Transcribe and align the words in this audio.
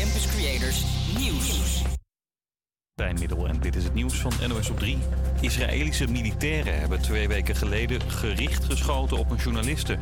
Campus 0.00 0.26
Creators 0.26 0.84
Nieuws. 1.18 1.82
Pijnmiddel 2.94 3.48
en 3.48 3.60
dit 3.60 3.76
is 3.76 3.84
het 3.84 3.94
nieuws 3.94 4.14
van 4.14 4.32
NOS 4.48 4.70
op 4.70 4.78
3. 4.78 4.98
Israëlische 5.40 6.10
militairen 6.10 6.80
hebben 6.80 7.02
twee 7.02 7.28
weken 7.28 7.56
geleden 7.56 8.10
gericht 8.10 8.64
geschoten 8.64 9.16
op 9.16 9.30
een 9.30 9.36
journaliste. 9.36 9.98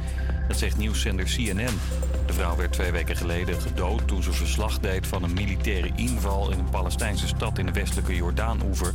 Dat 0.48 0.58
zegt 0.58 0.76
nieuwszender 0.76 1.24
CNN. 1.24 1.78
De 2.26 2.32
vrouw 2.32 2.56
werd 2.56 2.72
twee 2.72 2.90
weken 2.92 3.16
geleden 3.16 3.60
gedood 3.60 4.08
toen 4.08 4.22
ze 4.22 4.32
verslag 4.32 4.78
deed 4.78 5.06
van 5.06 5.22
een 5.22 5.34
militaire 5.34 5.90
inval 5.96 6.50
in 6.50 6.58
een 6.58 6.70
Palestijnse 6.70 7.26
stad 7.26 7.58
in 7.58 7.66
de 7.66 7.72
westelijke 7.72 8.14
Jordaan-oever. 8.14 8.92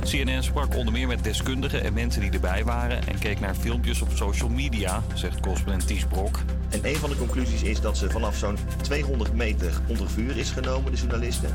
CNN 0.00 0.42
sprak 0.42 0.76
onder 0.76 0.92
meer 0.92 1.06
met 1.06 1.24
deskundigen 1.24 1.84
en 1.84 1.92
mensen 1.92 2.20
die 2.20 2.30
erbij 2.30 2.64
waren 2.64 3.06
en 3.06 3.18
keek 3.18 3.40
naar 3.40 3.54
filmpjes 3.54 4.02
op 4.02 4.08
social 4.14 4.48
media, 4.48 5.02
zegt 5.14 5.40
correspondent 5.40 5.86
Ties 5.86 6.04
Brok. 6.04 6.38
En 6.68 6.80
een 6.82 6.96
van 6.96 7.10
de 7.10 7.16
conclusies 7.16 7.62
is 7.62 7.80
dat 7.80 7.96
ze 7.96 8.10
vanaf 8.10 8.36
zo'n 8.36 8.58
200 8.82 9.32
meter 9.34 9.72
onder 9.86 10.10
vuur 10.10 10.36
is 10.36 10.50
genomen, 10.50 10.92
de 10.92 10.98
journaliste. 10.98 11.46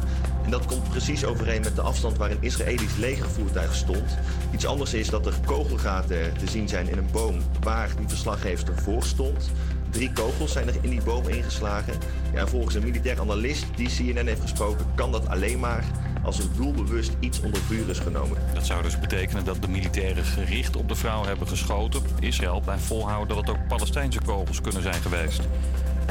En 0.44 0.52
dat 0.52 0.66
komt 0.66 0.90
precies 0.90 1.26
overeen 1.26 1.62
met 1.62 1.76
de 1.76 1.82
afstand 1.82 2.18
waar 2.18 2.32
een 2.32 2.38
Israëlisch 2.40 2.98
legervoertuig 2.98 3.76
stond. 3.76 4.18
Iets 4.54 4.66
anders 4.66 4.94
is 4.94 5.10
dat 5.10 5.26
er 5.26 5.34
kogelgaten 5.46 6.38
te 6.38 6.50
zien 6.50 6.68
zijn 6.68 6.90
in 6.90 6.98
een 6.98 7.12
boom 7.12 7.42
waar 7.62 7.90
die 7.98 8.08
verslaggever 8.08 8.82
voor 8.82 9.04
stond. 9.04 9.52
Drie 9.90 10.12
kogels 10.12 10.52
zijn 10.52 10.68
er 10.68 10.76
in 10.82 10.90
die 10.90 11.04
boom 11.04 11.28
ingeslagen. 11.28 11.94
Ja, 12.34 12.48
volgens 12.48 12.76
een 12.76 12.84
militair 12.84 13.20
analist 13.20 13.66
die 13.76 13.88
CNN 13.88 14.28
heeft 14.28 14.42
gesproken, 14.42 14.86
kan 14.96 15.12
dat 15.12 15.28
alleen 15.28 15.60
maar 15.60 15.84
als 16.24 16.40
er 16.40 16.46
doelbewust 16.56 17.12
iets 17.20 17.42
onder 17.42 17.62
vuur 17.62 17.90
is 17.90 18.00
genomen. 18.00 18.38
Dat 18.54 18.66
zou 18.66 18.84
dus 18.84 19.00
betekenen 19.00 19.46
dat 19.46 19.62
de 19.62 19.68
militairen 19.68 20.24
gericht 20.24 20.76
op 20.76 20.88
de 20.88 20.96
vrouw 20.96 21.26
hebben 21.26 21.48
geschoten. 21.48 22.02
Israël 22.20 22.60
blijft 22.60 22.84
volhouden 22.84 23.36
dat 23.36 23.48
het 23.48 23.56
ook 23.56 23.68
Palestijnse 23.68 24.20
kogels 24.26 24.62
kunnen 24.62 24.82
zijn 24.82 25.02
geweest. 25.02 25.42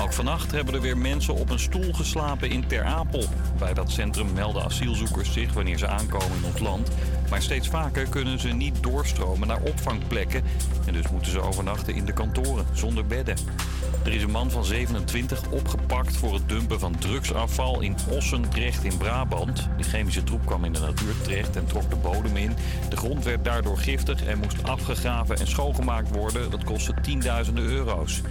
Ook 0.01 0.13
vannacht 0.13 0.53
hebben 0.53 0.75
er 0.75 0.81
weer 0.81 0.99
mensen 0.99 1.35
op 1.35 1.51
een 1.51 1.59
stoel 1.59 1.93
geslapen 1.93 2.51
in 2.51 2.67
Ter 2.67 2.85
Apel. 2.85 3.25
Bij 3.59 3.75
dat 3.75 3.91
centrum 3.91 4.33
melden 4.33 4.65
asielzoekers 4.65 5.33
zich 5.33 5.53
wanneer 5.53 5.79
ze 5.79 5.87
aankomen 5.87 6.37
in 6.37 6.45
ons 6.45 6.59
land. 6.59 6.91
Maar 7.31 7.43
steeds 7.43 7.69
vaker 7.69 8.09
kunnen 8.09 8.39
ze 8.39 8.49
niet 8.49 8.83
doorstromen 8.83 9.49
naar 9.49 9.61
opvangplekken. 9.61 10.45
En 10.87 10.93
dus 10.93 11.11
moeten 11.11 11.31
ze 11.31 11.41
overnachten 11.41 11.95
in 11.95 12.05
de 12.05 12.13
kantoren, 12.13 12.67
zonder 12.73 13.07
bedden. 13.07 13.37
Er 14.05 14.13
is 14.13 14.23
een 14.23 14.31
man 14.31 14.51
van 14.51 14.65
27 14.65 15.51
opgepakt 15.51 16.17
voor 16.17 16.35
het 16.35 16.49
dumpen 16.49 16.81
van 16.81 16.99
drugsafval 16.99 17.81
in 17.81 17.97
Ossendrecht 18.11 18.85
in 18.85 18.97
Brabant. 18.97 19.69
De 19.77 19.83
chemische 19.83 20.25
troep 20.25 20.47
kwam 20.47 20.65
in 20.65 20.73
de 20.73 20.81
natuur 20.81 21.15
terecht 21.23 21.57
en 21.57 21.67
trok 21.67 21.91
de 21.91 21.97
bodem 21.97 22.37
in. 22.37 22.57
De 22.89 22.97
grond 22.97 23.25
werd 23.25 23.45
daardoor 23.45 23.79
giftig 23.79 24.25
en 24.25 24.39
moest 24.39 24.63
afgegraven 24.63 25.39
en 25.39 25.47
schoongemaakt 25.47 26.15
worden. 26.15 26.51
Dat 26.51 26.65
kostte 26.65 26.95
tienduizenden 27.03 27.65
euro's. 27.65 28.23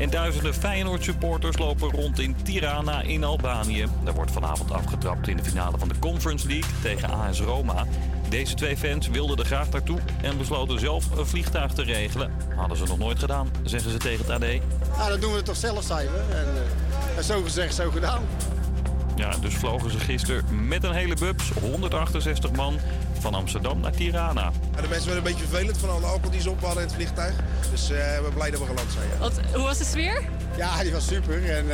En 0.00 0.10
duizenden 0.10 0.54
Feyenoord-supporters 0.54 1.58
lopen 1.58 1.90
rond 1.90 2.18
in 2.18 2.36
Tirana 2.42 3.02
in 3.02 3.24
Albanië. 3.24 3.86
Daar 4.04 4.14
wordt 4.14 4.30
vanavond 4.30 4.72
afgetrapt 4.72 5.28
in 5.28 5.36
de 5.36 5.44
finale 5.44 5.78
van 5.78 5.88
de 5.88 5.98
Conference 5.98 6.46
League 6.46 6.70
tegen 6.82 7.10
AS 7.10 7.40
Roma. 7.40 7.86
Deze 8.28 8.54
twee 8.54 8.76
fans 8.76 9.08
wilden 9.08 9.38
er 9.38 9.44
graag 9.44 9.70
naartoe 9.70 9.98
en 10.22 10.38
besloten 10.38 10.80
zelf 10.80 11.18
een 11.18 11.26
vliegtuig 11.26 11.72
te 11.72 11.82
regelen. 11.82 12.32
Hadden 12.56 12.76
ze 12.76 12.84
nog 12.84 12.98
nooit 12.98 13.18
gedaan, 13.18 13.50
zeggen 13.62 13.90
ze 13.90 13.96
tegen 13.96 14.24
het 14.24 14.30
AD. 14.30 14.40
Nou, 14.96 15.10
dat 15.10 15.20
doen 15.20 15.34
we 15.34 15.42
toch 15.42 15.56
zelf, 15.56 15.84
zijn 15.84 16.06
we. 16.06 16.34
En, 16.34 16.54
uh, 16.54 17.16
en 17.16 17.24
zo 17.24 17.42
gezegd, 17.42 17.74
zo 17.74 17.90
gedaan. 17.90 18.22
Ja, 19.20 19.30
dus 19.40 19.54
vlogen 19.54 19.90
ze 19.90 19.98
gisteren 19.98 20.68
met 20.68 20.84
een 20.84 20.92
hele 20.92 21.14
bubs, 21.14 21.50
168 21.60 22.52
man, 22.52 22.78
van 23.18 23.34
Amsterdam 23.34 23.80
naar 23.80 23.92
Tirana. 23.92 24.52
Ja, 24.74 24.80
de 24.80 24.88
mensen 24.88 25.06
werden 25.06 25.16
een 25.16 25.32
beetje 25.32 25.48
vervelend 25.48 25.78
van 25.78 25.90
alle 25.90 26.06
alcohol 26.06 26.30
die 26.30 26.40
ze 26.40 26.50
op 26.50 26.60
hadden 26.60 26.82
in 26.82 26.88
het 26.88 26.96
vliegtuig. 26.96 27.34
Dus 27.70 27.82
uh, 27.82 27.96
we 27.96 28.18
zijn 28.20 28.34
blij 28.34 28.50
dat 28.50 28.60
we 28.60 28.66
geland 28.66 28.92
zijn. 28.92 29.08
Ja. 29.12 29.18
Wat, 29.18 29.40
hoe 29.52 29.62
was 29.62 29.78
de 29.78 29.84
sfeer? 29.84 30.22
Ja, 30.56 30.82
die 30.82 30.92
was 30.92 31.06
super. 31.06 31.50
En 31.50 31.64
uh, 31.64 31.70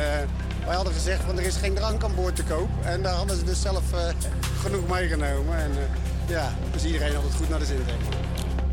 wij 0.65 0.75
hadden 0.75 0.93
gezegd 0.93 1.23
van 1.23 1.37
er 1.37 1.45
is 1.45 1.55
geen 1.55 1.73
drank 1.73 2.03
aan 2.03 2.15
boord 2.15 2.35
te 2.35 2.43
koop. 2.43 2.69
En 2.83 3.01
daar 3.01 3.15
hadden 3.15 3.37
ze 3.37 3.43
dus 3.43 3.61
zelf 3.61 3.93
uh, 3.93 3.99
genoeg 4.61 4.87
meegenomen. 4.87 5.57
En 5.57 5.71
ja, 6.27 6.53
dus 6.71 6.85
iedereen 6.85 7.15
had 7.15 7.23
het 7.23 7.35
goed 7.35 7.49
naar 7.49 7.59
de 7.59 7.65
zin. 7.65 7.81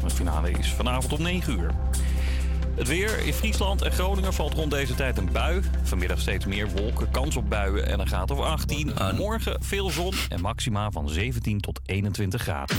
De 0.04 0.10
finale 0.10 0.50
is 0.50 0.72
vanavond 0.72 1.12
om 1.12 1.22
9 1.22 1.58
uur. 1.58 1.70
Het 2.76 2.88
weer 2.88 3.26
in 3.26 3.32
Friesland 3.32 3.82
en 3.82 3.92
Groningen 3.92 4.32
valt 4.32 4.54
rond 4.54 4.70
deze 4.70 4.94
tijd 4.94 5.18
een 5.18 5.32
bui. 5.32 5.62
Vanmiddag 5.82 6.20
steeds 6.20 6.44
meer 6.44 6.68
wolken, 6.68 7.10
kans 7.10 7.36
op 7.36 7.50
buien 7.50 7.86
en 7.86 8.00
een 8.00 8.06
graad 8.06 8.30
of 8.30 8.38
18. 8.38 8.92
Morgen 9.16 9.62
veel 9.62 9.90
zon 9.90 10.12
en 10.28 10.40
maxima 10.40 10.90
van 10.90 11.08
17 11.08 11.60
tot 11.60 11.80
21 11.86 12.42
graden. 12.42 12.76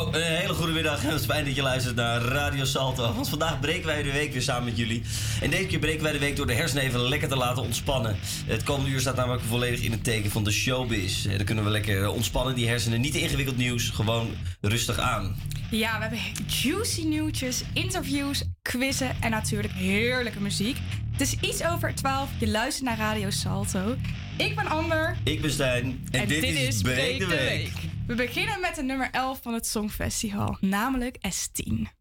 Oh, 0.00 0.14
een 0.14 0.22
hele 0.22 0.54
goede 0.54 0.72
middag. 0.72 1.02
Het 1.02 1.20
is 1.20 1.26
fijn 1.26 1.44
dat 1.44 1.54
je 1.54 1.62
luistert 1.62 1.96
naar 1.96 2.20
Radio 2.20 2.64
Salto. 2.64 3.12
Want 3.14 3.28
vandaag 3.28 3.60
breken 3.60 3.86
wij 3.86 4.02
de 4.02 4.12
week 4.12 4.32
weer 4.32 4.42
samen 4.42 4.64
met 4.64 4.76
jullie. 4.76 5.02
En 5.40 5.50
deze 5.50 5.66
keer 5.66 5.78
breken 5.78 6.02
wij 6.02 6.12
de 6.12 6.18
week 6.18 6.36
door 6.36 6.46
de 6.46 6.54
hersenen 6.54 6.82
even 6.84 7.08
lekker 7.08 7.28
te 7.28 7.36
laten 7.36 7.62
ontspannen. 7.62 8.16
Het 8.46 8.62
komende 8.62 8.90
uur 8.90 9.00
staat 9.00 9.16
namelijk 9.16 9.42
volledig 9.42 9.80
in 9.80 9.90
het 9.90 10.04
teken 10.04 10.30
van 10.30 10.44
de 10.44 10.50
showbiz. 10.50 11.26
Dan 11.36 11.44
kunnen 11.44 11.64
we 11.64 11.70
lekker 11.70 12.08
ontspannen, 12.08 12.54
die 12.54 12.68
hersenen. 12.68 13.00
Niet 13.00 13.14
ingewikkeld 13.14 13.56
nieuws, 13.56 13.88
gewoon 13.88 14.34
rustig 14.60 14.98
aan. 14.98 15.36
Ja, 15.70 15.96
we 15.96 16.00
hebben 16.00 16.20
juicy 16.46 17.04
nieuwtjes, 17.04 17.62
interviews, 17.72 18.42
quizzen 18.62 19.16
en 19.20 19.30
natuurlijk 19.30 19.72
heerlijke 19.72 20.40
muziek. 20.40 20.76
Het 21.12 21.20
is 21.20 21.34
iets 21.40 21.64
over 21.64 21.94
12. 21.94 22.28
Je 22.38 22.48
luistert 22.48 22.86
naar 22.86 22.98
Radio 22.98 23.30
Salto. 23.30 23.96
Ik 24.36 24.56
ben 24.56 24.66
Amber. 24.66 25.16
Ik 25.24 25.40
ben 25.40 25.50
Stijn. 25.50 26.08
En, 26.10 26.28
dit, 26.28 26.42
is 26.42 26.82
Breek 26.82 27.18
de 27.18 27.26
Week. 27.26 27.97
We 28.08 28.14
beginnen 28.14 28.60
met 28.60 28.74
de 28.74 28.82
nummer 28.82 29.10
11 29.10 29.42
van 29.42 29.54
het 29.54 29.66
Songfestival, 29.66 30.56
namelijk 30.60 31.16
S10. 31.16 31.97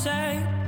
say 0.00 0.59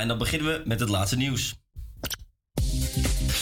En 0.00 0.08
dan 0.08 0.18
beginnen 0.18 0.48
we 0.52 0.62
met 0.64 0.80
het 0.80 0.88
laatste 0.88 1.16
nieuws. 1.16 1.54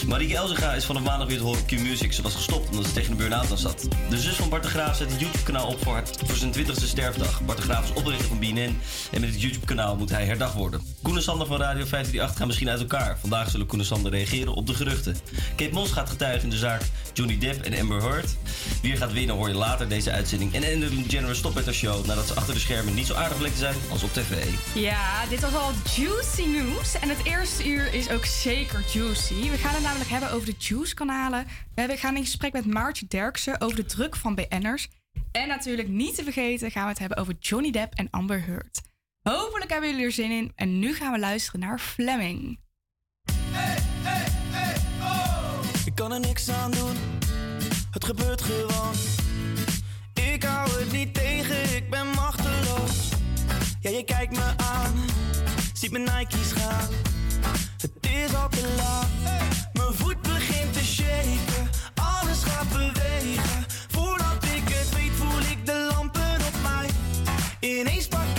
Marieke 0.06 0.36
Elzega 0.36 0.72
is 0.72 0.84
vanaf 0.84 1.02
maandag 1.02 1.28
weer 1.28 1.36
te 1.36 1.42
horen 1.42 1.60
op 1.60 1.66
Q-Music. 1.66 2.12
Ze 2.12 2.22
was 2.22 2.34
gestopt 2.34 2.68
omdat 2.70 2.86
ze 2.86 2.92
tegen 2.92 3.10
een 3.10 3.16
burn-out 3.16 3.50
aan 3.50 3.58
zat. 3.58 3.88
De 4.10 4.18
zus 4.18 4.34
van 4.34 4.48
Bart 4.48 4.66
Graaf 4.66 4.96
zet 4.96 5.10
het 5.10 5.20
YouTube-kanaal 5.20 5.66
op 5.66 5.82
voor, 5.82 5.92
haar- 5.92 6.06
voor 6.24 6.36
zijn 6.36 6.52
20ste 6.52 6.86
sterfdag. 6.86 7.40
Bart 7.44 7.58
Graaf 7.58 7.84
is 7.84 7.92
oprichter 7.92 8.26
van 8.26 8.38
BNN 8.38 8.78
en 9.12 9.20
met 9.20 9.28
het 9.30 9.40
YouTube-kanaal 9.40 9.96
moet 9.96 10.10
hij 10.10 10.24
herdacht 10.24 10.54
worden. 10.54 10.80
Koen 11.02 11.16
en 11.16 11.22
Sander 11.22 11.46
van 11.46 11.56
Radio 11.56 11.84
538 11.84 12.36
gaan 12.36 12.46
misschien 12.46 12.68
uit 12.70 12.80
elkaar. 12.80 13.18
Vandaag 13.20 13.50
zullen 13.50 13.66
Koen 13.66 13.78
en 13.78 13.84
Sander 13.84 14.10
reageren 14.12 14.54
op 14.54 14.66
de 14.66 14.74
geruchten. 14.74 15.16
Kate 15.56 15.72
Moss 15.72 15.92
gaat 15.92 16.10
getuigen 16.10 16.42
in 16.42 16.50
de 16.50 16.56
zaak 16.56 16.82
Johnny 17.12 17.38
Depp 17.38 17.64
en 17.64 17.80
Amber 17.80 18.02
Heard. 18.02 18.36
Wie 18.84 18.96
gaat 18.96 19.12
winnen 19.12 19.36
hoor 19.36 19.48
je 19.48 19.54
later 19.54 19.88
deze 19.88 20.10
uitzending. 20.10 20.54
En 20.54 20.62
Ellen 20.62 21.02
DeGeneres 21.02 21.38
stopt 21.38 21.54
met 21.54 21.64
haar 21.64 21.74
show 21.74 22.06
nadat 22.06 22.26
ze 22.26 22.34
achter 22.34 22.54
de 22.54 22.60
schermen 22.60 22.94
niet 22.94 23.06
zo 23.06 23.14
aardig 23.14 23.38
bleek 23.38 23.52
te 23.52 23.58
zijn 23.58 23.74
als 23.90 24.02
op 24.02 24.12
tv. 24.12 24.46
Ja, 24.74 25.26
dit 25.26 25.40
was 25.40 25.54
al 25.54 25.70
juicy 25.96 26.44
nieuws. 26.46 26.98
En 26.98 27.08
het 27.08 27.24
eerste 27.24 27.68
uur 27.68 27.94
is 27.94 28.10
ook 28.10 28.24
zeker 28.24 28.84
juicy. 28.92 29.50
We 29.50 29.56
gaan 29.56 29.74
het 29.74 29.82
namelijk 29.82 30.10
hebben 30.10 30.30
over 30.30 30.46
de 30.46 30.54
Juice-kanalen. 30.58 31.44
We 31.74 31.80
hebben- 31.80 31.98
gaan 31.98 32.16
in 32.16 32.24
gesprek 32.24 32.52
met 32.52 32.66
Maartje 32.66 33.06
Derksen 33.08 33.60
over 33.60 33.76
de 33.76 33.84
druk 33.84 34.16
van 34.16 34.34
BN'ers. 34.34 34.88
En 35.32 35.48
natuurlijk 35.48 35.88
niet 35.88 36.14
te 36.14 36.22
vergeten 36.22 36.70
gaan 36.70 36.82
we 36.84 36.88
het 36.90 36.98
hebben 36.98 37.18
over 37.18 37.34
Johnny 37.40 37.70
Depp 37.70 37.94
en 37.94 38.08
Amber 38.10 38.44
Heard. 38.46 38.80
Hopelijk 39.22 39.70
hebben 39.70 39.90
jullie 39.90 40.04
er 40.04 40.12
zin 40.12 40.30
in. 40.30 40.52
En 40.54 40.78
nu 40.78 40.94
gaan 40.94 41.12
we 41.12 41.18
luisteren 41.18 41.60
naar 41.60 41.78
Fleming. 41.78 42.58
Ik 45.84 45.94
kan 45.94 46.12
er 46.12 46.20
niks 46.20 46.48
aan 46.50 46.70
doen, 46.70 46.96
het 47.94 48.04
gebeurt 48.04 48.42
gewoon. 48.42 48.94
Ik 50.14 50.42
hou 50.42 50.70
het 50.70 50.92
niet 50.92 51.14
tegen, 51.14 51.76
ik 51.76 51.90
ben 51.90 52.06
machteloos. 52.06 53.08
Ja, 53.80 53.90
je 53.90 54.04
kijkt 54.04 54.32
me 54.32 54.52
aan, 54.56 54.92
ziet 55.72 55.90
mijn 55.90 56.04
Nike's 56.04 56.52
gaan. 56.52 56.88
Het 57.76 57.92
is 58.00 58.34
al 58.34 58.48
te 58.48 58.74
laat, 58.76 59.08
mijn 59.72 59.94
voet 59.94 60.22
begint 60.22 60.72
te 60.72 60.84
shaken. 60.84 61.70
Alles 61.94 62.42
gaat 62.42 62.68
bewegen, 62.68 63.64
voordat 63.88 64.44
ik 64.44 64.68
het 64.68 64.94
weet 64.94 65.12
voel 65.12 65.40
ik 65.40 65.66
de 65.66 65.90
lampen 65.92 66.34
op 66.34 66.62
mij. 66.62 66.88
Ineens 67.60 68.08
pak 68.08 68.33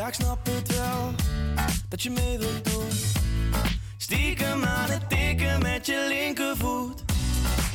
Ja, 0.00 0.06
ik 0.06 0.14
snap 0.14 0.46
het 0.46 0.76
wel 0.76 1.14
dat 1.88 2.02
je 2.02 2.10
mee 2.10 2.38
wilt 2.38 2.72
doen. 2.72 2.88
Stiekem 3.96 4.64
aan 4.64 4.90
het 4.90 5.08
tikken 5.08 5.62
met 5.62 5.86
je 5.86 6.06
linkervoet. 6.08 7.02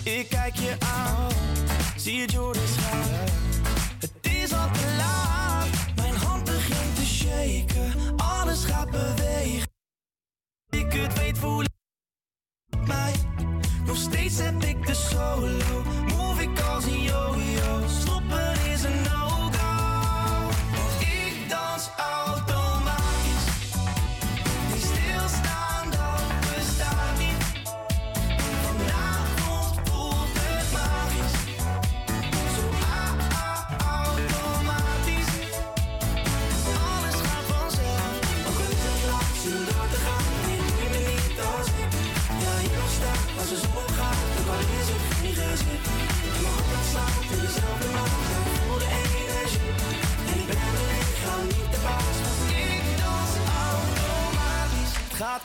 Ik 0.03 0.29
kijk 0.29 0.55
je 0.55 0.75
aan, 0.79 1.31
zie 1.95 2.13
je 2.13 2.25
Jordans 2.25 2.77
gaan. 2.77 3.09
Het 3.99 4.11
is 4.21 4.53
al 4.53 4.71
te 4.71 4.95
laat, 4.97 5.67
mijn 5.95 6.15
hand 6.15 6.43
begint 6.43 6.95
te 6.95 7.05
shaken. 7.05 8.17
Alles 8.17 8.65
gaat 8.65 8.91
bewegen. 8.91 9.69
Ik 10.69 10.93
het 10.93 11.19
weet, 11.19 11.37
voel 11.37 11.61
ik 11.61 12.87
mij. 12.87 13.13
Nog 13.85 13.97
steeds 13.97 14.37
heb 14.37 14.63
ik 14.63 14.85
de 14.85 14.93
solo. 14.93 15.64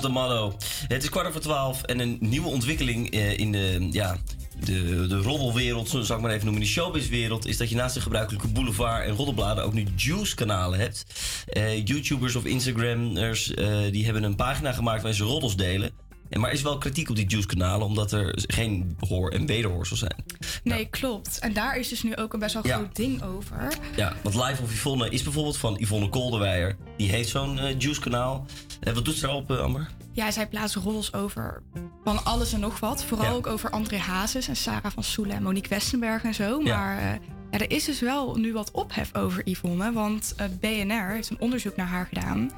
de 0.00 0.08
motto. 0.08 0.56
Het 0.88 1.02
is 1.02 1.08
kwart 1.08 1.26
over 1.26 1.40
twaalf 1.40 1.82
en 1.82 1.98
een 1.98 2.16
nieuwe 2.20 2.48
ontwikkeling 2.48 3.10
eh, 3.10 3.38
in 3.38 3.52
de, 3.52 3.88
ja, 3.90 4.16
de, 4.64 5.06
de 5.06 5.16
robbelwereld, 5.16 5.88
zo 5.88 6.00
zou 6.00 6.18
ik 6.18 6.24
maar 6.24 6.34
even 6.34 6.44
noemen, 6.44 6.62
de 6.62 6.68
showbizwereld, 6.68 7.46
is 7.46 7.56
dat 7.56 7.68
je 7.68 7.74
naast 7.74 7.94
de 7.94 8.00
gebruikelijke 8.00 8.48
boulevard 8.48 9.04
en 9.04 9.14
roddelbladen 9.14 9.64
ook 9.64 9.72
nu 9.72 9.86
juice-kanalen 9.96 10.78
hebt. 10.78 11.04
Eh, 11.46 11.84
YouTubers 11.86 12.34
of 12.34 12.44
Instagrammers 12.44 13.54
eh, 13.54 13.78
die 13.90 14.04
hebben 14.04 14.22
een 14.22 14.36
pagina 14.36 14.72
gemaakt 14.72 15.02
waarin 15.02 15.18
ze 15.18 15.24
roddels 15.24 15.56
delen. 15.56 15.90
En 16.28 16.40
maar 16.40 16.52
is 16.52 16.62
wel 16.62 16.78
kritiek 16.78 17.10
op 17.10 17.16
die 17.16 17.28
juice-kanalen, 17.28 17.86
omdat 17.86 18.12
er 18.12 18.44
geen 18.46 18.96
hoor- 19.08 19.30
en 19.30 19.46
wederhoor 19.46 19.86
zijn. 19.86 20.24
Nee, 20.62 20.86
klopt. 20.86 21.38
En 21.38 21.52
daar 21.52 21.76
is 21.76 21.88
dus 21.88 22.02
nu 22.02 22.16
ook 22.16 22.32
een 22.32 22.38
best 22.38 22.54
wel 22.54 22.66
ja. 22.66 22.76
groot 22.76 22.96
ding 22.96 23.22
over. 23.22 23.68
Ja, 23.96 24.12
want 24.22 24.34
Live 24.34 24.62
of 24.62 24.72
Yvonne 24.72 25.10
is 25.10 25.22
bijvoorbeeld 25.22 25.56
van 25.56 25.76
Yvonne 25.80 26.08
Kolderweijer. 26.08 26.76
Die 26.96 27.10
heeft 27.10 27.28
zo'n 27.28 27.56
uh, 27.56 27.78
Juice-kanaal. 27.78 28.46
En 28.80 28.94
wat 28.94 29.04
doet 29.04 29.14
ze 29.14 29.20
daarop, 29.20 29.50
eh, 29.50 29.58
Amber? 29.58 29.88
Ja, 30.12 30.30
zij 30.30 30.48
plaatst 30.48 30.76
rolls 30.76 31.12
over 31.12 31.62
van 32.04 32.24
alles 32.24 32.52
en 32.52 32.60
nog 32.60 32.80
wat. 32.80 33.04
Vooral 33.04 33.34
ook 33.34 33.46
over 33.46 33.70
André 33.70 33.96
Hazes 33.96 34.48
en 34.48 34.56
Sarah 34.56 34.92
van 34.92 35.02
Soelen 35.02 35.36
en 35.36 35.42
Monique 35.42 35.68
Westenberg 35.68 36.22
en 36.22 36.34
zo. 36.34 36.60
Maar 36.60 37.02
ja, 37.02 37.18
er 37.50 37.70
is 37.70 37.84
dus 37.84 38.00
wel 38.00 38.34
nu 38.34 38.52
wat 38.52 38.70
ophef 38.70 39.14
over 39.14 39.48
Yvonne. 39.48 39.92
Want 39.92 40.34
BNR 40.60 41.10
heeft 41.10 41.30
een 41.30 41.40
onderzoek 41.40 41.76
naar 41.76 41.86
haar 41.86 42.06
gedaan. 42.06 42.50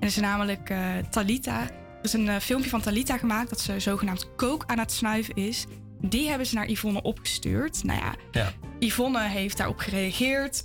En 0.00 0.06
is 0.06 0.16
namelijk 0.16 0.74
Talita... 1.10 1.62
Er 1.62 2.04
is 2.04 2.12
een 2.12 2.40
filmpje 2.40 2.70
van 2.70 2.80
Talita 2.80 3.18
gemaakt 3.18 3.50
dat 3.50 3.60
ze 3.60 3.80
zogenaamd 3.80 4.34
kook 4.36 4.64
aan 4.66 4.78
het 4.78 4.92
snuiven 4.92 5.34
is. 5.34 5.66
Die 6.00 6.28
hebben 6.28 6.46
ze 6.46 6.54
naar 6.54 6.70
Yvonne 6.70 7.02
opgestuurd. 7.02 7.84
Nou 7.84 8.00
ja, 8.00 8.14
Ja. 8.32 8.52
Yvonne 8.78 9.28
heeft 9.28 9.56
daarop 9.56 9.78
gereageerd. 9.78 10.64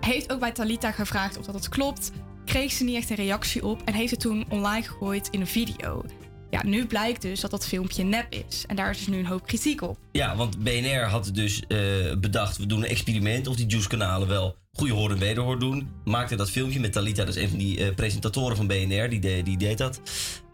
Heeft 0.00 0.32
ook 0.32 0.40
bij 0.40 0.52
Talita 0.52 0.90
gevraagd 0.92 1.38
of 1.38 1.44
dat 1.44 1.54
het 1.54 1.68
klopt. 1.68 2.10
Kreeg 2.44 2.72
ze 2.72 2.84
niet 2.84 2.96
echt 2.96 3.10
een 3.10 3.16
reactie 3.16 3.64
op 3.66 3.82
en 3.84 3.94
heeft 3.94 4.10
het 4.10 4.20
toen 4.20 4.44
online 4.48 4.82
gegooid 4.86 5.28
in 5.30 5.40
een 5.40 5.46
video. 5.46 6.04
Ja, 6.50 6.62
nu 6.64 6.86
blijkt 6.86 7.22
dus 7.22 7.40
dat 7.40 7.50
dat 7.50 7.66
filmpje 7.66 8.02
nep 8.04 8.26
is. 8.48 8.64
En 8.66 8.76
daar 8.76 8.90
is 8.90 8.98
dus 8.98 9.06
nu 9.06 9.18
een 9.18 9.26
hoop 9.26 9.46
kritiek 9.46 9.82
op. 9.82 9.98
Ja, 10.12 10.36
want 10.36 10.58
BNR 10.58 11.04
had 11.08 11.30
dus 11.34 11.62
eh, 11.68 11.78
bedacht, 12.18 12.56
we 12.56 12.66
doen 12.66 12.78
een 12.82 12.88
experiment 12.88 13.46
of 13.46 13.56
die 13.56 13.66
Juice-kanalen 13.66 14.28
wel 14.28 14.56
goede 14.72 14.92
hoor 14.92 15.10
en 15.10 15.18
wederhoor 15.18 15.58
doen. 15.58 15.88
Maakte 16.04 16.36
dat 16.36 16.50
filmpje 16.50 16.80
met 16.80 16.92
Talita, 16.92 17.24
dat 17.24 17.36
is 17.36 17.42
een 17.42 17.48
van 17.48 17.58
die 17.58 17.84
eh, 17.84 17.94
presentatoren 17.94 18.56
van 18.56 18.66
BNR, 18.66 19.08
die, 19.08 19.20
de- 19.20 19.40
die 19.44 19.56
deed 19.56 19.78
dat. 19.78 20.00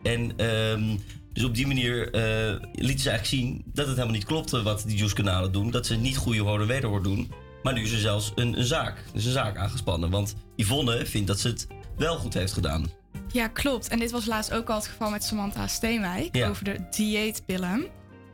En 0.03 0.33
ehm, 0.37 0.97
dus 1.39 1.47
op 1.47 1.55
die 1.55 1.67
manier 1.67 2.13
eh 2.13 2.57
lieten 2.73 3.01
ze 3.01 3.11
eigenlijk 3.11 3.25
zien 3.43 3.63
dat 3.67 3.87
het 3.87 3.95
helemaal 3.97 4.17
niet 4.17 4.25
klopte 4.25 4.63
wat 4.63 4.83
die 4.87 4.97
Juice-kanalen 4.97 5.53
doen. 5.53 5.71
Dat 5.71 5.87
ze 5.87 5.95
niet 5.95 6.17
goede 6.17 6.41
hoor 6.41 6.61
en 6.61 6.67
wederhoor 6.67 7.03
doen. 7.03 7.31
Maar 7.63 7.73
nu 7.73 7.83
is 7.83 7.93
er 7.93 7.99
zelfs 7.99 8.33
een, 8.35 8.59
een 8.59 8.65
zaak, 8.65 9.05
is 9.13 9.25
een 9.25 9.33
zaak 9.33 9.57
aangespannen. 9.57 10.11
Want 10.11 10.35
Yvonne 10.57 11.07
vindt 11.07 11.27
dat 11.27 11.41
ze 11.41 11.49
het 11.49 11.67
wel 11.97 12.17
goed 12.17 12.35
heeft 12.35 12.53
gedaan. 12.53 12.91
Ja, 13.33 13.49
klopt. 13.49 13.89
En 13.89 13.99
dit 13.99 14.11
was 14.11 14.27
laatst 14.27 14.53
ook 14.53 14.69
al 14.69 14.77
het 14.77 14.87
geval 14.87 15.11
met 15.11 15.25
Samantha 15.25 15.67
Steenwijk 15.67 16.37
Ja. 16.37 16.49
over 16.49 16.65
de 16.65 16.87
dieetpillen. 16.91 17.87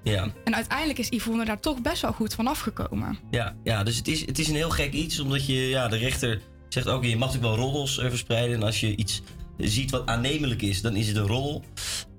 Ja. 0.03 0.29
En 0.45 0.55
uiteindelijk 0.55 0.99
is 0.99 1.09
Yvonne 1.09 1.45
daar 1.45 1.61
toch 1.61 1.83
best 1.83 2.03
wel 2.03 2.13
goed 2.13 2.35
van 2.35 2.47
afgekomen. 2.47 3.19
Ja, 3.31 3.57
ja 3.65 3.83
dus 3.83 3.97
het 3.97 4.09
is, 4.09 4.27
het 4.27 4.39
is 4.39 4.49
een 4.49 4.55
heel 4.55 4.71
gek 4.71 4.93
iets, 4.93 5.21
omdat 5.21 5.47
je, 5.47 5.69
ja, 5.69 5.89
de 5.89 5.97
rechter 5.97 6.41
zegt 6.69 6.89
ook, 6.89 7.05
je 7.05 7.17
mag 7.17 7.33
natuurlijk 7.33 7.57
wel 7.57 7.65
roddels 7.65 7.95
verspreiden. 7.95 8.57
En 8.57 8.63
als 8.63 8.81
je 8.81 8.97
iets 8.97 9.23
ziet 9.59 9.91
wat 9.91 10.07
aannemelijk 10.07 10.63
is, 10.63 10.83
dan 10.83 10.97
is 10.97 11.09
het 11.09 11.17
een 11.17 11.27
roddel. 11.27 11.65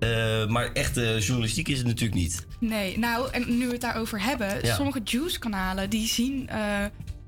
Eh, 0.05 0.47
maar 0.47 0.71
echte 0.73 1.17
journalistiek 1.19 1.67
is 1.67 1.77
het 1.77 1.87
natuurlijk 1.87 2.19
niet. 2.19 2.45
Nee, 2.59 2.99
nou, 2.99 3.31
en 3.31 3.57
nu 3.57 3.65
we 3.65 3.71
het 3.71 3.81
daarover 3.81 4.21
hebben, 4.21 4.65
Ja. 4.65 4.75
sommige 4.75 5.01
Juice-kanalen 5.03 5.89
die 5.89 6.07
zien 6.07 6.49
eh, 6.49 6.85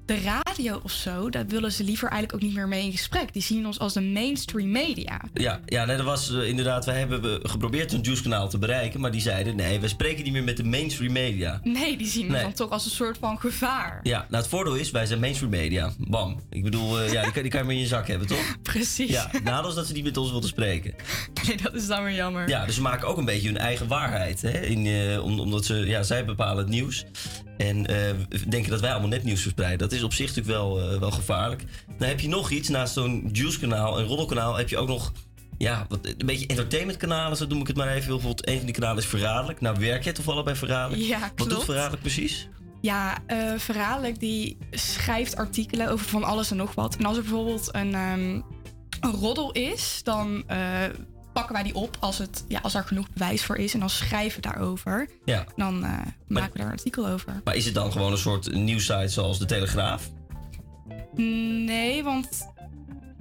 de 0.07 0.21
radio 0.21 0.79
of 0.83 0.91
zo, 0.91 1.29
daar 1.29 1.47
willen 1.47 1.71
ze 1.71 1.83
liever 1.83 2.09
eigenlijk 2.09 2.33
ook 2.43 2.47
niet 2.49 2.57
meer 2.57 2.67
mee 2.67 2.83
in 2.83 2.91
gesprek. 2.91 3.33
Die 3.33 3.41
zien 3.41 3.65
ons 3.65 3.79
als 3.79 3.93
de 3.93 4.01
mainstream 4.01 4.71
media. 4.71 5.21
Ja, 5.33 5.59
ja 5.65 5.85
nee, 5.85 5.95
dat 5.97 6.05
was 6.05 6.31
eh, 6.33 6.47
inderdaad, 6.47 6.85
wij 6.85 6.99
hebben 6.99 7.39
geprobeerd 7.49 7.93
een 7.93 8.01
Juice-kanaal 8.01 8.49
te 8.49 8.57
bereiken, 8.57 8.99
maar 8.99 9.11
die 9.11 9.21
zeiden, 9.21 9.55
nee, 9.55 9.79
we 9.79 9.87
spreken 9.87 10.23
niet 10.23 10.33
meer 10.33 10.43
met 10.43 10.57
de 10.57 10.63
mainstream 10.63 11.11
media. 11.13 11.59
Nee, 11.63 11.97
die 11.97 12.07
zien 12.07 12.23
ons 12.23 12.31
Nee. 12.33 12.41
dan 12.41 12.53
toch 12.53 12.69
als 12.69 12.85
een 12.85 12.91
soort 12.91 13.17
van 13.17 13.39
gevaar. 13.39 13.99
Ja, 14.03 14.17
nou 14.29 14.41
het 14.43 14.47
voordeel 14.51 14.75
is, 14.75 14.91
wij 14.91 15.05
zijn 15.05 15.19
mainstream 15.19 15.51
media. 15.51 15.91
Bam. 15.97 16.41
Ik 16.49 16.63
bedoel, 16.63 16.99
eh, 17.01 17.11
ja, 17.11 17.23
die 17.23 17.31
kan, 17.31 17.41
die 17.41 17.51
kan 17.51 17.59
je 17.59 17.65
maar 17.65 17.75
in 17.75 17.81
je 17.81 17.87
zak 17.87 18.07
hebben, 18.07 18.27
toch? 18.27 18.55
Precies. 18.73 19.09
Ja, 19.09 19.27
het 19.31 19.43
nadeel 19.43 19.69
is 19.69 19.75
dat 19.75 19.87
ze 19.87 19.93
niet 19.93 20.03
met 20.03 20.17
ons 20.17 20.29
wilden 20.31 20.49
spreken. 20.49 20.93
Nee, 21.47 21.57
dat 21.57 21.73
is 21.73 21.87
dan 21.87 22.03
weer 22.03 22.13
jammer. 22.15 22.49
Ja, 22.49 22.65
dus 22.65 22.75
ze 22.75 22.81
maken 22.81 23.07
ook 23.07 23.17
een 23.17 23.25
beetje 23.25 23.47
hun 23.47 23.57
eigen 23.57 23.87
waarheid. 23.87 24.41
Hè? 24.41 24.59
In, 24.59 24.85
eh, 24.85 25.23
om- 25.23 25.39
omdat 25.39 25.65
ze, 25.65 25.75
ja, 25.75 26.03
zij 26.03 26.25
bepalen 26.25 26.57
het 26.57 26.67
nieuws. 26.69 27.05
En 27.57 27.85
denken 28.49 28.69
dat 28.69 28.79
wij 28.81 28.91
allemaal 28.91 29.09
nepnieuws 29.09 29.41
verspreiden. 29.41 29.77
Dat 29.79 29.91
is 29.91 29.96
op 30.03 30.13
zich 30.13 30.27
natuurlijk 30.27 30.57
wel, 30.57 30.81
eh, 30.81 30.99
wel 30.99 31.11
gevaarlijk. 31.11 31.63
Dan 31.97 32.07
heb 32.07 32.19
je 32.19 32.27
nog 32.27 32.49
iets. 32.51 32.69
Naast 32.69 32.93
zo'n 32.93 33.29
Juice-kanaal 33.31 33.99
en 33.99 34.05
Roddelkanaal 34.05 34.55
heb 34.55 34.69
je 34.69 34.77
ook 34.77 34.87
nog... 34.87 35.11
Ja, 35.57 35.85
wat, 35.89 35.99
een 36.05 36.25
beetje 36.25 36.47
entertainmentkanalen, 36.47 37.37
zo 37.37 37.45
noem 37.45 37.61
ik 37.61 37.67
het 37.67 37.75
maar 37.75 37.87
even. 37.87 38.07
Bijvoorbeeld, 38.07 38.47
een 38.47 38.57
van 38.57 38.65
die 38.65 38.75
kanalen 38.75 38.97
is 38.97 39.09
Verraderlijk. 39.09 39.61
Nou, 39.61 39.79
werk 39.79 40.03
jij 40.03 40.13
toevallig 40.13 40.43
bij 40.43 40.55
Verraderlijk? 40.55 41.01
Ja, 41.01 41.19
Wat 41.19 41.37
doet 41.37 41.47
klopt. 41.47 41.63
Verraderlijk 41.63 42.01
precies? 42.01 42.47
Ja, 42.81 43.17
eh 43.25 43.37
Verraderlijk 43.57 44.19
die 44.19 44.57
schrijft 44.71 45.35
artikelen 45.35 45.89
over 45.89 46.05
van 46.05 46.23
alles 46.23 46.51
en 46.51 46.57
nog 46.57 46.75
wat. 46.75 46.95
En 46.95 47.05
als 47.05 47.17
er 47.17 47.23
bijvoorbeeld 47.23 47.69
een, 47.71 47.93
ehm, 47.93 48.41
een 48.99 49.11
roddel 49.19 49.51
is, 49.51 49.99
dan 50.03 50.43
eh, 50.47 50.83
pakken 51.37 51.55
wij 51.55 51.63
die 51.63 51.75
op 51.75 51.97
als, 51.99 52.17
het, 52.17 52.43
ja, 52.47 52.59
als 52.59 52.73
er 52.73 52.83
genoeg 52.83 53.09
bewijs 53.13 53.43
voor 53.45 53.57
is. 53.57 53.73
En 53.73 53.79
dan 53.79 53.89
schrijven 53.89 54.41
we 54.41 54.47
daarover. 54.49 55.09
Ja. 55.25 55.45
Dan 55.55 55.83
eh, 55.83 55.91
maken 56.27 56.51
we 56.51 56.57
daar 56.57 56.67
een 56.67 56.71
artikel 56.71 57.07
over. 57.07 57.41
Maar 57.43 57.55
is 57.55 57.65
het 57.65 57.73
dan 57.73 57.91
gewoon 57.91 58.11
een 58.11 58.17
soort 58.17 58.53
nieuwssite 58.53 59.07
zoals 59.07 59.39
De 59.39 59.45
Telegraaf? 59.45 60.09
Nee, 61.15 62.03
want 62.03 62.27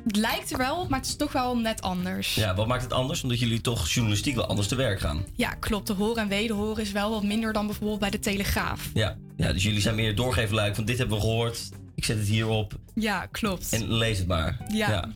het 0.04 0.16
lijkt 0.16 0.52
er 0.52 0.58
wel 0.58 0.76
op, 0.76 0.88
maar 0.88 0.98
het 0.98 1.08
is 1.08 1.16
toch 1.16 1.32
wel 1.32 1.58
net 1.58 1.82
anders. 1.82 2.34
Ja, 2.34 2.54
wat 2.54 2.66
maakt 2.66 2.82
het 2.82 2.92
anders? 2.92 3.22
Omdat 3.22 3.38
jullie 3.38 3.60
toch 3.60 3.88
journalistiek 3.88 4.34
wel 4.34 4.46
anders 4.46 4.68
te 4.68 4.74
werk 4.74 5.00
gaan. 5.00 5.24
Ja, 5.34 5.50
klopt. 5.54 5.86
De 5.86 5.92
horen 5.92 6.22
en 6.22 6.28
wederhoren 6.28 6.82
is 6.82 6.92
wel 6.92 7.10
wat 7.10 7.22
minder 7.22 7.52
dan 7.52 7.66
bijvoorbeeld 7.66 8.00
bij 8.00 8.10
de 8.10 8.18
Telegraaf. 8.18 8.90
Ja, 8.94 9.16
ja 9.36 9.52
dus 9.52 9.62
jullie 9.62 9.80
zijn 9.80 9.94
meer 9.94 10.14
doorgeefluik 10.16 10.74
van 10.74 10.84
dit 10.84 10.98
hebben 10.98 11.16
we 11.16 11.22
gehoord. 11.22 11.68
Ik 11.94 12.04
zet 12.04 12.18
het 12.18 12.26
hierop 12.26 12.74
Ja, 12.94 13.26
klopt. 13.26 13.72
en 13.72 13.92
lees 13.92 14.18
het 14.18 14.26
maar. 14.26 14.56
Ja. 14.68 15.08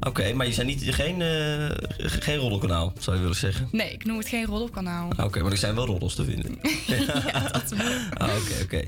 Oké, 0.00 0.32
maar 0.32 0.46
je 0.46 0.52
zijn 0.52 0.66
niet, 0.66 0.94
geen, 0.94 1.20
ge- 1.20 2.20
geen 2.20 2.36
roddelkanaal, 2.38 2.92
zou 2.98 3.16
je 3.16 3.22
willen 3.22 3.36
zeggen. 3.36 3.68
Nee, 3.72 3.92
ik 3.92 4.04
noem 4.04 4.18
het 4.18 4.28
geen 4.28 4.44
roddelkanaal. 4.46 5.10
Oké, 5.22 5.42
maar 5.42 5.52
er 5.52 5.58
zijn 5.58 5.74
wel 5.74 5.86
roddels 5.86 6.14
te 6.14 6.24
vinden. 6.24 6.58
Ah, 8.18 8.28
Oké, 8.36 8.62
oké. 8.62 8.82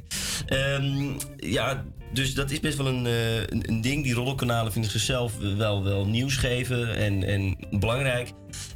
Ehm, 0.46 1.12
ja, 1.36 1.84
dus 2.12 2.34
dat 2.34 2.50
is 2.50 2.60
best 2.60 2.76
wel 2.76 2.86
een, 2.86 3.06
eh, 3.06 3.36
een, 3.40 3.68
een 3.68 3.80
ding. 3.80 4.02
Die 4.04 4.14
roddelkanalen 4.14 4.72
vinden 4.72 4.90
zichzelf 4.90 5.32
wel, 5.56 5.84
wel 5.84 6.06
nieuws 6.06 6.36
geven 6.36 6.96
en, 6.96 7.22
en 7.24 7.56
belangrijk. 7.80 8.30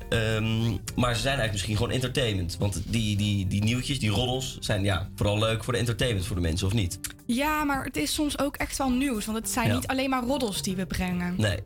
Ehm, 0.09 0.69
maar 0.95 1.15
ze 1.15 1.21
zijn 1.21 1.39
eigenlijk 1.39 1.53
misschien 1.53 1.77
gewoon 1.77 1.91
entertainment. 1.91 2.57
Want 2.59 2.83
die, 2.87 3.17
die, 3.17 3.47
die 3.47 3.65
nieuwtjes, 3.65 3.99
die 3.99 4.11
roddels, 4.11 4.57
zijn 4.61 4.83
ja, 4.85 5.09
vooral 5.15 5.39
leuk 5.39 5.65
voor 5.65 5.73
de 5.73 5.79
entertainment 5.79 6.27
voor 6.27 6.37
de 6.37 6.43
mensen, 6.43 6.67
of 6.67 6.73
niet? 6.73 6.99
Ja, 7.27 7.65
maar 7.65 7.85
het 7.85 7.97
is 7.97 8.15
soms 8.15 8.39
ook 8.39 8.57
echt 8.57 8.79
wel 8.79 8.91
nieuws. 8.91 9.25
Want 9.27 9.39
het 9.39 9.49
zijn 9.51 9.69
Ja. 9.69 9.75
niet 9.75 9.87
alleen 9.87 10.11
maar 10.11 10.23
roddels 10.25 10.63
die 10.63 10.77
we 10.77 10.87
brengen. 10.87 11.35
Nee. 11.37 11.59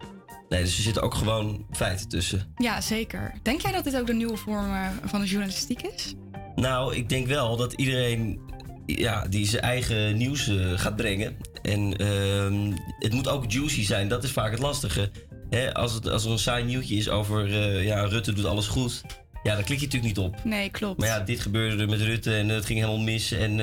Nee, 0.50 0.62
dus 0.62 0.76
er 0.76 0.82
zitten 0.82 1.02
ook 1.02 1.14
gewoon 1.14 1.66
feiten 1.70 2.08
tussen. 2.08 2.54
Ja, 2.56 2.80
zeker. 2.80 3.34
Denk 3.42 3.60
jij 3.60 3.72
dat 3.72 3.84
dit 3.84 3.96
ook 3.96 4.06
de 4.06 4.14
nieuwe 4.14 4.36
vorm 4.36 4.70
eh, 4.74 4.88
van 5.04 5.20
de 5.20 5.26
journalistiek 5.26 5.82
is? 5.82 6.14
Nou, 6.54 6.96
ik 6.96 7.08
denk 7.08 7.26
wel 7.26 7.56
dat 7.56 7.72
iedereen 7.72 8.40
ja, 8.86 9.26
die 9.28 9.46
zijn 9.46 9.62
eigen 9.62 10.16
nieuws 10.16 10.48
eh, 10.48 10.78
gaat 10.78 10.96
brengen. 10.96 11.36
En 11.62 11.96
ehm, 11.96 12.72
het 12.98 13.12
moet 13.12 13.28
ook 13.28 13.50
juicy 13.52 13.84
zijn, 13.84 14.08
dat 14.08 14.24
is 14.24 14.30
vaak 14.30 14.50
het 14.50 14.60
lastige. 14.60 15.10
Hè, 15.50 15.74
als, 15.74 15.92
het, 15.92 16.08
als 16.08 16.24
er 16.24 16.30
een 16.30 16.38
saai 16.38 16.64
nieuwtje 16.64 16.96
is 16.96 17.08
over 17.08 17.44
eh, 17.44 17.84
ja, 17.84 18.04
Rutte 18.04 18.32
doet 18.32 18.44
alles 18.44 18.66
goed, 18.66 19.02
ja, 19.42 19.54
dan 19.54 19.64
klik 19.64 19.78
je 19.78 19.84
natuurlijk 19.84 20.16
niet 20.16 20.26
op. 20.26 20.44
Nee, 20.44 20.70
klopt. 20.70 20.98
Maar 20.98 21.08
ja, 21.08 21.20
dit 21.20 21.40
gebeurde 21.40 21.82
er 21.82 21.88
met 21.88 22.00
Rutte 22.00 22.36
en 22.36 22.48
het 22.48 22.66
ging 22.66 22.78
helemaal 22.78 23.04
mis. 23.04 23.32
En 23.32 23.56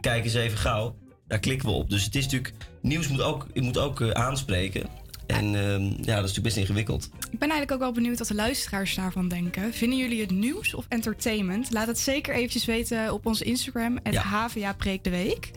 kijk 0.00 0.24
eens 0.24 0.34
even 0.34 0.58
gauw. 0.58 0.96
Daar 1.26 1.38
klikken 1.38 1.68
we 1.68 1.74
op. 1.74 1.90
Dus 1.90 2.04
het 2.04 2.14
is 2.14 2.24
natuurlijk, 2.24 2.54
nieuws 2.82 3.08
moet 3.08 3.22
ook, 3.22 3.46
je 3.52 3.62
moet 3.62 3.78
ook 3.78 4.12
aanspreken. 4.12 4.99
En 5.34 5.54
ehm, 5.54 5.82
ja, 5.82 5.90
dat 5.90 6.06
is 6.06 6.06
natuurlijk 6.06 6.42
best 6.42 6.56
ingewikkeld. 6.56 7.04
Ik 7.30 7.38
ben 7.38 7.50
eigenlijk 7.50 7.72
ook 7.72 7.78
wel 7.78 7.92
benieuwd 7.92 8.18
wat 8.18 8.28
de 8.28 8.34
luisteraars 8.34 8.94
daarvan 8.94 9.28
denken. 9.28 9.72
Vinden 9.72 9.98
jullie 9.98 10.20
het 10.20 10.30
nieuws 10.30 10.74
of 10.74 10.86
entertainment? 10.88 11.70
Laat 11.72 11.86
het 11.86 11.98
zeker 11.98 12.34
eventjes 12.34 12.64
weten 12.64 13.12
op 13.12 13.26
onze 13.26 13.44
Instagram. 13.44 13.98
Het 14.02 14.14
Ja. 14.14 14.22
HVA 14.22 14.72
Preek 14.72 15.04
de 15.04 15.10
Week. 15.10 15.50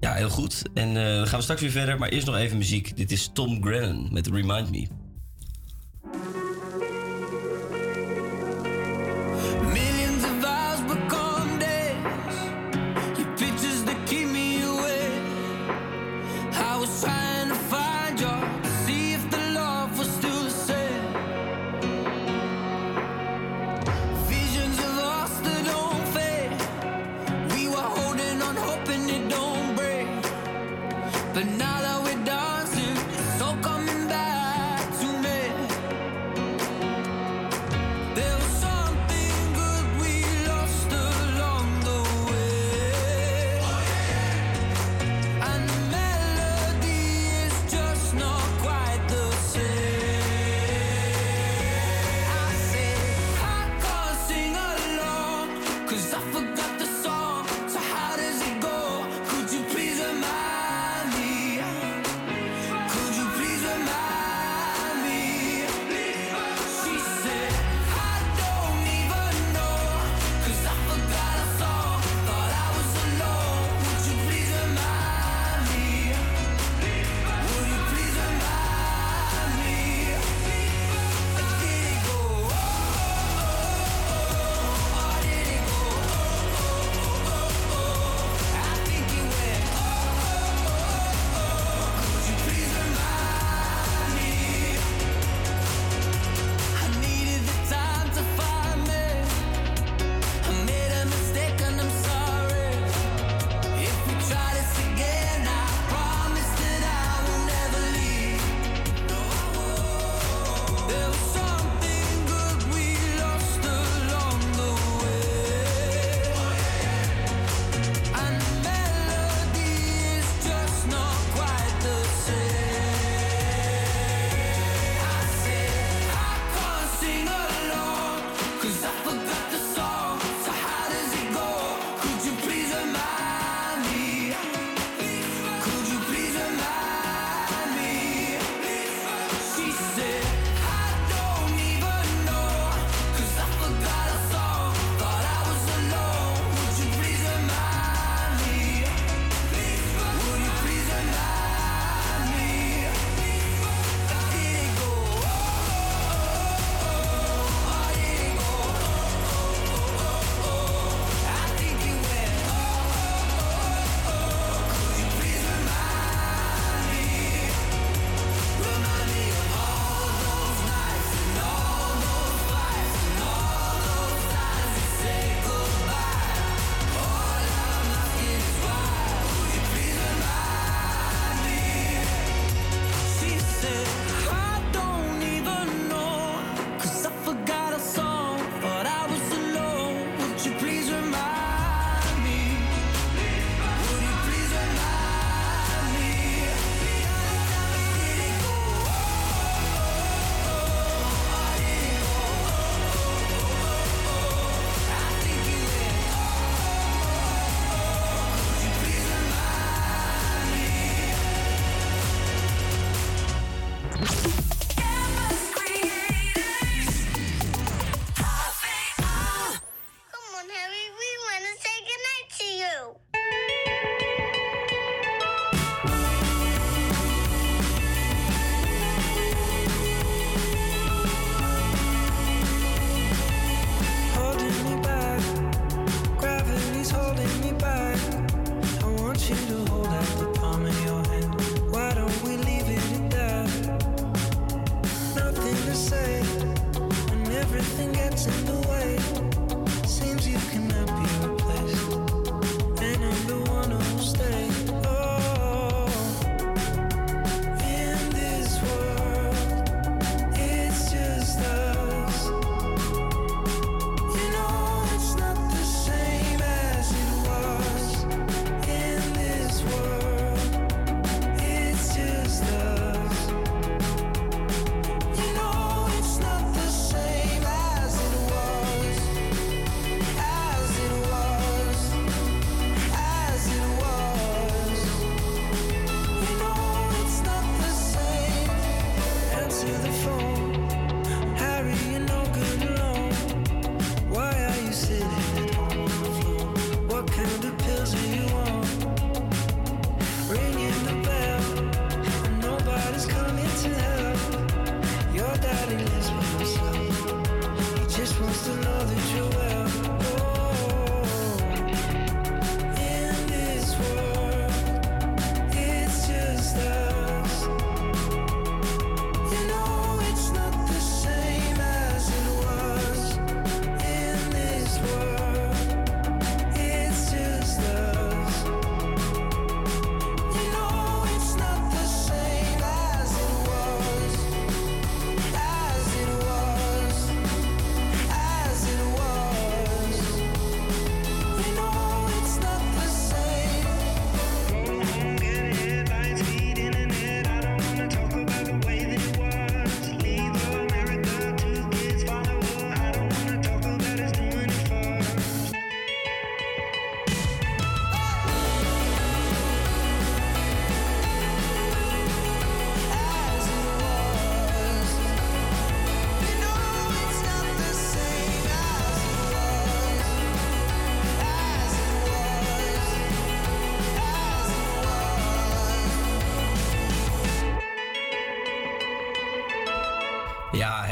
Ja, 0.00 0.12
heel 0.12 0.30
goed. 0.30 0.62
En 0.74 0.88
eh, 0.88 1.16
dan 1.16 1.26
gaan 1.26 1.36
we 1.36 1.42
straks 1.42 1.60
weer 1.60 1.70
verder. 1.70 1.98
Maar 1.98 2.08
eerst 2.08 2.26
nog 2.26 2.36
even 2.36 2.58
muziek. 2.58 2.96
Dit 2.96 3.12
is 3.12 3.30
Tom 3.32 3.62
Grennan 3.62 4.08
met 4.12 4.26
Remind 4.26 4.70
Me. 4.70 4.86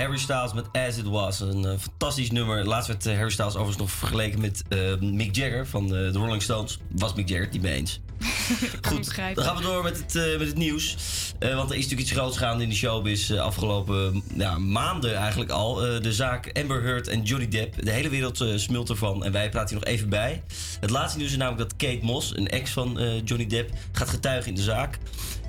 Harry 0.01 0.19
Styles 0.19 0.53
met 0.53 0.67
As 0.73 0.97
It 0.97 1.05
Was. 1.05 1.41
Een 1.41 1.65
eh, 1.65 1.79
fantastisch 1.79 2.31
nummer. 2.31 2.65
Laatst 2.65 2.89
werd 2.89 3.07
eh, 3.07 3.15
Harry 3.15 3.31
Styles 3.31 3.53
overigens 3.53 3.77
nog 3.77 3.91
vergeleken 3.91 4.41
met 4.41 4.63
eh, 4.69 4.79
Mick 5.01 5.37
Jagger 5.37 5.67
van 5.67 5.87
de 5.87 6.13
Rolling 6.13 6.43
Stones. 6.43 6.79
Was 6.91 7.15
Mick 7.15 7.29
Jagger 7.29 7.45
het 7.45 7.53
niet 7.53 7.63
mee 7.63 7.75
eens. 7.75 8.01
Goed, 8.89 9.17
dan 9.35 9.45
gaan 9.45 9.57
we 9.57 9.63
door 9.63 9.83
met 9.83 9.97
het, 9.97 10.39
met 10.39 10.47
het 10.47 10.57
nieuws. 10.57 10.97
Want 11.39 11.71
er 11.71 11.77
is 11.77 11.83
natuurlijk 11.83 12.01
iets 12.01 12.11
groots 12.11 12.39
gaande 12.39 12.63
in 12.63 12.69
de 12.69 12.75
showbiz 12.75 13.33
afgelopen 13.33 14.23
ja, 14.35 14.59
maanden 14.59 15.15
eigenlijk 15.15 15.51
al. 15.51 15.75
De 15.75 16.13
zaak 16.13 16.51
Amber 16.53 16.83
Heard 16.83 17.09
en 17.09 17.23
Johnny 17.23 17.49
Depp. 17.49 17.85
De 17.85 17.91
hele 17.91 18.09
wereld 18.09 18.45
smult 18.55 18.89
ervan 18.89 19.25
en 19.25 19.33
wij 19.33 19.49
praten 19.49 19.77
hier 19.77 19.85
nog 19.85 19.95
even 19.95 20.09
bij. 20.09 20.43
Het 20.81 20.91
laatste 20.91 21.19
nieuws 21.19 21.31
is 21.31 21.37
namelijk 21.37 21.69
dat 21.69 21.79
Kate 21.79 22.05
Moss, 22.05 22.37
een 22.37 22.49
ex 22.49 22.71
van 22.71 22.99
Johnny 23.25 23.47
Depp, 23.47 23.71
gaat 23.93 24.09
getuigen 24.09 24.49
in 24.49 24.57
de 24.57 24.63
zaak. 24.63 24.99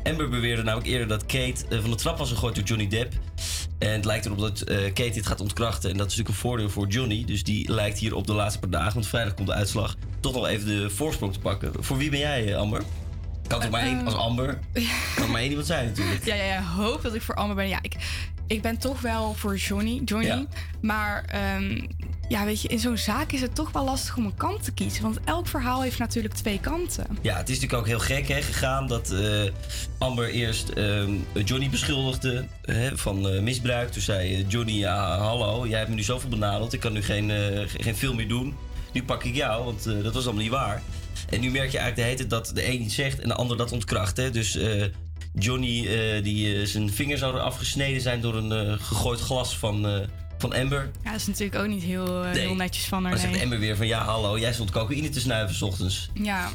Amber 0.03 0.29
beweerde 0.29 0.63
namelijk 0.63 0.89
eerder 0.89 1.07
dat 1.07 1.25
Kate 1.25 1.81
van 1.81 1.89
de 1.89 1.95
trap 1.95 2.17
was 2.17 2.29
gegooid 2.29 2.55
door 2.55 2.63
Johnny 2.63 2.87
Depp. 2.87 3.13
En 3.81 3.91
het 3.91 4.05
lijkt 4.05 4.25
erop 4.25 4.39
dat 4.39 4.63
Kate 4.63 5.11
dit 5.11 5.27
gaat 5.27 5.41
ontkrachten. 5.41 5.91
En 5.91 5.97
dat 5.97 6.07
is 6.07 6.17
natuurlijk 6.17 6.29
een 6.29 6.49
voordeel 6.49 6.69
voor 6.69 6.87
Johnny. 6.87 7.25
Dus 7.25 7.43
die 7.43 7.71
lijkt 7.71 7.99
hier 7.99 8.15
op 8.15 8.27
de 8.27 8.33
laatste 8.33 8.59
paar 8.59 8.69
dagen, 8.69 8.93
want 8.93 9.07
vrijdag 9.07 9.33
komt 9.33 9.47
de 9.47 9.53
uitslag, 9.53 9.95
toch 10.19 10.33
nog 10.33 10.47
even 10.47 10.67
de 10.67 10.89
voorsprong 10.89 11.33
te 11.33 11.39
pakken. 11.39 11.71
Voor 11.83 11.97
wie 11.97 12.09
ben 12.09 12.19
jij, 12.19 12.57
Amber? 12.57 12.83
Kan 13.47 13.61
er 13.61 13.69
maar 13.69 13.81
één 13.81 14.05
als 14.05 14.15
Amber? 14.15 14.59
Kan 15.15 15.23
er 15.23 15.29
maar 15.29 15.41
één 15.41 15.49
iemand 15.49 15.67
zijn 15.67 15.85
natuurlijk. 15.85 16.25
Ja, 16.25 16.35
ja, 16.35 16.43
ja, 16.43 16.63
hoop 16.63 17.01
dat 17.01 17.13
ik 17.13 17.21
voor 17.21 17.35
Amber 17.35 17.55
ben. 17.55 17.67
Ja, 17.67 17.79
ik, 17.81 17.95
ik 18.47 18.61
ben 18.61 18.77
toch 18.77 19.01
wel 19.01 19.33
voor 19.33 19.55
Johnny. 19.55 20.01
Johnny. 20.05 20.27
Ja. 20.27 20.45
Maar 20.81 21.25
um, 21.57 21.87
ja, 22.31 22.45
weet 22.45 22.61
je, 22.61 22.67
in 22.67 22.79
zo'n 22.79 22.97
zaak 22.97 23.31
is 23.31 23.41
het 23.41 23.55
toch 23.55 23.71
wel 23.71 23.83
lastig 23.83 24.17
om 24.17 24.25
een 24.25 24.35
kant 24.35 24.63
te 24.63 24.71
kiezen. 24.71 25.03
Want 25.03 25.19
elk 25.23 25.47
verhaal 25.47 25.81
heeft 25.81 25.97
natuurlijk 25.97 26.33
twee 26.33 26.59
kanten. 26.59 27.05
Ja, 27.21 27.37
het 27.37 27.49
is 27.49 27.59
natuurlijk 27.59 27.81
ook 27.81 27.87
heel 27.87 28.19
gek 28.23 28.43
gegaan 28.43 28.87
dat 28.87 29.11
uh, 29.11 29.51
Amber 29.97 30.29
eerst 30.29 30.71
uh, 30.75 31.03
Johnny 31.45 31.69
beschuldigde 31.69 32.45
hè, 32.61 32.97
van 32.97 33.33
uh, 33.33 33.41
misbruik. 33.41 33.91
Toen 33.91 34.01
zei 34.01 34.45
Johnny, 34.47 34.73
ja, 34.73 35.17
hallo, 35.17 35.67
jij 35.67 35.77
hebt 35.77 35.89
me 35.89 35.95
nu 35.95 36.03
zoveel 36.03 36.29
benadeld. 36.29 36.73
Ik 36.73 36.79
kan 36.79 36.93
nu 36.93 37.01
geen, 37.01 37.31
geen 37.67 37.95
film 37.95 38.15
meer 38.15 38.27
doen. 38.27 38.55
Nu 38.93 39.03
pak 39.03 39.23
ik 39.23 39.35
jou, 39.35 39.65
want 39.65 39.83
dat 39.83 40.13
was 40.13 40.23
allemaal 40.23 40.43
niet 40.43 40.51
waar. 40.51 40.81
En 41.29 41.39
nu 41.39 41.51
merk 41.51 41.71
je 41.71 41.77
eigenlijk 41.77 41.95
de 41.95 42.15
hele 42.15 42.29
dat 42.29 42.51
de 42.53 42.67
een 42.67 42.81
iets 42.81 42.95
zegt 42.95 43.19
en 43.19 43.27
de 43.27 43.35
ander 43.35 43.57
dat 43.57 43.71
ontkracht. 43.71 44.17
Hè? 44.17 44.29
Dus 44.31 44.57
Johnny, 45.33 45.87
die 46.21 46.65
zijn 46.65 46.91
vingers 46.91 47.19
zouden 47.19 47.43
afgesneden 47.43 48.01
zijn 48.01 48.21
door 48.21 48.35
een 48.35 48.79
gegooid 48.79 49.19
glas 49.19 49.57
van, 49.57 50.07
van 50.41 50.53
Amber. 50.53 50.91
Ja, 51.03 51.11
dat 51.11 51.19
is 51.19 51.27
natuurlijk 51.27 51.61
ook 51.61 51.67
niet 51.67 51.83
heel, 51.83 52.05
nee. 52.05 52.39
heel 52.39 52.55
netjes 52.55 52.85
van 52.85 53.03
haar. 53.03 53.11
Maar 53.11 53.21
zegt 53.21 53.43
Amber 53.43 53.59
weer 53.59 53.75
van 53.75 53.87
ja, 53.87 54.03
hallo, 54.03 54.39
jij 54.39 54.53
stond 54.53 54.71
cocaïne 54.71 55.09
te 55.09 55.19
snuiven 55.19 55.55
s 55.55 55.61
ochtends. 55.61 56.09
Ja. 56.13 56.49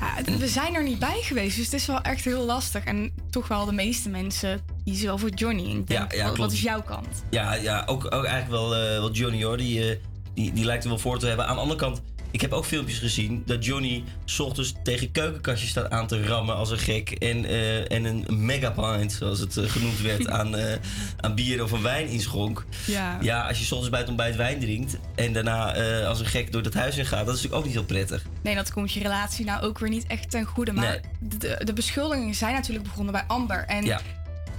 ja. 0.00 0.36
we 0.38 0.48
zijn 0.48 0.74
er 0.74 0.82
niet 0.82 0.98
bij 0.98 1.20
geweest, 1.22 1.56
dus 1.56 1.64
het 1.64 1.74
is 1.74 1.86
wel 1.86 2.00
echt 2.00 2.24
heel 2.24 2.44
lastig. 2.44 2.84
En 2.84 3.14
toch 3.30 3.48
wel 3.48 3.64
de 3.64 3.72
meeste 3.72 4.08
mensen 4.08 4.60
kiezen 4.84 5.06
wel 5.06 5.18
voor 5.18 5.30
Johnny. 5.30 5.70
En 5.70 5.84
denk, 5.84 6.12
ja, 6.12 6.18
ja, 6.18 6.28
wat, 6.28 6.36
wat, 6.36 6.52
is 6.52 6.62
jouw 6.62 6.82
kant? 6.82 7.24
Ja, 7.30 7.54
ja 7.54 7.82
ook, 7.86 8.04
ook 8.04 8.24
eigenlijk 8.24 8.50
wel, 8.50 8.68
wel 8.70 9.10
Johnny 9.10 9.44
hoor. 9.44 9.56
Die, 9.56 9.98
die, 10.34 10.52
die 10.52 10.64
lijkt 10.64 10.82
er 10.82 10.88
wel 10.88 10.98
voor 10.98 11.18
te 11.18 11.26
hebben. 11.26 11.46
Aan 11.46 11.54
de 11.54 11.60
andere 11.60 11.80
kant 11.80 12.02
ik 12.32 12.40
heb 12.40 12.52
ook 12.52 12.64
filmpjes 12.64 12.98
gezien 12.98 13.42
dat 13.46 13.64
Johnny 13.64 14.04
s 14.24 14.38
ochtends 14.38 14.74
tegen 14.82 15.10
keukenkastjes 15.10 15.70
staat 15.70 15.90
aan 15.90 16.06
te 16.06 16.26
rammen 16.26 16.56
als 16.56 16.70
een 16.70 16.78
gek. 16.78 17.10
En, 17.10 17.44
uh, 17.44 17.92
en 17.92 18.04
een 18.04 18.26
megapint, 18.28 19.12
zoals 19.12 19.38
het 19.38 19.56
uh, 19.56 19.70
genoemd 19.70 20.00
werd, 20.00 20.28
aan, 20.38 20.56
uh, 20.56 20.74
aan 21.20 21.34
bier 21.34 21.62
of 21.62 21.72
een 21.72 21.82
wijn 21.82 22.08
inschonk. 22.08 22.64
Ja. 22.86 23.18
ja, 23.20 23.48
als 23.48 23.58
je 23.58 23.64
s 23.64 23.72
ochtends 23.72 23.90
bij 23.90 24.00
het 24.00 24.08
ontbijt 24.08 24.36
wijn 24.36 24.60
drinkt 24.60 24.96
en 25.14 25.32
daarna 25.32 25.74
als 26.04 26.20
een 26.20 26.26
gek 26.26 26.52
door 26.52 26.62
het 26.62 26.74
huis 26.74 26.96
in 26.96 27.06
gaat, 27.06 27.26
dat 27.26 27.34
is 27.36 27.42
natuurlijk 27.42 27.54
ook 27.54 27.64
niet 27.64 27.74
heel 27.74 27.84
prettig. 27.84 28.22
Nee, 28.42 28.54
dat 28.54 28.72
komt 28.72 28.92
je 28.92 29.00
relatie 29.00 29.44
nou 29.44 29.62
ook 29.62 29.78
weer 29.78 29.90
niet 29.90 30.06
echt 30.06 30.30
ten 30.30 30.44
goede. 30.44 30.72
Maar 30.72 31.00
nee. 31.20 31.38
de, 31.38 31.60
de 31.64 31.72
beschuldigingen 31.72 32.34
zijn 32.34 32.54
natuurlijk 32.54 32.84
begonnen 32.84 33.12
bij 33.12 33.24
Amber. 33.26 33.64
En 33.66 33.84
ja, 33.84 34.00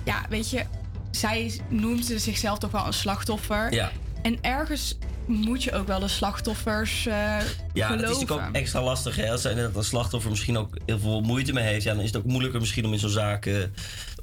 ja 0.04 0.26
weet 0.30 0.50
je, 0.50 0.64
zij 1.12 1.62
noemde 1.68 2.20
zichzelf 2.20 2.58
toch 2.58 2.72
wel 2.72 2.86
een 2.86 2.94
slachtoffer. 2.94 3.74
Ja. 3.74 3.92
En 4.22 4.38
ergens 4.42 4.98
moet 5.26 5.64
je 5.64 5.72
ook 5.72 5.88
wel 5.88 6.00
de 6.00 6.08
slachtoffers 6.08 7.06
uh, 7.06 7.14
Ja, 7.14 7.40
geloven. 7.74 7.92
het 7.92 8.02
is 8.02 8.20
natuurlijk 8.20 8.48
ook 8.48 8.56
extra 8.56 8.82
lastig. 8.84 9.16
Hè? 9.16 9.32
Als 9.32 9.44
een 9.44 9.72
slachtoffer 9.80 10.30
misschien 10.30 10.58
ook 10.58 10.78
heel 10.86 11.00
veel 11.00 11.22
moeite 11.22 11.54
mee 11.54 11.64
heeft... 11.64 11.84
Ja, 11.84 11.94
dan 11.94 12.04
is 12.04 12.08
het 12.08 12.18
ook 12.18 12.26
moeilijker 12.26 12.60
misschien 12.60 12.86
om 12.86 12.94
in 12.94 13.00
zo'n 13.00 13.10
zaak 13.10 13.46
uh, 13.46 13.64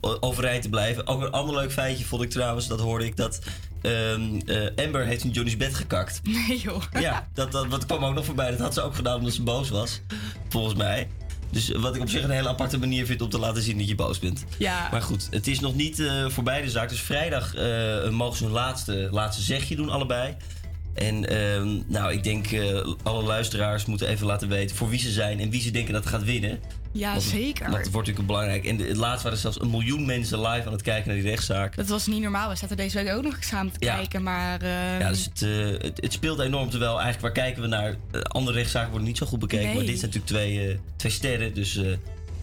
overeind 0.01 0.63
te 0.63 0.69
blijven. 0.69 1.07
Ook 1.07 1.23
een 1.23 1.31
ander 1.31 1.55
leuk 1.55 1.73
feitje 1.73 2.05
vond 2.05 2.23
ik 2.23 2.31
trouwens, 2.31 2.67
dat 2.67 2.81
hoorde 2.81 3.05
ik... 3.05 3.17
dat 3.17 3.39
um, 3.83 4.41
uh, 4.47 4.67
Amber 4.77 5.05
heeft 5.05 5.25
in 5.25 5.31
Johnny's 5.31 5.57
bed 5.57 5.75
gekakt. 5.75 6.21
Nee 6.49 6.61
joh. 6.61 6.83
Ja, 7.01 7.29
dat, 7.35 7.53
dat, 7.53 7.71
dat 7.71 7.87
kwam 7.87 8.05
ook 8.05 8.15
nog 8.15 8.25
voorbij. 8.25 8.51
Dat 8.51 8.61
had 8.61 8.75
ze 8.75 8.83
ook 8.83 8.95
gedaan 8.95 9.19
omdat 9.19 9.33
ze 9.33 9.43
boos 9.43 9.69
was, 9.69 10.01
volgens 10.49 10.75
mij. 10.75 11.09
Dus 11.51 11.71
wat 11.71 11.95
ik 11.95 12.01
op 12.01 12.09
zich 12.09 12.23
een 12.23 12.31
hele 12.31 12.49
aparte 12.49 12.79
manier 12.79 13.07
vind 13.07 13.23
om 13.23 13.29
te 13.29 13.39
laten 13.39 13.63
zien 13.63 13.79
dat 13.79 13.89
je 13.89 13.95
boos 13.95 14.19
bent. 14.19 14.45
Ja. 14.59 14.89
Maar 14.91 15.03
goed, 15.03 15.29
het 15.31 15.47
is 15.47 15.61
nog 15.61 15.75
niet 15.75 15.99
uh, 15.99 16.29
voorbij 16.29 16.63
de 16.63 16.71
zaak. 16.71 16.89
Dus 16.89 17.01
vrijdag 17.01 17.57
uh, 17.57 18.09
mogen 18.09 18.37
ze 18.37 18.45
hun 18.45 18.53
laatste, 18.53 19.09
laatste 19.11 19.43
zegje 19.43 19.77
doen, 19.77 19.89
allebei. 19.89 20.37
En 21.01 21.33
uh, 21.33 21.81
nou, 21.87 22.13
ik 22.13 22.23
denk 22.23 22.51
uh, 22.51 22.87
alle 23.03 23.23
luisteraars 23.23 23.85
moeten 23.85 24.09
even 24.09 24.27
laten 24.27 24.49
weten 24.49 24.77
voor 24.77 24.89
wie 24.89 24.99
ze 24.99 25.11
zijn 25.11 25.41
en 25.41 25.51
wie 25.51 25.61
ze 25.61 25.71
denken 25.71 25.93
dat 25.93 26.07
gaat 26.07 26.25
winnen. 26.25 26.61
Ja, 26.93 27.11
want, 27.11 27.23
zeker. 27.23 27.71
Want 27.71 27.85
het 27.85 27.93
wordt 27.93 28.09
natuurlijk 28.09 28.27
belangrijk. 28.27 28.65
En 28.65 28.79
het 28.79 28.97
laatst 28.97 29.23
waren 29.23 29.33
er 29.33 29.43
zelfs 29.43 29.61
een 29.61 29.71
miljoen 29.71 30.07
mensen 30.07 30.41
live 30.41 30.67
aan 30.67 30.73
het 30.73 30.83
kijken 30.83 31.09
naar 31.09 31.21
die 31.21 31.31
rechtszaak. 31.31 31.77
Dat 31.77 31.89
was 31.89 32.07
niet 32.07 32.23
normaal. 32.23 32.49
We 32.49 32.57
zaten 32.57 32.77
deze 32.77 33.03
week 33.03 33.13
ook 33.15 33.23
nog 33.23 33.37
samen 33.41 33.73
te 33.73 33.85
ja. 33.85 33.95
kijken, 33.95 34.23
maar... 34.23 34.65
Ja, 34.65 35.09
dus 35.09 35.25
het, 35.25 35.41
uh, 35.41 35.67
het, 35.67 36.01
het, 36.01 36.13
speelt 36.13 36.39
enorm. 36.39 36.71
Terwijl 36.71 37.01
eigenlijk, 37.01 37.21
waar 37.21 37.45
kijken 37.45 37.63
we 37.63 37.69
naar? 37.69 37.97
andere 38.23 38.57
rechtszaken 38.57 38.91
worden 38.91 39.09
niet 39.09 39.19
zo 39.19 39.27
goed 39.27 39.39
bekeken. 39.39 39.67
Nee. 39.67 39.75
Maar 39.75 39.85
dit 39.85 39.99
zijn 39.99 40.11
natuurlijk 40.13 40.47
twee, 40.47 40.81
twee 40.97 41.13
sterren. 41.13 41.55
Dus 41.55 41.81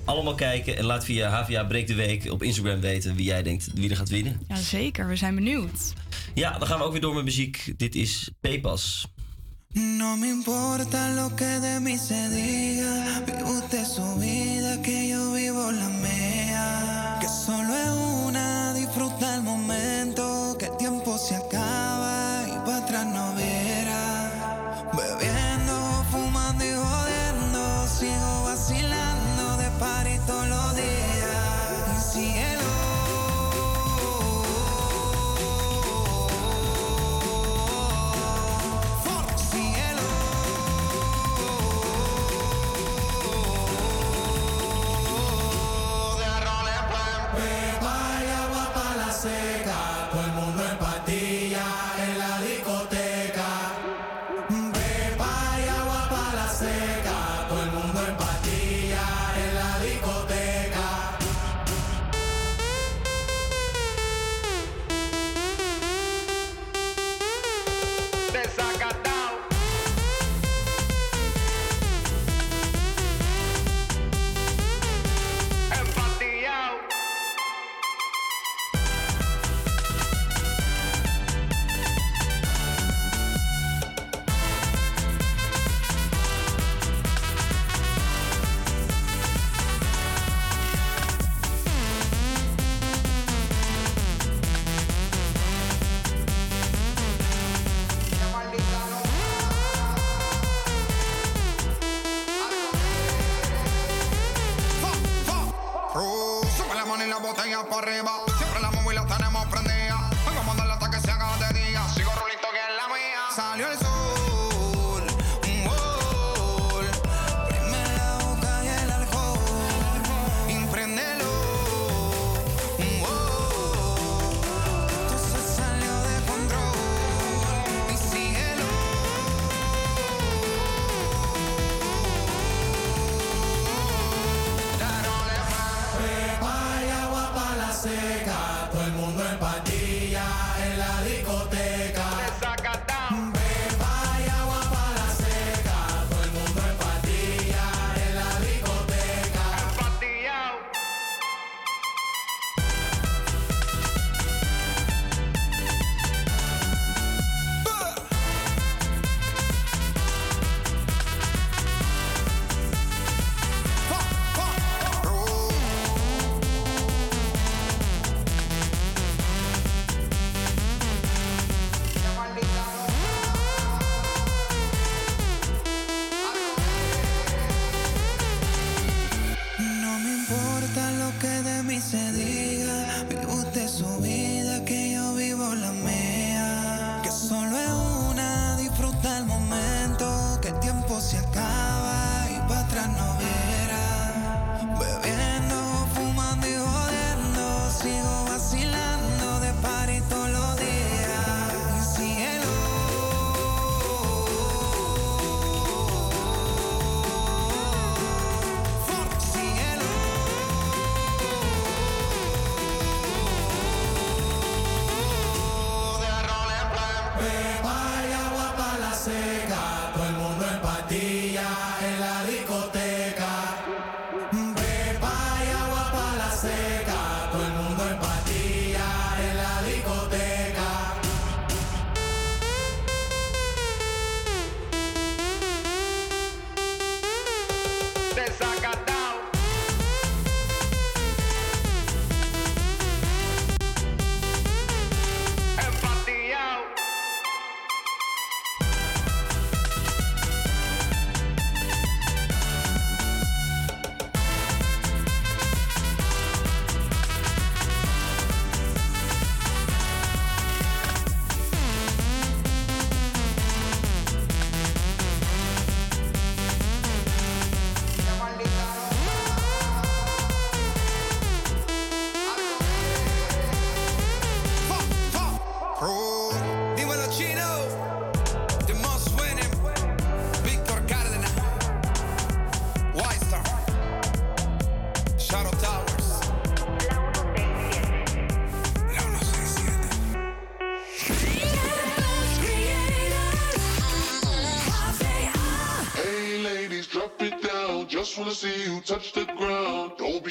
allemaal 0.08 0.36
kijken. 0.36 0.78
En 0.78 0.86
laat 0.86 1.06
via 1.06 1.30
HVA 1.30 1.63
Breek 1.63 1.88
de 1.88 1.96
Week 1.96 2.32
op 2.32 2.43
Instagram 2.43 2.80
weten 2.80 3.15
wie 3.15 3.26
jij 3.26 3.43
denkt 3.43 3.70
wie 3.74 3.89
er 3.89 3.96
gaat 3.96 4.10
winnen. 4.10 4.39
Ja, 4.48 4.56
zeker. 4.56 5.08
We 5.08 5.15
zijn 5.15 5.36
benieuwd. 5.36 5.93
Ja, 6.34 6.58
dan 6.58 6.67
gaan 6.67 6.78
we 6.78 6.84
ook 6.84 6.91
weer 6.91 7.02
door 7.02 7.15
met 7.15 7.24
muziek. 7.24 7.74
Dit 7.78 7.96
is 7.96 8.30
Pepas. 8.41 9.08
No 9.74 10.15
me 10.15 10.28
importa 10.28 11.13
lo 11.13 11.30
que 11.36 11.60
de 11.62 11.80
mí 11.82 11.98
se 11.98 12.30
diga. 12.30 13.22
Vive 13.26 13.43
usted 13.43 13.86
su 13.86 14.20
vida, 14.20 14.82
que 14.82 15.08
yo 15.08 15.32
vivo 15.34 15.72
la 15.72 15.89
mía. 15.89 16.46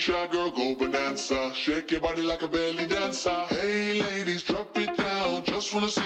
Shy, 0.07 0.27
girl, 0.29 0.51
go 0.53 0.75
bonanza. 0.77 1.53
Shake 1.53 1.91
your 1.91 2.01
body 2.01 2.23
like 2.23 2.43
a 2.43 2.49
belly 2.49 2.87
dancer. 2.87 3.45
Hey, 3.49 4.01
ladies, 4.03 4.45
drop 4.45 4.79
it 4.79 4.97
down. 4.97 5.43
Just 5.43 5.75
wanna 5.75 5.89
see 5.89 6.06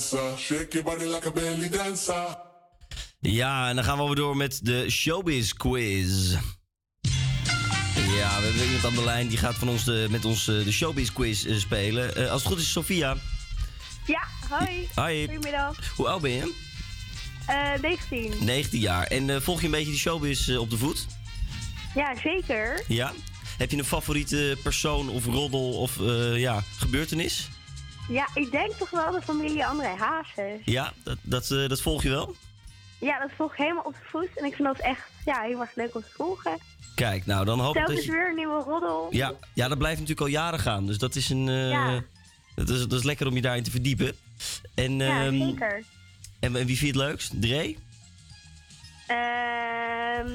Shake 0.00 0.72
your 0.72 0.84
body 0.84 1.04
like 1.04 1.26
a 1.26 1.30
belly 1.30 1.68
dancer. 1.68 2.36
Ja, 3.20 3.68
en 3.68 3.74
dan 3.74 3.84
gaan 3.84 3.98
we 3.98 4.04
weer 4.04 4.14
door 4.14 4.36
met 4.36 4.60
de 4.62 4.90
Showbiz 4.90 5.52
Quiz. 5.52 6.32
Ja, 8.16 8.40
we 8.40 8.46
hebben 8.46 8.64
iemand 8.64 8.84
aan 8.84 8.94
de 8.94 9.04
lijn 9.04 9.28
die 9.28 9.38
gaat 9.38 9.54
van 9.54 9.68
ons 9.68 9.84
de, 9.84 10.06
met 10.10 10.24
ons 10.24 10.48
eh, 10.48 10.64
de 10.64 10.72
Showbiz 10.72 11.12
Quiz 11.12 11.44
eh, 11.44 11.56
spelen. 11.56 12.16
Eh, 12.16 12.30
als 12.30 12.42
het 12.42 12.52
goed 12.52 12.60
is, 12.60 12.72
Sofia. 12.72 13.16
Ja, 14.06 14.22
hoi. 14.48 14.88
Hoi. 14.94 15.24
Goedemiddag. 15.24 15.76
Hoe 15.96 16.08
oud 16.08 16.20
ben 16.20 16.30
je? 16.30 16.54
Eh 17.46 17.80
19. 17.80 18.32
19 18.44 18.80
jaar. 18.80 19.06
En 19.06 19.42
volg 19.42 19.60
je 19.60 19.66
een 19.66 19.72
beetje 19.72 19.90
die 19.90 19.98
showbiz 19.98 20.48
op 20.48 20.70
de 20.70 20.78
voet? 20.78 21.06
Ja, 21.94 22.14
zeker. 22.22 22.84
Ja. 22.88 23.12
Heb 23.58 23.70
je 23.70 23.76
een 23.76 23.84
favoriete 23.84 24.56
persoon 24.62 25.08
of 25.08 25.24
roddel 25.24 25.70
of 25.70 26.00
eh, 26.00 26.38
ja, 26.38 26.62
gebeurtenis? 26.78 27.48
Ja, 28.08 28.28
ik 28.34 28.50
denk 28.50 28.72
toch 28.72 28.90
wel 28.90 29.10
de 29.12 29.22
familie 29.22 29.66
André 29.66 29.88
Hazes. 29.88 30.60
Ja, 30.64 30.92
dat, 31.02 31.16
dat, 31.22 31.50
eh, 31.50 31.68
dat 31.68 31.80
volg 31.80 32.02
je 32.02 32.08
wel? 32.08 32.34
Ja, 32.98 33.18
dat 33.18 33.30
volg 33.36 33.52
ik 33.52 33.58
helemaal 33.58 33.82
op 33.82 33.92
de 33.92 34.04
voet. 34.08 34.28
En 34.38 34.44
ik 34.44 34.54
vind 34.54 34.68
dat 34.68 34.78
echt 34.78 35.08
ja, 35.24 35.40
heel 35.42 35.60
erg 35.60 35.74
leuk 35.74 35.94
om 35.94 36.00
te 36.02 36.10
volgen. 36.14 36.58
Kijk, 36.94 37.26
nou 37.26 37.44
dan 37.44 37.58
hoop 37.60 37.74
ik 37.74 37.80
dat 37.80 37.86
Telkens 37.86 38.06
je... 38.06 38.12
weer 38.12 38.28
een 38.28 38.34
nieuwe 38.34 38.62
roddel. 38.62 39.06
Ja, 39.10 39.32
ja, 39.54 39.68
dat 39.68 39.78
blijft 39.78 40.00
natuurlijk 40.00 40.26
al 40.26 40.32
jaren 40.32 40.58
gaan. 40.58 40.86
Dus 40.86 40.98
dat 40.98 41.14
is 41.14 41.28
een. 41.30 41.48
eh, 41.48 41.70
Ja. 41.70 42.02
dat, 42.54 42.68
is, 42.68 42.80
dat 42.80 42.92
is 42.98 43.02
lekker 43.04 43.26
om 43.26 43.34
je 43.34 43.40
daarin 43.42 43.62
te 43.62 43.70
verdiepen. 43.70 44.12
En, 44.74 44.96
Ja, 44.98 45.24
ehm, 45.24 45.38
zeker. 45.38 45.82
en, 46.40 46.56
en 46.56 46.66
wie 46.66 46.78
vind 46.78 46.80
je 46.80 46.86
het 46.86 46.96
leukst? 47.10 47.40
Dre? 47.40 47.76
Ehm 49.06 50.30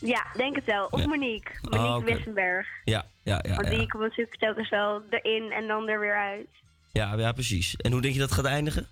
ja, 0.00 0.26
denk 0.36 0.54
het 0.56 0.64
wel. 0.64 0.86
Of 0.90 1.00
Ja. 1.00 1.06
Monique. 1.06 1.50
Ah, 1.70 1.80
Monique. 1.80 2.14
Wissenberg. 2.14 2.66
Ja, 2.84 3.06
ja, 3.22 3.40
ja. 3.46 3.54
Want 3.54 3.68
Ja, 3.70 3.78
die 3.78 3.88
komt 3.88 4.02
natuurlijk 4.02 4.36
telkens 4.38 4.68
wel 4.68 5.02
erin 5.10 5.50
en 5.52 5.66
dan 5.66 5.88
er 5.88 6.00
weer 6.00 6.16
uit. 6.16 6.46
Ja, 6.94 7.14
ja, 7.16 7.32
precies. 7.32 7.76
En 7.76 7.92
hoe 7.92 8.00
denk 8.00 8.14
je 8.14 8.20
dat 8.20 8.32
gaat 8.32 8.44
eindigen? 8.44 8.88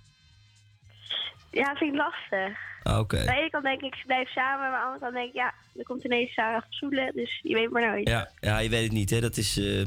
Ja, 1.51 1.75
vind 1.77 1.93
ik 1.93 1.99
lastig. 1.99 2.59
Ah, 2.83 2.99
Oké. 2.99 3.19
Aan 3.19 3.27
de 3.27 3.33
ene 3.33 3.51
kant 3.51 3.65
denk 3.65 3.81
ik, 3.83 3.95
ze 3.95 4.07
blijven 4.07 4.33
samen. 4.33 4.71
Maar 4.71 4.81
aan 4.81 4.81
de 4.81 4.85
andere 4.85 5.01
kant 5.01 5.15
denk 5.15 5.29
ik, 5.29 5.35
ja, 5.35 5.55
er 5.79 5.85
komt 5.85 6.05
ineens 6.05 6.33
Sarah 6.33 6.61
van 6.61 6.73
Soelen. 6.73 7.13
Dus 7.15 7.41
je 7.43 7.55
weet 7.55 7.71
maar 7.71 7.87
nooit. 7.91 8.09
Ja, 8.09 8.31
ja, 8.41 8.59
je 8.59 8.69
weet 8.69 8.83
het 8.83 8.93
niet. 8.93 9.11
Hè? 9.11 9.21
Dat 9.21 9.37
is 9.37 9.57
eh, 9.57 9.81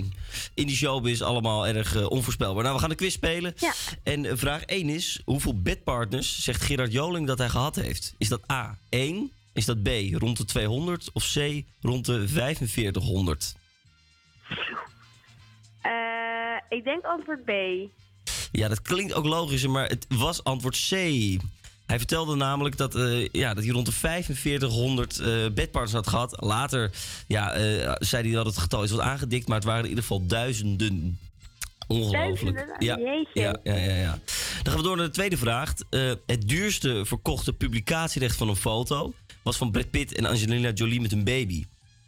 in 0.53 0.68
die 0.68 0.76
showbiz 0.76 1.22
allemaal 1.22 1.68
erg 1.68 1.95
eh, 1.95 2.09
onvoorspelbaar. 2.09 2.63
Nou, 2.63 2.76
we 2.76 2.82
gaan 2.82 2.89
de 2.89 2.95
quiz 2.95 3.13
spelen. 3.13 3.53
Ja. 3.55 3.74
En 4.03 4.26
eh, 4.26 4.32
vraag 4.36 4.63
1 4.63 4.89
is: 4.89 5.22
hoeveel 5.26 5.61
bedpartners 5.61 6.43
zegt 6.43 6.61
Gerard 6.61 6.91
Joling 6.91 7.28
dat 7.28 7.38
hij 7.38 7.49
gehad 7.49 7.76
heeft? 7.76 8.16
Is 8.18 8.30
dat 8.30 8.51
A 8.51 8.78
1? 8.89 9.32
Is 9.53 9.66
dat 9.66 9.84
B 9.84 9.89
rond 10.11 10.38
de 10.38 10.45
200? 10.45 11.09
Of 11.13 11.34
C 11.34 11.63
rond 11.82 12.05
de 12.05 12.28
4500? 12.28 13.55
Eh, 15.82 15.91
ik 16.70 16.84
denk 16.84 17.03
antwoord 17.03 17.43
B. 17.45 17.51
Ja, 18.56 18.68
dat 18.68 18.82
klinkt 18.82 19.14
ook 19.14 19.26
logisch, 19.26 19.68
maar 19.68 19.88
het 19.88 20.06
was 20.10 20.43
antwoord 20.43 20.88
C. 20.89 20.91
Hij 21.86 21.97
vertelde 21.97 22.36
namelijk 22.36 22.78
dat, 22.78 22.95
eh, 22.95 23.28
ja, 23.28 23.53
dat 23.53 23.64
hij 23.64 23.74
rond 23.74 23.86
de 23.86 23.91
4500 23.91 25.20
eh 25.20 25.28
bedpartners 25.28 25.91
had 25.91 26.08
gehad. 26.08 26.36
Later 26.39 26.91
ja, 27.28 27.51
eh, 27.51 27.95
zei 27.99 28.24
hij 28.24 28.32
dat 28.32 28.45
het 28.45 28.58
getal 28.58 28.84
is 28.84 28.91
wat 28.91 28.99
aangedikt, 28.99 29.47
maar 29.47 29.58
het 29.58 29.66
waren 29.66 29.84
in 29.84 29.89
ieder 29.89 30.03
geval 30.03 30.26
duizenden. 30.26 31.20
Ongelooflijk. 31.88 32.76
Ja, 32.80 32.97
ja, 33.34 33.60
ja, 33.64 33.76
ja, 33.76 33.95
ja. 33.95 34.20
Dan 34.64 34.74
gaan 34.74 34.82
we 34.82 34.88
door 34.88 34.97
naar 34.97 35.06
de 35.06 35.12
tweede 35.12 35.38
vraag. 35.38 35.74
Het 36.26 36.47
duurste 36.47 37.01
verkochte 37.06 37.53
publicatierecht 37.53 38.36
van 38.36 38.49
een 38.49 38.56
foto 38.56 39.14
was 39.41 39.58
van 39.58 39.72
Brad 39.72 39.89
Pitt 39.89 40.16
en 40.16 40.26
Angelina 40.26 40.72
Jolie 40.72 41.01
met 41.01 41.12
een 41.12 41.24
baby. 41.24 41.66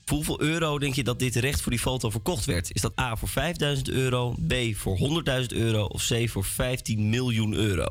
Voor 0.07 0.17
hoeveel 0.17 0.41
euro 0.41 0.79
denk 0.79 0.93
je 0.93 1.03
dat 1.03 1.19
dit 1.19 1.35
recht 1.35 1.61
voor 1.61 1.71
die 1.71 1.81
foto 1.81 2.09
verkocht 2.09 2.45
werd? 2.45 2.73
Is 2.73 2.81
dat 2.81 2.99
A 2.99 3.15
voor 3.15 3.27
5000 3.27 3.89
euro, 3.89 4.35
B 4.47 4.53
voor 4.73 4.97
100.000 4.97 5.45
euro 5.47 5.85
of 5.85 6.07
C 6.07 6.29
voor 6.29 6.43
15 6.43 7.09
miljoen 7.09 7.53
euro? 7.53 7.85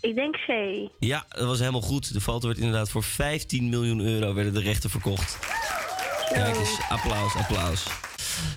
Ik 0.00 0.14
denk 0.14 0.34
C. 0.34 0.52
Ja, 0.98 1.26
dat 1.28 1.46
was 1.46 1.58
helemaal 1.58 1.80
goed. 1.80 2.12
De 2.12 2.20
foto 2.20 2.46
werd 2.46 2.58
inderdaad 2.58 2.90
voor 2.90 3.02
15 3.02 3.68
miljoen 3.68 4.00
euro 4.00 4.34
werden 4.34 4.52
de 4.52 4.60
rechten 4.60 4.90
verkocht. 4.90 5.38
Kijk 6.28 6.56
eens, 6.56 6.80
applaus, 6.88 7.34
applaus. 7.34 7.86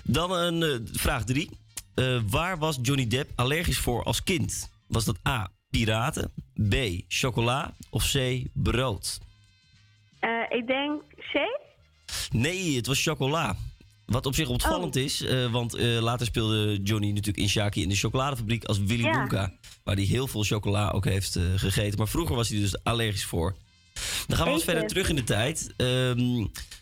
Dan 0.04 0.32
een 0.32 0.62
eh, 0.62 0.78
vraag 0.92 1.24
3. 1.24 1.50
waar 2.30 2.58
was 2.58 2.78
Johnny 2.82 3.06
Depp 3.06 3.30
allergisch 3.34 3.78
voor 3.78 4.04
als 4.04 4.22
kind? 4.22 4.70
Was 4.86 5.04
dat 5.04 5.18
A, 5.28 5.48
piraten, 5.70 6.32
B, 6.68 6.74
chocola 7.08 7.74
of 7.90 8.12
C, 8.12 8.42
brood? 8.52 9.18
Eh, 10.18 10.30
ik 10.48 10.66
denk 10.66 11.02
C. 11.32 11.66
Nee, 12.30 12.76
het 12.76 12.86
was 12.86 13.02
chocola. 13.02 13.56
Wat 14.06 14.26
op 14.26 14.34
zich 14.34 14.48
opvallend 14.48 14.96
is, 14.96 15.22
eh, 15.22 15.50
want 15.52 15.74
eh, 15.74 15.98
later 16.00 16.26
speelde 16.26 16.82
Johnny 16.82 17.08
natuurlijk 17.08 17.36
in 17.38 17.48
Shaki 17.48 17.82
in 17.82 17.88
de 17.88 17.96
chocoladefabriek 17.96 18.64
als 18.64 18.78
Willy 18.78 19.02
Ja. 19.04 19.12
Wonka. 19.18 19.52
Waar 19.84 19.94
hij 19.94 20.04
heel 20.04 20.26
veel 20.26 20.42
chocola 20.42 20.90
ook 20.90 21.04
heeft 21.04 21.36
eh, 21.36 21.42
gegeten. 21.56 21.98
Maar 21.98 22.08
vroeger 22.08 22.36
was 22.36 22.48
hij 22.48 22.60
dus 22.60 22.84
allergisch 22.84 23.24
voor. 23.24 23.54
Dan 24.26 24.36
gaan 24.36 24.46
we 24.46 24.52
wat 24.52 24.60
Zeker. 24.60 24.72
verder 24.72 24.88
terug 24.88 25.08
in 25.08 25.16
de 25.16 25.24
tijd. 25.24 25.72
Ehm, 25.76 26.38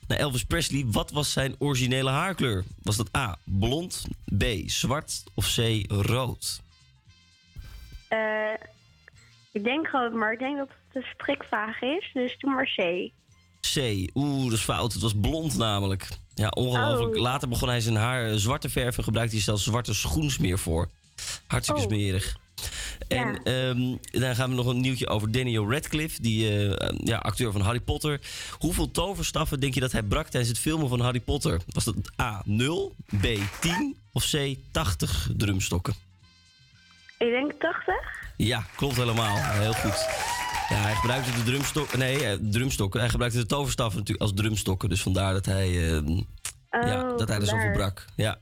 naar 0.07 0.18
Elvis 0.18 0.45
Presley. 0.45 0.85
Wat 0.87 1.11
was 1.11 1.33
zijn 1.33 1.55
originele 1.59 2.11
haarkleur? 2.11 2.64
Was 2.83 2.97
dat 2.97 3.16
A, 3.16 3.39
blond, 3.45 4.07
B, 4.39 4.45
zwart 4.66 5.22
of 5.35 5.55
C, 5.55 5.85
rood? 5.89 6.61
Ik 9.53 9.64
denk 9.64 9.89
rood, 9.89 10.12
maar 10.12 10.33
ik 10.33 10.39
denk 10.39 10.57
dat 10.57 10.68
het 10.68 11.05
een 11.05 11.11
strikvraag 11.14 11.83
is. 11.83 12.11
Dus 12.12 12.39
doe 12.39 12.51
maar 12.51 12.72
C. 12.77 13.11
C. 13.75 14.11
Oeh, 14.14 14.45
dat 14.45 14.53
is 14.59 14.64
fout. 14.64 14.93
Het 14.93 15.03
was 15.03 15.14
blond 15.21 15.57
namelijk. 15.57 16.09
Ja, 16.35 16.49
ongelooflijk. 16.49 17.14
Oh. 17.17 17.23
Later 17.23 17.49
begon 17.49 17.69
hij 17.69 17.81
zijn 17.81 17.97
haar 17.97 18.31
eh, 18.31 18.35
zwart 18.37 18.61
te 18.61 18.69
verven 18.69 18.99
en 18.99 19.05
gebruikte 19.05 19.35
hij 19.35 19.45
zelfs 19.45 19.64
zwarte 19.64 19.95
schoensmeer 19.95 20.59
voor. 20.59 20.89
Hartstikke 21.47 21.81
Oh. 21.81 21.87
smerig. 21.87 22.37
En 23.09 23.43
ehm, 23.43 23.97
dan 24.21 24.37
gaan 24.37 24.51
we 24.51 24.57
nog 24.57 24.67
een 24.67 24.81
nieuwtje 24.81 25.07
over 25.09 25.31
Daniel 25.33 25.71
Radcliffe, 25.73 26.23
die 26.23 26.67
eh, 26.77 26.97
ja, 27.05 27.17
acteur 27.17 27.53
van 27.53 27.61
Harry 27.61 27.81
Potter. 27.81 28.21
Hoeveel 28.59 28.91
toverstaffen 28.91 29.61
denk 29.61 29.75
je 29.75 29.81
dat 29.81 29.93
hij 29.93 30.03
brak 30.03 30.29
tijdens 30.29 30.53
het 30.53 30.59
filmen 30.62 30.89
van 30.89 31.01
Harry 31.01 31.21
Potter? 31.21 31.61
Was 31.69 31.85
dat 31.85 31.95
A 32.21 32.43
0, 32.45 32.95
B 33.21 33.27
10 33.61 33.97
of 34.12 34.31
C 34.31 34.55
80 34.71 35.29
drumstokken? 35.37 35.95
Ik 37.19 37.31
denk 37.31 37.53
80. 37.59 37.95
Ja, 38.37 38.67
klopt 38.77 38.97
helemaal. 38.97 39.37
Heel 39.37 39.73
goed. 39.73 40.07
Ja, 40.69 40.77
hij 40.77 40.95
gebruikte 40.95 41.31
de 41.33 41.43
drumstokken. 41.43 41.99
Nee, 41.99 42.25
eh, 42.27 42.39
drumstokken. 42.41 43.01
Hij 43.01 43.09
gebruikte 43.09 43.39
de 43.39 43.47
toverstaffen 43.47 43.99
natuurlijk 43.99 44.31
als 44.31 44.37
drumstokken. 44.41 44.89
Dus 44.89 45.03
vandaar 45.03 45.33
dat 45.33 45.47
hij. 45.47 45.95
ehm, 45.95 46.21
ja, 46.71 47.03
Oh, 47.11 47.19
dat 47.19 47.29
hij 47.29 47.41
er 47.41 47.47
zoveel 47.47 47.71
brak. 47.73 48.05
Ja. 48.17 48.39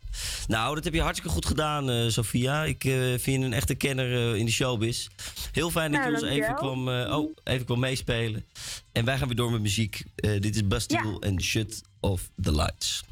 Nou, 0.47 0.75
dat 0.75 0.85
heb 0.85 0.95
je 0.95 1.01
hartstikke 1.01 1.35
goed 1.35 1.47
gedaan, 1.47 1.91
eh 1.91 2.09
Sophia. 2.09 2.65
Ik 2.65 2.85
eh, 2.85 2.93
vind 2.95 3.25
je 3.25 3.33
een 3.33 3.53
echte 3.53 3.75
kenner 3.75 4.37
in 4.37 4.45
de 4.45 4.53
showbiz. 4.53 5.09
Heel 5.53 5.71
fijn 5.71 5.93
dat 5.93 6.01
Nou, 6.01 6.13
je 6.13 6.21
ons 6.21 6.31
even 6.31 6.55
kwam, 6.55 6.89
oh, 6.89 7.37
even 7.45 7.65
kwam 7.67 7.79
meespelen. 7.79 8.45
En 8.93 9.05
wij 9.05 9.19
gaan 9.19 9.27
weer 9.27 9.37
door 9.37 9.51
met 9.53 9.61
muziek. 9.61 10.03
Dit 10.15 10.55
is 10.55 10.67
Bastille 10.67 11.17
en 11.21 11.43
Shut 11.43 11.83
Off 12.01 12.31
the 12.43 12.53
Lights. 12.55 13.05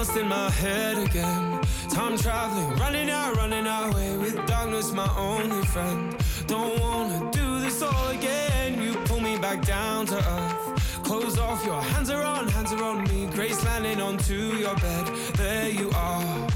Lost 0.00 0.16
in 0.16 0.28
my 0.28 0.48
head 0.48 0.96
again. 0.96 1.60
Time 1.90 2.16
traveling, 2.16 2.70
running 2.78 3.10
out, 3.10 3.36
running 3.36 3.66
away 3.66 4.16
with 4.16 4.34
darkness, 4.46 4.92
my 4.92 5.10
only 5.18 5.62
friend. 5.66 6.16
Don't 6.46 6.80
wanna 6.80 7.18
do 7.30 7.60
this 7.60 7.82
all 7.82 8.08
again. 8.08 8.80
You 8.82 8.94
pull 9.04 9.20
me 9.20 9.36
back 9.36 9.60
down 9.66 10.06
to 10.06 10.16
earth. 10.16 11.02
Close 11.02 11.36
off, 11.38 11.66
your 11.66 11.82
hands 11.82 12.08
are 12.08 12.22
on, 12.22 12.48
hands 12.48 12.72
are 12.72 12.82
on 12.82 13.04
me. 13.10 13.26
Grace 13.36 13.62
landing 13.66 14.00
onto 14.00 14.38
your 14.64 14.76
bed. 14.76 15.06
There 15.34 15.68
you 15.68 15.90
are. 15.94 16.48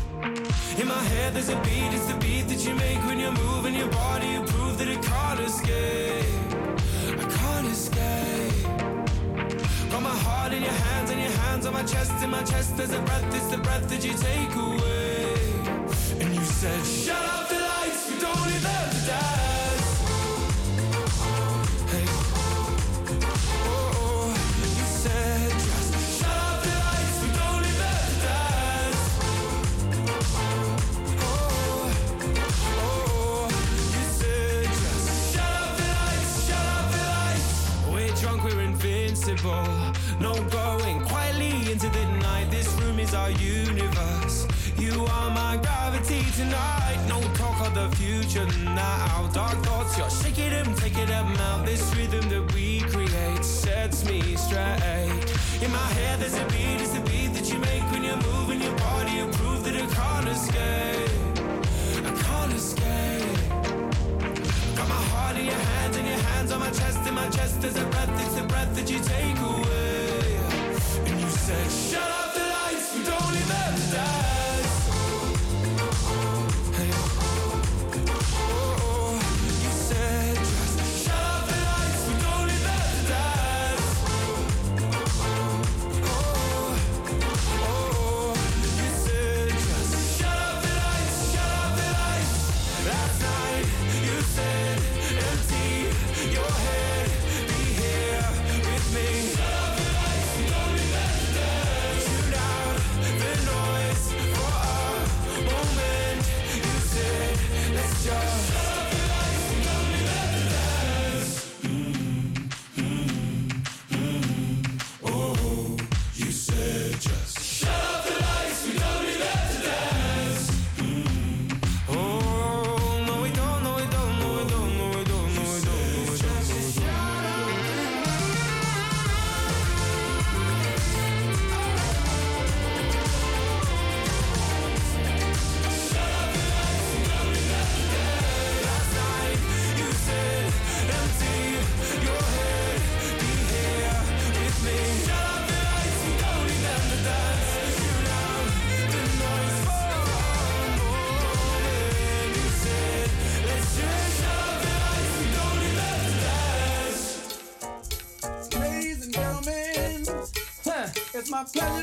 In 0.80 0.86
my 0.96 1.04
head, 1.12 1.34
there's 1.34 1.50
a 1.50 1.60
beat, 1.66 1.90
it's 1.96 2.06
the 2.06 2.16
beat 2.24 2.48
that 2.48 2.60
you 2.66 2.74
make 2.74 3.00
when 3.08 3.18
you're 3.18 3.38
moving 3.46 3.74
your 3.74 3.90
body. 3.90 4.28
You 4.36 4.42
prove 4.52 4.78
that 4.78 4.88
it 4.88 5.02
can't 5.02 5.40
escape. 5.40 6.24
I 7.22 7.26
can't 7.38 7.66
escape. 7.66 8.53
Got 9.94 10.02
my 10.02 10.10
heart 10.10 10.52
in 10.52 10.60
your 10.60 10.72
hands 10.72 11.10
and 11.12 11.20
your 11.20 11.30
hands 11.30 11.66
on 11.66 11.72
my 11.72 11.84
chest. 11.84 12.10
In 12.20 12.28
my 12.28 12.42
chest, 12.42 12.76
there's 12.76 12.92
a 12.92 12.98
breath, 13.02 13.32
it's 13.32 13.46
the 13.46 13.58
breath 13.58 13.88
that 13.88 14.04
you 14.04 14.12
take 14.12 14.52
away. 14.56 16.20
And 16.20 16.34
you 16.34 16.42
said, 16.42 16.84
Shut 16.84 17.16
up 17.16 17.33
chest, 67.44 67.60
there's 67.60 67.76
a 67.76 67.84
breath, 67.86 68.20
it's 68.20 68.34
the 68.34 68.42
breath 68.44 68.74
that 68.74 68.90
you 68.90 68.98
take 69.00 69.38
away. 69.38 69.53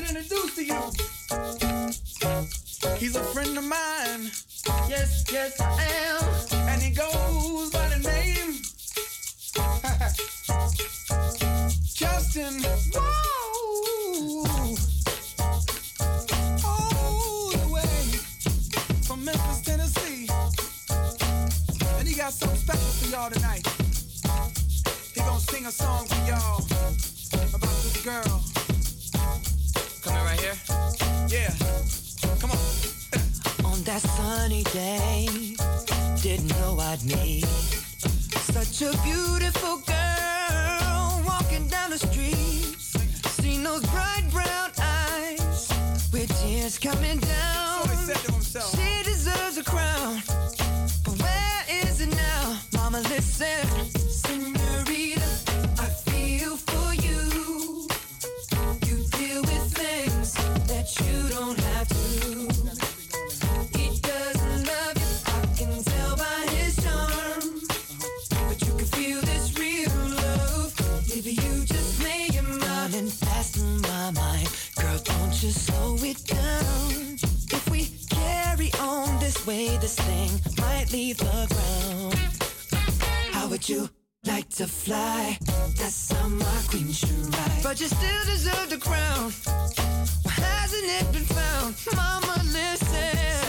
no, 0.00 0.12
no, 0.12 0.31
way, 80.22 80.28
thing 80.28 80.64
might 80.64 80.92
leave 80.92 81.18
the 81.18 81.46
ground. 81.52 82.14
How 83.32 83.48
would 83.48 83.68
you 83.68 83.88
like 84.26 84.48
to 84.50 84.66
fly? 84.66 85.38
That's 85.78 86.12
how 86.12 86.28
my 86.28 86.60
queen 86.68 86.92
should 86.92 87.34
ride. 87.34 87.62
But 87.62 87.80
you 87.80 87.86
still 87.88 88.24
deserve 88.26 88.70
the 88.70 88.78
crown. 88.78 89.32
Hasn't 90.26 90.84
it 90.84 91.12
been 91.12 91.24
found? 91.24 91.74
Mama, 91.94 92.42
listen. 92.52 93.41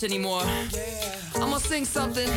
This 0.00 0.10
anymore. 0.10 0.42
I'm 1.34 1.50
gonna 1.50 1.60
sing 1.60 1.84
something, 1.84 2.28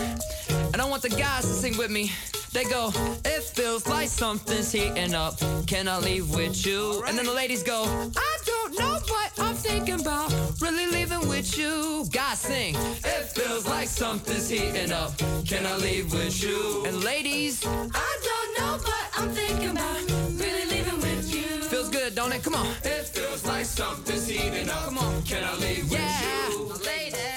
and 0.73 0.81
I 0.81 0.85
want 0.85 1.01
the 1.01 1.09
guys 1.09 1.41
to 1.41 1.53
sing 1.53 1.77
with 1.77 1.91
me. 1.91 2.11
They 2.53 2.63
go, 2.65 2.91
it 3.23 3.43
feels 3.43 3.87
like 3.87 4.09
something's 4.09 4.71
heating 4.71 5.13
up. 5.13 5.39
Can 5.67 5.87
I 5.87 5.97
leave 5.99 6.35
with 6.35 6.65
you? 6.65 7.03
And 7.07 7.17
then 7.17 7.25
the 7.25 7.33
ladies 7.33 7.63
go, 7.63 7.83
I 8.15 8.37
don't 8.45 8.79
know 8.79 8.99
what 9.07 9.31
I'm 9.39 9.55
thinking 9.55 10.01
about. 10.01 10.33
Really 10.59 10.87
leaving 10.87 11.27
with 11.29 11.57
you. 11.57 12.05
Guys 12.11 12.39
sing, 12.39 12.75
it 12.75 13.25
feels 13.35 13.65
like 13.67 13.87
something's 13.87 14.49
heating 14.49 14.91
up. 14.91 15.17
Can 15.45 15.65
I 15.65 15.75
leave 15.77 16.11
with 16.11 16.43
you? 16.43 16.85
And 16.85 17.03
ladies, 17.03 17.65
I 17.65 18.11
don't 18.29 18.49
know 18.57 18.73
what 18.83 19.05
I'm 19.17 19.29
thinking 19.29 19.71
about. 19.71 19.97
Really 20.43 20.65
leaving 20.73 20.99
with 20.99 21.33
you. 21.33 21.61
feels 21.69 21.89
good, 21.89 22.15
don't 22.15 22.33
it? 22.33 22.43
Come 22.43 22.55
on. 22.55 22.67
It 22.83 23.07
feels 23.07 23.45
like 23.45 23.65
something's 23.65 24.27
heating 24.27 24.69
up. 24.69 24.85
Come 24.85 24.97
on. 24.97 25.21
Can 25.23 25.43
I 25.43 25.55
leave 25.57 25.89
with 25.89 26.01
you? 26.21 26.73
Ladies, 26.85 27.30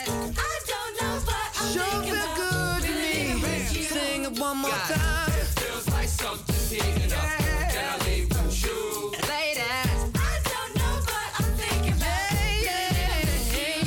time. 4.88 5.28
It 5.30 5.46
feels 5.60 5.88
like 5.90 6.08
heating 6.70 7.12
up. 7.12 7.24
Can 7.72 7.84
I 7.84 7.96
leave 8.06 8.28
with 8.28 8.64
you? 8.64 9.12
Ladies, 9.28 9.64
I 10.14 10.34
don't 10.52 10.72
know 10.76 10.94
what 11.08 11.28
I'm 11.38 11.50
thinking 11.56 11.94
about. 11.94 12.32
Yeah, 12.68 12.92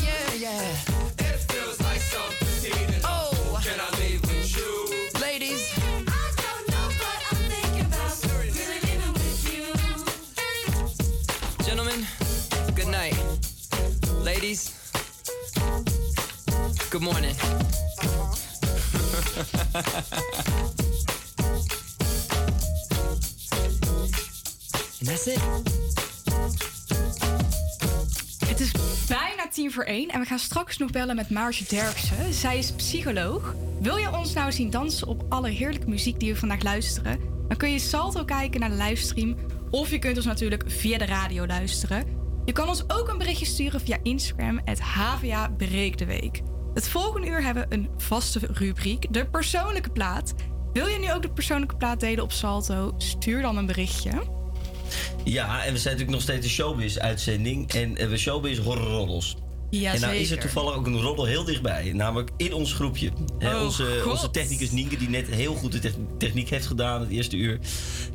yeah, 0.06 0.45
yeah. 0.45 1.30
It 1.30 1.39
feels 1.52 1.80
like 1.82 2.02
something's 2.02 2.64
heating 2.64 3.04
up. 3.04 3.34
Can 3.64 3.80
I 3.80 3.89
leave 4.00 4.22
with 4.22 4.58
you? 4.58 5.22
Ladies. 5.22 5.62
I 5.78 6.28
don't 6.43 6.66
know 6.72 6.88
what 7.02 7.20
I'm 7.30 7.41
thinking 7.52 7.86
about. 7.86 8.14
Really 8.39 8.80
with 9.14 9.43
you. 9.54 9.66
Gentlemen, 11.66 12.08
good 12.76 12.88
night. 12.88 13.18
Ladies, 14.24 14.74
good 16.89 17.02
morning. 17.04 17.36
And 19.78 20.74
Het 28.47 28.60
is 28.60 28.72
bijna 29.08 29.47
tien 29.51 29.72
voor 29.72 29.84
één 29.84 30.10
en 30.10 30.20
we 30.20 30.26
gaan 30.26 30.39
straks 30.39 30.78
nog 30.78 30.91
bellen 30.91 31.16
met 31.16 31.30
Maartje 31.30 31.66
Derksen. 31.70 32.34
Zij 32.34 32.58
is 32.58 32.72
psycholoog. 32.72 33.55
Wil 33.80 33.97
je 33.97 34.18
ons 34.18 34.34
nou 34.34 34.51
zien 34.51 34.70
dansen 34.70 35.08
op 35.08 35.26
alle 35.30 35.49
heerlijke 35.49 35.89
muziek 35.89 36.20
die 36.20 36.34
we 36.34 36.39
vandaag 36.39 36.64
luisteren? 36.64 37.20
Dan 37.47 37.58
kun 37.58 37.72
je 37.72 37.80
Salto 37.80 38.26
kijken 38.26 38.60
naar 38.60 38.70
de 38.70 38.76
livestream 38.76 39.36
of 39.70 39.89
je 39.89 39.99
kunt 39.99 40.18
ons 40.18 40.26
natuurlijk 40.26 40.64
via 40.68 40.97
de 40.97 41.05
radio 41.05 41.45
luisteren. 41.45 42.05
Je 42.45 42.51
kan 42.51 42.68
ons 42.68 42.89
ook 42.89 43.08
een 43.08 43.18
berichtje 43.18 43.45
sturen 43.45 43.82
via 43.82 43.97
Instagram, 44.03 44.62
het 44.64 44.82
HVA 44.82 45.49
Breek 45.58 45.97
de 45.97 46.05
Week. 46.05 46.41
Het 46.74 46.89
volgende 46.89 47.28
uur 47.28 47.43
hebben 47.43 47.70
we 47.70 47.76
een 47.76 47.89
vaste 47.97 48.39
rubriek, 48.51 49.14
de 49.14 49.30
persoonlijke 49.30 49.89
plaat. 49.89 50.34
Wil 50.74 50.88
je 50.88 50.99
nu 50.99 51.14
ook 51.14 51.22
de 51.22 51.32
persoonlijke 51.32 51.76
plaat 51.76 51.99
delen 51.99 52.24
op 52.24 52.32
Salto? 52.32 52.93
Stuur 52.97 53.41
dan 53.41 53.58
een 53.58 53.66
berichtje. 53.66 54.37
Ja, 55.24 55.64
en 55.66 55.74
we 55.74 55.80
zijn 55.80 55.94
natuurlijk 55.98 56.10
nog 56.10 56.22
steeds 56.22 56.46
een 56.46 56.52
showbiz-uitzending. 56.52 57.72
En 57.74 57.98
eh, 57.98 58.08
we 58.08 58.18
showbiz 58.18 58.58
horrorroddels. 58.60 59.36
Ja, 59.70 59.94
en 59.94 60.02
nou 60.02 60.16
is 60.16 60.32
er 60.32 60.40
toevallig 60.40 60.76
ook 60.76 60.86
een 60.86 61.02
roddel 61.02 61.26
heel 61.26 61.44
dichtbij. 61.44 61.92
Namelijk 61.94 62.30
in 62.38 62.54
ons 62.54 62.74
groepje. 62.74 63.12
Oh, 63.40 63.64
onze, 63.64 64.04
onze 64.08 64.30
technicus 64.32 64.72
Nienke, 64.72 64.98
die 64.98 65.10
net 65.10 65.28
heel 65.28 65.54
goed 65.56 65.72
de 65.72 65.80
tech- 65.80 65.94
techniek 66.18 66.50
heeft 66.50 66.66
gedaan 66.66 67.02
het 67.02 67.10
eerste 67.10 67.36
uur. 67.38 67.60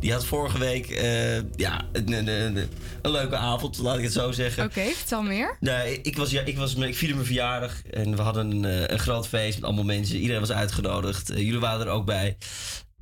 Die 0.01 0.13
had 0.13 0.25
vorige 0.25 0.59
week 0.59 0.91
eh, 0.91 1.37
ja, 1.57 1.85
een, 1.93 2.13
een, 2.13 2.27
een, 2.29 2.69
een 3.03 3.11
leuke 3.11 3.37
avond, 3.37 3.79
laat 3.79 3.97
ik 3.97 4.03
het 4.05 4.13
zo 4.13 4.33
zeggen. 4.33 4.65
Oké, 4.65 4.83
vertel 4.95 5.23
meer. 5.23 5.57
Nee, 5.61 6.01
ik, 6.03 6.17
was, 6.17 6.31
ja, 6.31 6.41
ik, 6.43 6.57
was, 6.57 6.75
ik 6.75 6.97
vierde 6.97 7.15
mijn 7.15 7.27
verjaardag 7.27 7.83
en 7.91 8.17
we 8.17 8.23
hadden 8.23 8.51
een, 8.51 8.65
eh, 8.65 8.81
een 8.87 8.99
groot 8.99 9.29
feest 9.29 9.55
met 9.55 9.65
allemaal 9.65 9.85
mensen. 9.85 10.17
Iedereen 10.17 10.41
was 10.41 10.53
uitgenodigd. 10.53 11.29
Jullie 11.29 11.59
waren 11.61 11.87
er 11.87 11.93
ook 11.93 12.07
bij. 12.07 12.37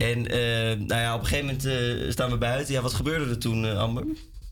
En 0.00 0.26
eh, 0.26 0.78
nou 0.78 1.00
ja, 1.00 1.14
op 1.14 1.20
een 1.20 1.26
gegeven 1.26 1.46
moment 1.46 1.64
eh, 1.64 2.10
staan 2.10 2.30
we 2.30 2.36
buiten. 2.38 2.74
Ja, 2.74 2.80
wat 2.80 2.94
gebeurde 2.94 3.30
er 3.30 3.38
toen, 3.38 3.66
eh, 3.66 3.78
Amber? 3.78 4.04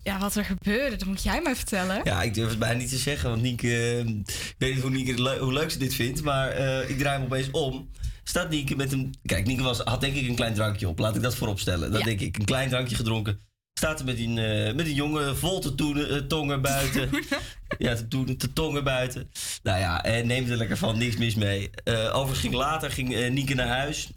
Ja, 0.03 0.19
wat 0.19 0.35
er 0.37 0.45
gebeurde, 0.45 0.97
dat 0.97 1.09
moet 1.09 1.23
jij 1.23 1.41
mij 1.43 1.57
vertellen. 1.57 2.01
Ja, 2.05 2.23
ik 2.23 2.35
durf 2.35 2.49
het 2.49 2.59
bijna 2.59 2.79
niet 2.79 2.89
te 2.89 2.97
zeggen, 2.97 3.31
want 3.31 3.43
Nienke... 3.43 3.99
ik 4.27 4.55
weet 4.59 4.75
niet 4.75 4.83
hoe, 4.83 4.91
Nienke, 4.91 5.39
hoe 5.39 5.53
leuk 5.53 5.71
ze 5.71 5.79
dit 5.79 5.95
vindt, 5.95 6.23
maar 6.23 6.57
ik 6.89 6.99
draai 6.99 7.17
hem 7.17 7.25
opeens 7.25 7.51
om. 7.51 7.91
Staat 8.25 8.51
Nienke 8.51 8.77
met 8.77 8.93
een... 8.93 9.15
Kijk, 9.25 9.47
Nienke 9.47 9.63
was, 9.63 9.79
had 9.79 10.01
denk 10.01 10.15
ik 10.15 10.29
een 10.29 10.35
klein 10.35 10.55
drankje 10.55 10.89
op. 10.89 10.99
Laat 10.99 11.17
ik 11.17 11.23
dat 11.23 11.35
voorop 11.35 11.61
stellen. 11.61 11.91
Dat 11.91 11.99
Ja. 12.01 12.05
denk 12.07 12.21
ik. 12.21 12.39
Een 12.39 12.45
klein 12.45 12.69
drankje 12.69 12.97
gedronken. 12.97 13.41
Staat 13.79 13.99
er 13.99 14.05
met 14.05 14.19
een, 14.19 14.35
met 14.77 14.87
een 14.87 14.95
jongen 14.95 15.37
vol 15.37 15.61
te 15.61 15.75
toenen, 15.75 16.29
tongen 16.29 16.63
buiten. 16.63 17.11
ja, 17.79 17.95
te, 17.95 18.37
te 18.37 18.53
tongen 18.53 18.85
buiten. 18.85 19.31
Nou 19.63 19.79
ja, 19.79 20.05
en 20.05 20.27
neemt 20.27 20.51
er 20.51 20.57
lekker 20.57 20.77
van. 20.77 20.99
Niks 20.99 21.17
mis 21.17 21.35
mee. 21.35 21.71
Eh, 21.85 21.95
overigens 22.07 22.41
ging 22.41 22.55
later 22.55 22.91
ging, 22.91 23.15
eh, 23.15 23.31
Nienke 23.31 23.55
naar 23.55 23.67
huis. 23.69 24.11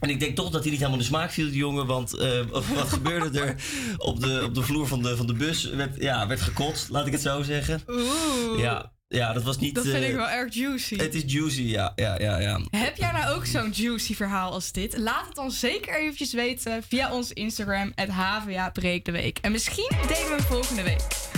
En 0.00 0.10
ik 0.10 0.20
denk 0.20 0.36
toch 0.36 0.50
dat 0.50 0.62
hij 0.62 0.70
niet 0.70 0.80
helemaal 0.80 0.98
in 0.98 1.04
de 1.04 1.10
smaak 1.10 1.30
viel, 1.30 1.46
die 1.46 1.56
jongen. 1.56 1.86
Want 1.86 2.14
eh, 2.14 2.40
wat 2.50 2.88
gebeurde 2.88 3.40
er 3.40 3.54
op 3.96 4.20
de, 4.20 4.42
op 4.44 4.54
de 4.54 4.62
vloer 4.62 4.86
van 4.86 5.02
de, 5.02 5.16
van 5.16 5.26
de 5.26 5.34
bus? 5.34 5.64
Werd, 5.64 6.02
ja, 6.02 6.26
werd 6.26 6.40
gekotst, 6.40 6.88
laat 6.88 7.06
ik 7.06 7.12
het 7.12 7.22
zo 7.22 7.42
zeggen. 7.42 7.82
Oeh. 7.88 8.60
Ja, 8.60 8.92
ja, 9.08 9.32
dat 9.32 9.42
was 9.42 9.58
niet... 9.58 9.74
Dat 9.74 9.84
vind 9.84 9.96
eh, 9.96 10.08
ik 10.08 10.14
wel 10.14 10.28
erg 10.28 10.54
juicy. 10.54 10.96
Het 10.96 11.14
is 11.14 11.22
juicy, 11.26 11.62
ja. 11.62 11.92
ja, 11.96 12.20
ja, 12.20 12.38
ja. 12.38 12.60
Heb 12.70 12.96
jij 12.96 13.12
nou 13.12 13.36
ook 13.36 13.46
zo'n 13.46 13.70
juicy 13.70 14.14
verhaal 14.14 14.52
als 14.52 14.72
dit? 14.72 14.98
Laat 14.98 15.26
het 15.26 15.34
dan 15.34 15.50
zeker 15.50 16.00
eventjes 16.00 16.32
weten 16.32 16.82
via 16.82 17.12
ons 17.12 17.32
Instagram, 17.32 17.92
het 17.94 18.10
HVA 18.10 18.70
Breek 18.70 19.04
de 19.04 19.12
Week. 19.12 19.38
En 19.38 19.52
misschien 19.52 19.90
delen 19.90 20.28
we 20.28 20.34
hem 20.36 20.40
volgende 20.40 20.82
week. 20.82 21.37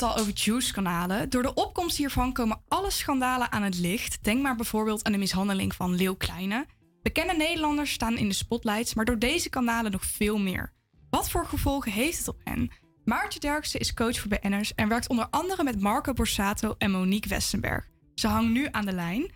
het 0.00 0.08
al 0.08 0.16
over 0.16 0.32
juice-kanalen. 0.32 1.30
Door 1.30 1.42
de 1.42 1.54
opkomst 1.54 1.96
hiervan 1.96 2.32
komen 2.32 2.60
alle 2.68 2.90
schandalen 2.90 3.52
aan 3.52 3.62
het 3.62 3.78
licht. 3.78 4.24
Denk 4.24 4.42
maar 4.42 4.56
bijvoorbeeld 4.56 5.04
aan 5.04 5.12
de 5.12 5.18
mishandeling 5.18 5.74
van 5.74 5.94
Leeuw 5.94 6.14
Kleine. 6.14 6.66
Bekende 7.02 7.34
Nederlanders 7.34 7.92
staan 7.92 8.16
in 8.16 8.28
de 8.28 8.34
spotlights, 8.34 8.94
maar 8.94 9.04
door 9.04 9.18
deze 9.18 9.48
kanalen 9.48 9.92
nog 9.92 10.04
veel 10.04 10.38
meer. 10.38 10.72
Wat 11.10 11.30
voor 11.30 11.46
gevolgen 11.46 11.92
heeft 11.92 12.18
het 12.18 12.28
op 12.28 12.40
hen? 12.44 12.70
Maartje 13.04 13.40
Derksen 13.40 13.80
is 13.80 13.94
coach 13.94 14.18
voor 14.18 14.38
BN'ers 14.40 14.74
en 14.74 14.88
werkt 14.88 15.08
onder 15.08 15.26
andere 15.30 15.62
met 15.62 15.80
Marco 15.80 16.12
Borsato 16.12 16.74
en 16.78 16.90
Monique 16.90 17.28
Westenberg. 17.28 17.88
Ze 18.14 18.28
hangt 18.28 18.50
nu 18.52 18.68
aan 18.70 18.86
de 18.86 18.92
lijn. 18.92 19.30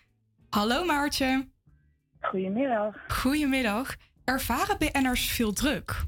Hallo 0.51 0.85
Maartje. 0.85 1.49
Goedemiddag. 2.21 2.97
Goedemiddag. 3.09 3.97
Ervaren 4.25 4.79
BN'ers 4.79 5.31
veel 5.31 5.53
druk? 5.53 6.05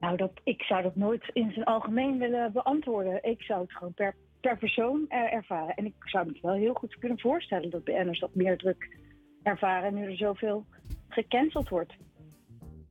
Nou, 0.00 0.16
dat, 0.16 0.32
ik 0.44 0.62
zou 0.62 0.82
dat 0.82 0.96
nooit 0.96 1.30
in 1.32 1.52
zijn 1.52 1.64
algemeen 1.64 2.18
willen 2.18 2.52
beantwoorden. 2.52 3.24
Ik 3.24 3.42
zou 3.42 3.60
het 3.60 3.72
gewoon 3.72 3.94
per, 3.94 4.14
per 4.40 4.58
persoon 4.58 5.04
eh, 5.08 5.32
ervaren. 5.32 5.74
En 5.74 5.84
ik 5.84 5.94
zou 5.98 6.26
me 6.26 6.38
wel 6.42 6.54
heel 6.54 6.74
goed 6.74 6.98
kunnen 6.98 7.20
voorstellen 7.20 7.70
dat 7.70 7.84
BN'ers 7.84 8.20
dat 8.20 8.34
meer 8.34 8.58
druk 8.58 8.96
ervaren 9.42 9.94
nu 9.94 10.04
er 10.04 10.16
zoveel 10.16 10.66
gecanceld 11.08 11.68
wordt. 11.68 11.92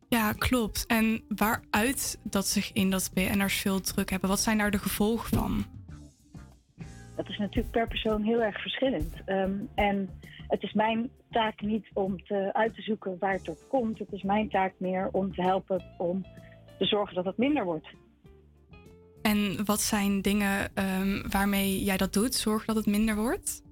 Ja, 0.10 0.34
klopt. 0.34 0.86
En 0.86 1.24
waaruit 1.28 2.20
dat 2.24 2.48
zich 2.48 2.72
in 2.74 2.90
dat 2.90 3.12
BN'ers 3.14 3.62
veel 3.62 3.82
druk 3.82 4.10
hebben? 4.10 4.30
Wat 4.30 4.40
zijn 4.40 4.58
daar 4.58 4.72
de 4.72 4.78
gevolgen 4.78 5.38
van? 5.38 5.66
Dat 7.16 7.30
is 7.30 7.38
natuurlijk 7.38 7.72
per 7.72 7.88
persoon 7.88 8.22
heel 8.22 8.42
erg 8.42 8.62
verschillend. 8.62 9.14
Ehm, 9.26 9.54
en 9.76 10.10
het 10.48 10.64
is 10.64 10.74
mijn 10.74 11.10
taak 11.30 11.62
niet 11.62 11.90
om 11.94 12.24
te, 12.24 12.50
uit 12.54 12.76
te 12.76 12.82
zoeken 12.82 13.18
waar 13.20 13.34
het 13.34 13.46
door 13.46 13.58
komt. 13.68 14.00
Het 14.00 14.12
is 14.12 14.24
mijn 14.24 14.50
taak 14.50 14.74
meer 14.78 15.10
om 15.12 15.34
te 15.34 15.42
helpen 15.42 15.84
om 15.98 16.26
te 16.80 16.86
zorgen 16.86 17.16
dat 17.16 17.26
het 17.26 17.38
minder 17.38 17.64
wordt. 17.66 17.88
En 19.22 19.66
wat 19.66 19.82
zijn 19.82 20.22
dingen 20.22 20.76
ehm, 20.76 21.30
waarmee 21.30 21.84
jij 21.84 21.98
dat 21.98 22.14
doet? 22.14 22.36
Zorg 22.36 22.66
dat 22.66 22.76
het 22.76 22.86
minder 22.86 23.16
wordt? 23.16 23.64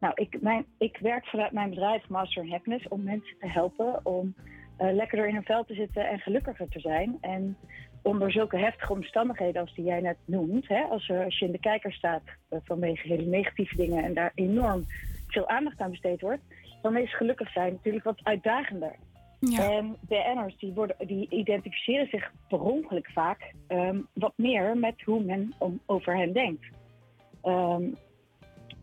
Nou, 0.00 0.14
ik, 0.16 0.40
mijn, 0.40 0.64
ik 0.78 0.98
werk 1.00 1.26
vanuit 1.26 1.52
mijn 1.52 1.70
bedrijf 1.70 2.08
Master 2.08 2.42
in 2.44 2.50
Happiness 2.50 2.88
om 2.88 3.02
mensen 3.02 3.36
te 3.38 3.48
helpen 3.48 4.00
om 4.02 4.34
eh, 4.76 4.92
lekkerder 4.92 5.28
in 5.28 5.34
hun 5.34 5.44
vel 5.44 5.64
te 5.64 5.74
zitten 5.74 6.08
en 6.08 6.18
gelukkiger 6.18 6.68
te 6.68 6.80
zijn. 6.80 7.18
En 7.20 7.56
onder 8.02 8.32
zulke 8.32 8.56
heftige 8.58 8.92
omstandigheden 8.92 9.60
als 9.60 9.74
die 9.74 9.84
jij 9.84 10.00
net 10.00 10.16
noemt, 10.24 10.68
hè, 10.68 10.82
als, 10.82 11.08
er- 11.08 11.24
als 11.24 11.38
je 11.38 11.46
in 11.46 11.52
de 11.52 11.58
kijker 11.58 11.92
staat 11.92 12.22
eh, 12.48 12.58
vanwege 12.64 13.08
hele 13.08 13.26
negatieve 13.26 13.76
dingen 13.76 14.04
en 14.04 14.14
daar 14.14 14.32
enorm 14.34 14.84
veel 15.26 15.48
aandacht 15.48 15.80
aan 15.80 15.90
besteed 15.90 16.20
wordt, 16.20 16.42
dan 16.82 16.96
is 16.96 17.16
gelukkig 17.16 17.52
zijn 17.52 17.72
natuurlijk 17.72 18.04
wat 18.04 18.20
uitdagender. 18.22 18.94
En 19.50 19.96
BN'ers 20.00 20.56
die, 20.58 20.72
worden, 20.72 20.96
die 21.06 21.26
identificeren 21.30 22.06
zich 22.06 22.32
per 22.48 22.60
ongeluk 22.60 23.10
vaak 23.12 23.52
ehm, 23.66 24.00
wat 24.12 24.32
meer 24.36 24.76
met 24.76 25.02
hoe 25.02 25.22
men 25.22 25.54
om, 25.58 25.80
over 25.86 26.16
hen 26.16 26.32
denkt. 26.32 26.66
Ehm, 27.42 27.82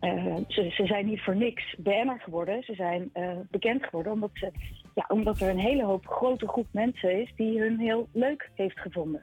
eh, 0.00 0.36
ze, 0.48 0.86
zijn 0.86 1.06
niet 1.06 1.20
voor 1.20 1.36
niks 1.36 1.74
BN'er 1.78 2.20
geworden. 2.20 2.62
Ze 2.62 2.74
zijn 2.74 3.10
eh, 3.12 3.36
bekend 3.50 3.84
geworden 3.84 4.12
omdat, 4.12 4.30
ze, 4.32 4.50
ja, 4.94 5.04
omdat 5.08 5.40
er 5.40 5.48
een 5.48 5.58
hele 5.58 5.84
hoop 5.84 6.06
grote 6.06 6.48
groep 6.48 6.68
mensen 6.70 7.20
is 7.20 7.32
die 7.36 7.60
hun 7.60 7.78
heel 7.78 8.08
leuk 8.12 8.50
heeft 8.54 8.80
gevonden. 8.80 9.22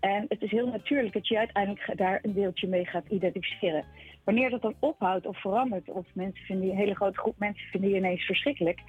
En 0.00 0.24
het 0.28 0.42
is 0.42 0.50
heel 0.50 0.66
natuurlijk 0.66 1.12
dat 1.12 1.28
je 1.28 1.38
uiteindelijk 1.38 1.92
daar 1.96 2.18
een 2.22 2.32
deeltje 2.32 2.68
mee 2.68 2.86
gaat 2.86 3.08
identificeren. 3.08 3.84
Wanneer 4.24 4.50
dat 4.50 4.62
dan 4.62 4.74
ophoudt 4.78 5.26
of 5.26 5.40
verandert, 5.40 5.90
of 5.90 6.06
mensen 6.12 6.44
vinden 6.44 6.70
een 6.70 6.76
hele 6.76 6.94
grote 6.94 7.18
groep 7.18 7.38
mensen 7.38 7.68
vinden 7.68 7.90
je 7.90 7.96
ineens 7.96 8.24
verschrikkelijk, 8.24 8.80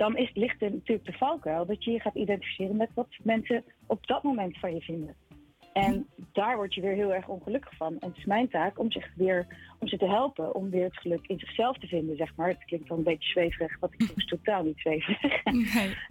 dan 0.00 0.16
is, 0.16 0.30
ligt 0.34 0.62
er 0.62 0.70
natuurlijk 0.70 1.06
de 1.06 1.18
valkuil 1.18 1.66
dat 1.66 1.84
je 1.84 1.90
je 1.90 2.00
gaat 2.00 2.14
identificeren 2.14 2.76
met 2.76 2.90
wat 2.94 3.08
mensen 3.22 3.64
op 3.86 4.06
dat 4.06 4.22
moment 4.22 4.58
van 4.58 4.74
je 4.74 4.80
vinden. 4.80 5.14
En 5.72 6.06
daar 6.32 6.56
word 6.56 6.74
je 6.74 6.80
weer 6.80 6.94
heel 6.94 7.14
erg 7.14 7.28
ongelukkig 7.28 7.76
van. 7.76 7.98
En 7.98 8.08
het 8.08 8.16
is 8.16 8.24
mijn 8.24 8.48
taak 8.48 8.78
om, 8.78 8.92
zich 8.92 9.10
weer, 9.14 9.46
om 9.78 9.88
ze 9.88 9.96
te 9.96 10.08
helpen 10.08 10.54
om 10.54 10.70
weer 10.70 10.84
het 10.84 10.98
geluk 10.98 11.26
in 11.26 11.38
zichzelf 11.38 11.78
te 11.78 11.86
vinden, 11.86 12.16
zeg 12.16 12.36
maar. 12.36 12.48
Het 12.48 12.64
klinkt 12.64 12.88
wel 12.88 12.98
een 12.98 13.04
beetje 13.04 13.30
zweverig, 13.30 13.78
wat 13.80 13.92
ik 13.92 14.14
dus 14.14 14.26
totaal 14.26 14.62
niet 14.62 14.78
zweverig. 14.78 15.42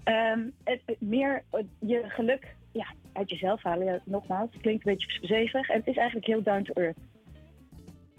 Ehm, 0.03 0.39
het, 0.63 0.81
het 0.85 1.01
meer 1.01 1.43
eh, 1.49 1.63
je 1.79 2.03
geluk 2.07 2.55
ja, 2.71 2.93
uit 3.13 3.29
jezelf 3.29 3.63
halen. 3.63 3.85
Ja, 3.85 3.99
nogmaals, 4.05 4.49
het 4.51 4.61
klinkt 4.61 4.85
een 4.85 4.93
beetje 4.93 5.27
zweverig. 5.27 5.69
En 5.69 5.77
het 5.77 5.87
is 5.87 5.97
eigenlijk 5.97 6.27
heel 6.27 6.43
down 6.43 6.63
to 6.63 6.73
earth. 6.73 6.97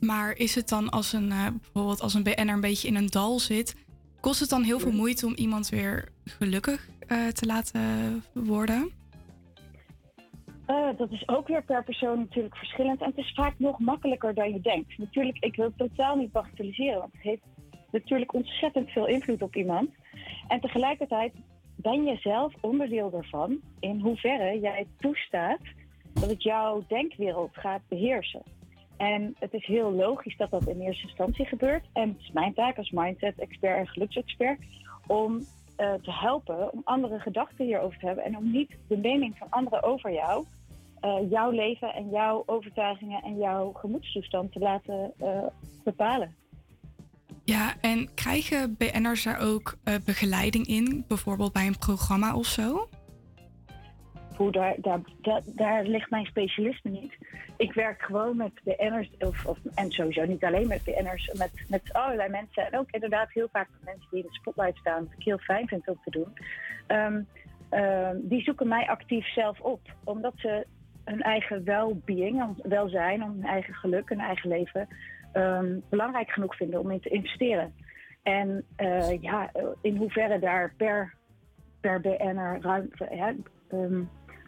Maar 0.00 0.36
is 0.36 0.54
het 0.54 0.68
dan 0.68 0.88
als 0.88 1.12
een, 1.12 1.30
eh, 1.30 1.46
bijvoorbeeld 1.60 2.00
als 2.00 2.14
een 2.14 2.22
BN'er 2.22 2.48
een 2.48 2.60
beetje 2.60 2.88
in 2.88 2.96
een 2.96 3.06
dal 3.06 3.38
zit, 3.38 3.76
kost 4.20 4.40
het 4.40 4.48
dan 4.48 4.62
heel 4.62 4.78
veel 4.78 4.92
moeite 4.92 5.26
om 5.26 5.34
iemand 5.34 5.68
weer 5.68 6.08
gelukkig 6.24 6.88
eh, 7.06 7.26
te 7.26 7.46
laten 7.46 7.80
worden? 8.32 8.90
Eh, 10.66 10.88
dat 10.96 11.10
is 11.10 11.28
ook 11.28 11.48
weer 11.48 11.62
per 11.62 11.84
persoon 11.84 12.18
natuurlijk 12.18 12.56
verschillend. 12.56 13.00
En 13.00 13.08
het 13.08 13.18
is 13.18 13.32
vaak 13.34 13.54
nog 13.56 13.78
makkelijker 13.78 14.34
dan 14.34 14.52
je 14.52 14.60
denkt. 14.60 14.98
Natuurlijk, 14.98 15.38
ik 15.44 15.56
wil 15.56 15.64
het 15.64 15.78
totaal 15.78 16.16
niet 16.16 16.32
bagatelliseren. 16.32 16.98
Want 16.98 17.12
het 17.12 17.22
heeft 17.22 17.42
natuurlijk 17.90 18.34
ontzettend 18.34 18.90
veel 18.90 19.06
invloed 19.06 19.42
op 19.42 19.56
iemand. 19.56 19.90
En 20.48 20.60
tegelijkertijd 20.60 21.32
ben 21.76 22.04
je 22.04 22.16
zelf 22.16 22.54
onderdeel 22.60 23.12
ervan 23.12 23.60
in 23.80 24.00
hoeverre 24.00 24.60
jij 24.60 24.86
toestaat 24.98 25.60
dat 26.12 26.30
het 26.30 26.42
jouw 26.42 26.84
denkwereld 26.88 27.50
gaat 27.52 27.82
beheersen. 27.88 28.42
En 29.00 29.34
het 29.38 29.52
is 29.54 29.66
heel 29.66 29.92
logisch 29.92 30.36
dat 30.36 30.50
dat 30.50 30.68
in 30.68 30.80
eerste 30.80 31.06
instantie 31.06 31.44
gebeurt. 31.44 31.84
En 31.92 32.08
het 32.08 32.20
is 32.20 32.30
mijn 32.32 32.54
taak 32.54 32.76
als 32.76 32.90
mindset-expert 32.90 33.78
en 33.78 33.86
geluksexpert 33.86 34.58
om 35.06 35.46
eh, 35.76 35.92
te 35.92 36.12
helpen 36.12 36.72
om 36.72 36.80
andere 36.84 37.18
gedachten 37.18 37.64
hierover 37.64 37.98
te 37.98 38.06
hebben. 38.06 38.24
En 38.24 38.36
om 38.36 38.50
niet 38.50 38.70
de 38.88 38.96
mening 38.96 39.36
van 39.38 39.46
anderen 39.50 39.82
over 39.82 40.12
jou, 40.12 40.44
eh, 41.00 41.30
jouw 41.30 41.50
leven 41.50 41.94
en 41.94 42.10
jouw 42.10 42.42
overtuigingen 42.46 43.22
en 43.22 43.38
jouw 43.38 43.72
gemoedstoestand 43.72 44.52
te 44.52 44.58
laten 44.58 45.12
eh, 45.18 45.46
bepalen. 45.84 46.34
Ja, 47.44 47.74
en 47.80 48.14
krijgen 48.14 48.76
BN'ers 48.78 49.22
daar 49.22 49.40
ook 49.40 49.76
begeleiding 50.04 50.66
in? 50.66 51.04
Bijvoorbeeld 51.08 51.52
bij 51.52 51.66
een 51.66 51.78
programma 51.78 52.34
of 52.34 52.46
zo? 52.46 52.88
Hoe 54.36 54.52
daar, 54.52 54.74
daar, 54.78 55.00
daar, 55.46 55.84
ligt 55.84 56.10
mijn 56.10 56.26
specialisme 56.26 56.90
niet. 56.90 57.16
Ik 57.56 57.72
werk 57.72 58.02
gewoon 58.02 58.36
met 58.36 58.52
BN'ers, 58.64 59.10
of, 59.18 59.46
of, 59.46 59.58
en 59.74 59.90
sowieso 59.90 60.24
niet 60.24 60.44
alleen 60.44 60.68
met 60.68 60.84
BN'ers, 60.84 61.32
met, 61.38 61.50
met 61.68 61.92
allerlei 61.92 62.28
mensen. 62.28 62.66
En 62.66 62.78
ook 62.78 62.90
inderdaad 62.90 63.32
heel 63.32 63.48
vaak 63.52 63.68
met 63.70 63.84
mensen 63.84 64.08
die 64.10 64.22
in 64.22 64.28
de 64.28 64.34
spotlight 64.34 64.76
staan, 64.76 65.04
wat 65.04 65.12
ik 65.18 65.24
heel 65.24 65.38
fijn 65.38 65.68
vind 65.68 65.88
om 65.88 66.00
te 66.04 66.10
doen. 66.10 66.32
Ehm, 66.86 67.22
ehm, 67.68 68.16
die 68.22 68.42
zoeken 68.42 68.68
mij 68.68 68.88
actief 68.88 69.32
zelf 69.32 69.60
op, 69.60 69.80
omdat 70.04 70.34
ze 70.36 70.66
hun 71.04 71.22
eigen 71.22 71.64
well-being, 71.64 72.54
welzijn, 72.62 73.22
hun 73.22 73.44
eigen 73.44 73.74
geluk, 73.74 74.08
hun 74.08 74.20
eigen 74.20 74.48
leven 74.48 74.88
ehm, 75.32 75.78
belangrijk 75.88 76.30
genoeg 76.30 76.56
vinden 76.56 76.80
om 76.80 76.90
in 76.90 77.00
te 77.00 77.08
investeren. 77.08 77.74
En 78.22 78.64
eh, 78.76 79.22
ja, 79.22 79.50
in 79.80 79.96
hoeverre 79.96 80.38
daar 80.38 80.72
per, 80.76 81.14
per 81.80 82.00
BN'er 82.00 82.58
ruimte, 82.60 83.04
ehm, 83.68 84.02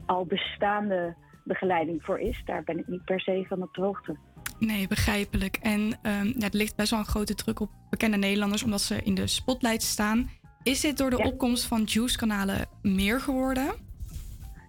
al 0.07 0.27
bestaande 0.27 1.15
begeleiding 1.45 2.03
voor 2.03 2.19
is, 2.19 2.43
daar 2.45 2.63
ben 2.65 2.79
ik 2.79 2.87
niet 2.87 3.05
per 3.05 3.21
se 3.21 3.45
van 3.49 3.63
op 3.63 3.75
de 3.75 3.81
hoogte. 3.81 4.17
Nee, 4.59 4.89
begrijpelijk. 4.89 5.57
En 5.57 5.99
ehm, 6.03 6.27
ja, 6.27 6.47
er 6.47 6.57
ligt 6.57 6.77
best 6.77 6.91
wel 6.91 6.99
een 6.99 7.05
grote 7.05 7.35
druk 7.35 7.61
op 7.61 7.71
bekende 7.91 8.17
Nederlanders 8.17 8.63
omdat 8.63 8.81
ze 8.81 9.03
in 9.03 9.15
de 9.15 9.27
spotlight 9.27 9.83
staan. 9.83 10.31
Is 10.63 10.81
dit 10.81 10.99
door 10.99 11.11
de 11.11 11.23
opkomst 11.23 11.67
van 11.67 11.83
Juice-kanalen 11.83 12.67
meer 12.83 13.21
geworden? 13.21 13.75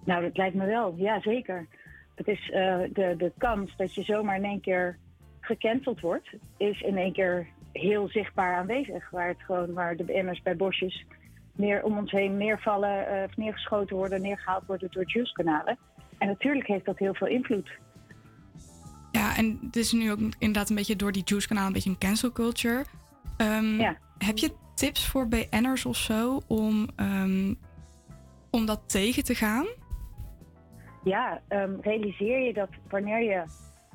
Nou, 0.06 0.22
dat 0.22 0.38
lijkt 0.38 0.56
me 0.56 0.66
wel, 0.66 0.96
ja 0.98 1.22
zeker. 1.22 1.68
Het 2.16 2.28
is 2.28 2.50
eh, 2.50 2.80
de, 2.94 3.14
de 3.18 3.32
kans 3.38 3.76
dat 3.78 3.94
je 3.94 4.04
zomaar 4.04 4.36
in 4.36 4.44
één 4.44 4.62
keer 4.62 4.98
gecanceld 5.40 6.00
wordt, 6.00 6.30
is 6.58 6.82
in 6.82 6.98
één 6.98 7.14
keer 7.14 7.48
heel 7.72 8.08
zichtbaar 8.10 8.56
aanwezig. 8.56 9.10
Waar 9.10 9.28
het 9.28 9.42
gewoon, 9.42 9.74
waar 9.74 9.96
de 9.96 10.04
BN'ers 10.04 10.42
bij 10.42 10.56
bosjes 10.56 11.06
neer 11.56 11.84
om 11.84 11.98
ons 11.98 12.12
heen 12.12 12.38
neervallen, 12.38 13.08
eh, 13.08 13.24
of 13.24 13.38
neergeschoten 13.38 13.96
worden, 13.96 14.22
neergehaald 14.22 14.66
worden 14.66 14.92
door 14.92 15.04
juice-kanalen. 15.06 15.78
En 16.18 16.28
natuurlijk 16.28 16.68
heeft 16.68 16.86
dat 16.86 16.98
heel 16.98 17.14
veel 17.14 17.28
invloed. 17.28 17.70
Ja, 19.12 19.38
en 19.38 19.60
het 19.62 19.76
is 19.76 19.92
nu 19.92 20.12
ook 20.12 20.20
inderdaad 20.20 20.70
een 20.70 20.76
beetje 20.76 20.96
door 20.96 21.12
die 21.12 21.24
Juice-kanaal 21.26 21.68
een 21.68 21.74
beetje 21.74 21.90
een 21.90 21.98
cancel 21.98 22.32
culture. 22.32 22.86
Ehm, 23.38 23.94
Heb 24.18 24.38
je 24.38 24.52
tips 24.76 25.08
voor 25.08 25.28
BN'ers 25.28 25.86
of 25.86 25.96
zo 25.96 26.42
om, 26.48 26.88
ehm, 26.96 27.54
om 28.52 28.66
dat 28.66 28.90
tegen 28.90 29.24
te 29.24 29.36
gaan? 29.36 29.66
Ja, 31.04 31.42
ehm, 31.48 31.76
realiseer 31.82 32.40
je 32.40 32.54
dat 32.54 32.70
wanneer 32.90 33.22
je, 33.24 33.44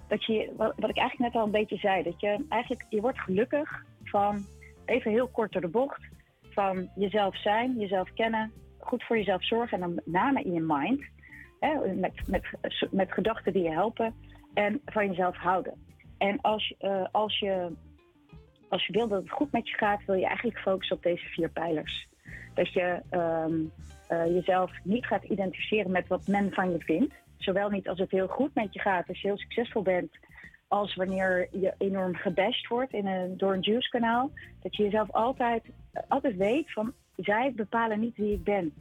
dat 0.08 0.24
je, 0.24 0.52
wat, 0.56 0.72
wat 0.76 0.90
ik 0.90 0.96
eigenlijk 0.96 1.32
net 1.32 1.40
al 1.40 1.46
een 1.46 1.52
beetje 1.52 1.76
zei, 1.76 2.02
dat 2.02 2.20
je 2.20 2.44
eigenlijk, 2.48 2.86
je 2.88 3.00
wordt 3.00 3.20
gelukkig 3.20 3.84
van, 4.04 4.46
even 4.84 5.10
heel 5.10 5.28
kort 5.28 5.52
door 5.52 5.60
de 5.60 5.68
bocht, 5.68 6.00
van 6.58 6.90
jezelf 6.94 7.40
zijn, 7.40 7.78
jezelf 7.78 8.12
kennen, 8.14 8.52
goed 8.78 9.04
voor 9.04 9.16
jezelf 9.16 9.44
zorgen 9.44 9.74
en 9.74 9.80
dan 9.80 9.94
met 9.94 10.06
name 10.06 10.42
in 10.42 10.52
je 10.52 10.60
mind, 10.60 11.04
hè, 11.60 11.94
met, 11.94 12.12
met, 12.26 12.42
met 12.90 13.12
gedachten 13.12 13.52
die 13.52 13.62
je 13.62 13.70
helpen 13.70 14.14
en 14.54 14.80
van 14.84 15.06
jezelf 15.06 15.36
houden. 15.36 15.74
En 16.18 16.40
als, 16.40 16.74
eh, 16.78 17.04
als, 17.12 17.38
je, 17.38 17.72
als 18.68 18.86
je 18.86 18.92
wil 18.92 19.08
dat 19.08 19.22
het 19.22 19.30
goed 19.30 19.52
met 19.52 19.68
je 19.68 19.76
gaat, 19.76 20.04
wil 20.04 20.14
je 20.14 20.26
eigenlijk 20.26 20.58
focussen 20.58 20.96
op 20.96 21.02
deze 21.02 21.24
vier 21.24 21.48
pijlers. 21.50 22.08
Dat 22.54 22.72
je 22.72 23.02
ehm, 23.10 23.54
eh, 24.08 24.26
jezelf 24.26 24.70
niet 24.82 25.06
gaat 25.06 25.24
identificeren 25.24 25.90
met 25.90 26.08
wat 26.08 26.26
men 26.26 26.52
van 26.52 26.70
je 26.70 26.80
vindt. 26.80 27.14
Zowel 27.36 27.68
niet 27.68 27.88
als 27.88 27.98
het 27.98 28.10
heel 28.10 28.28
goed 28.28 28.54
met 28.54 28.72
je 28.72 28.80
gaat, 28.80 29.08
als 29.08 29.20
je 29.20 29.26
heel 29.26 29.38
succesvol 29.38 29.82
bent, 29.82 30.18
als 30.68 30.94
wanneer 30.94 31.48
je 31.52 31.74
enorm 31.78 32.14
gebashed 32.14 32.66
wordt 32.68 32.92
in 32.92 33.06
een, 33.06 33.36
door 33.36 33.52
een 33.52 33.60
juice-kanaal. 33.60 34.30
Dat 34.62 34.76
je 34.76 34.82
jezelf 34.82 35.10
altijd, 35.10 35.62
altijd 36.08 36.36
weet 36.36 36.72
van, 36.72 36.92
zij 37.16 37.52
bepalen 37.56 38.00
niet 38.00 38.16
wie 38.16 38.32
ik 38.32 38.44
ben. 38.44 38.72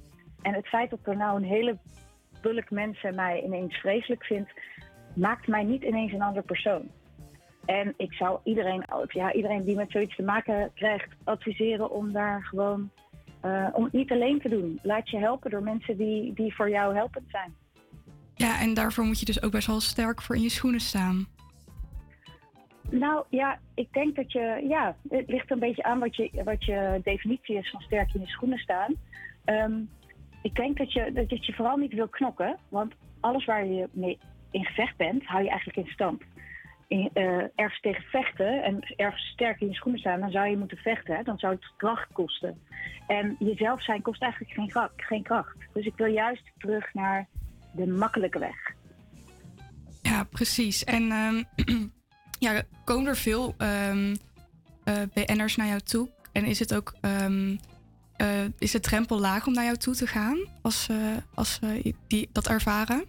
En 0.42 0.54
het 0.54 0.68
feit 0.68 0.90
dat 0.90 1.00
er 1.04 1.18
nou 1.18 1.38
een 1.38 1.48
hele 1.48 1.78
bulk 2.42 2.70
mensen 2.70 3.16
mij 3.16 3.44
ineens 3.44 3.76
vreselijk 3.76 4.24
vindt, 4.24 4.52
maakt 5.16 5.48
mij 5.48 5.64
niet 5.64 5.84
ineens 5.84 6.14
een 6.14 6.22
ander 6.22 6.44
persoon. 6.44 6.90
En 7.66 7.94
ik 7.98 8.14
zou 8.14 8.40
iedereen, 8.44 8.86
ja, 9.08 9.34
iedereen 9.34 9.64
die 9.64 9.76
met 9.76 9.92
zoiets 9.92 10.16
te 10.16 10.24
maken 10.24 10.72
krijgt, 10.74 11.16
adviseren 11.24 11.92
om 11.92 12.12
daar 12.12 12.44
gewoon 12.44 12.90
eh, 13.42 13.68
om 13.74 13.84
het 13.84 13.94
niet 13.94 14.12
alleen 14.12 14.40
te 14.42 14.50
doen. 14.50 14.80
Laat 14.84 15.10
je 15.10 15.18
helpen 15.18 15.52
door 15.52 15.64
mensen 15.64 15.98
die, 15.98 16.34
die 16.34 16.56
voor 16.56 16.70
jou 16.70 16.96
helpend 16.96 17.26
zijn. 17.28 17.56
Ja, 18.36 18.60
en 18.60 18.74
daarvoor 18.74 19.04
moet 19.04 19.20
je 19.20 19.26
dus 19.26 19.42
ook 19.42 19.52
best 19.52 19.68
wel 19.68 19.80
sterk 19.80 20.22
voor 20.22 20.36
in 20.36 20.42
je 20.42 20.50
schoenen 20.50 20.80
staan. 20.80 21.28
Nou 22.90 23.26
ja, 23.30 23.60
ik 23.74 23.94
denk 23.94 24.16
dat 24.16 24.32
je, 24.32 24.66
ja, 24.68 24.96
het 25.10 25.28
ligt 25.28 25.52
een 25.52 25.60
beetje 25.60 25.84
aan 25.84 26.00
wat 26.00 26.16
je, 26.16 26.30
wat 26.44 26.66
je 26.66 27.00
definitie 27.04 27.58
is 27.58 27.70
van 27.70 27.82
sterk 27.82 28.14
in 28.14 28.22
je 28.22 28.28
schoenen 28.28 28.58
staan. 28.58 28.96
Ehm, 29.46 29.80
ik 30.42 30.56
denk 30.56 30.78
dat 30.78 30.94
je, 30.94 31.12
dat 31.28 31.46
je 31.46 31.54
vooral 31.54 31.78
niet 31.78 31.94
wil 31.94 32.08
knokken, 32.08 32.58
want 32.70 32.94
alles 33.20 33.46
waar 33.46 33.66
je 33.66 33.90
mee 33.92 34.20
in 34.52 34.66
gevecht 34.66 34.98
bent, 34.98 35.26
hou 35.26 35.44
je 35.44 35.50
eigenlijk 35.50 35.88
in 35.88 35.94
stand. 35.94 36.22
In, 36.88 37.10
eh, 37.14 37.44
ergens 37.56 37.80
tegen 37.80 38.04
vechten 38.04 38.64
en 38.64 38.94
ergens 38.96 39.28
sterk 39.28 39.62
in 39.62 39.68
je 39.68 39.74
schoenen 39.74 40.00
staan, 40.00 40.20
dan 40.20 40.32
zou 40.32 40.48
je 40.48 40.58
moeten 40.58 40.78
vechten. 40.78 41.24
Dan 41.24 41.38
zou 41.38 41.54
het 41.54 41.74
kracht 41.78 42.12
kosten. 42.14 42.62
En 43.08 43.36
jezelf 43.40 43.84
zijn 43.84 44.02
kost 44.02 44.22
eigenlijk 44.22 44.54
geen, 44.54 44.90
geen 44.96 45.24
kracht. 45.24 45.58
Dus 45.74 45.86
ik 45.86 45.94
wil 45.96 46.12
juist 46.12 46.44
terug 46.58 46.94
naar 46.94 47.28
de 47.72 47.88
makkelijke 47.88 48.40
weg. 48.40 48.76
Ja, 50.02 50.24
precies. 50.24 50.84
En 50.84 51.12
ehm, 51.12 51.44
ja, 52.40 52.62
komen 52.84 53.08
er 53.08 53.16
veel 53.16 53.54
ehm, 53.58 54.16
eh, 54.84 54.96
BN'ers 55.14 55.56
naar 55.56 55.68
jou 55.68 55.80
toe? 55.80 56.10
En 56.32 56.46
is 56.46 56.60
het 56.60 56.76
ook, 56.76 56.94
ehm, 57.02 57.56
eh, 58.18 58.46
is 58.60 58.72
de 58.72 58.80
drempel 58.80 59.20
laag 59.20 59.48
om 59.48 59.54
naar 59.54 59.64
jou 59.64 59.78
toe 59.78 59.96
te 59.96 60.08
gaan 60.08 60.38
als, 60.62 60.90
eh, 60.90 60.98
als 61.34 61.60
die 62.08 62.30
dat 62.32 62.48
ervaren? 62.48 63.04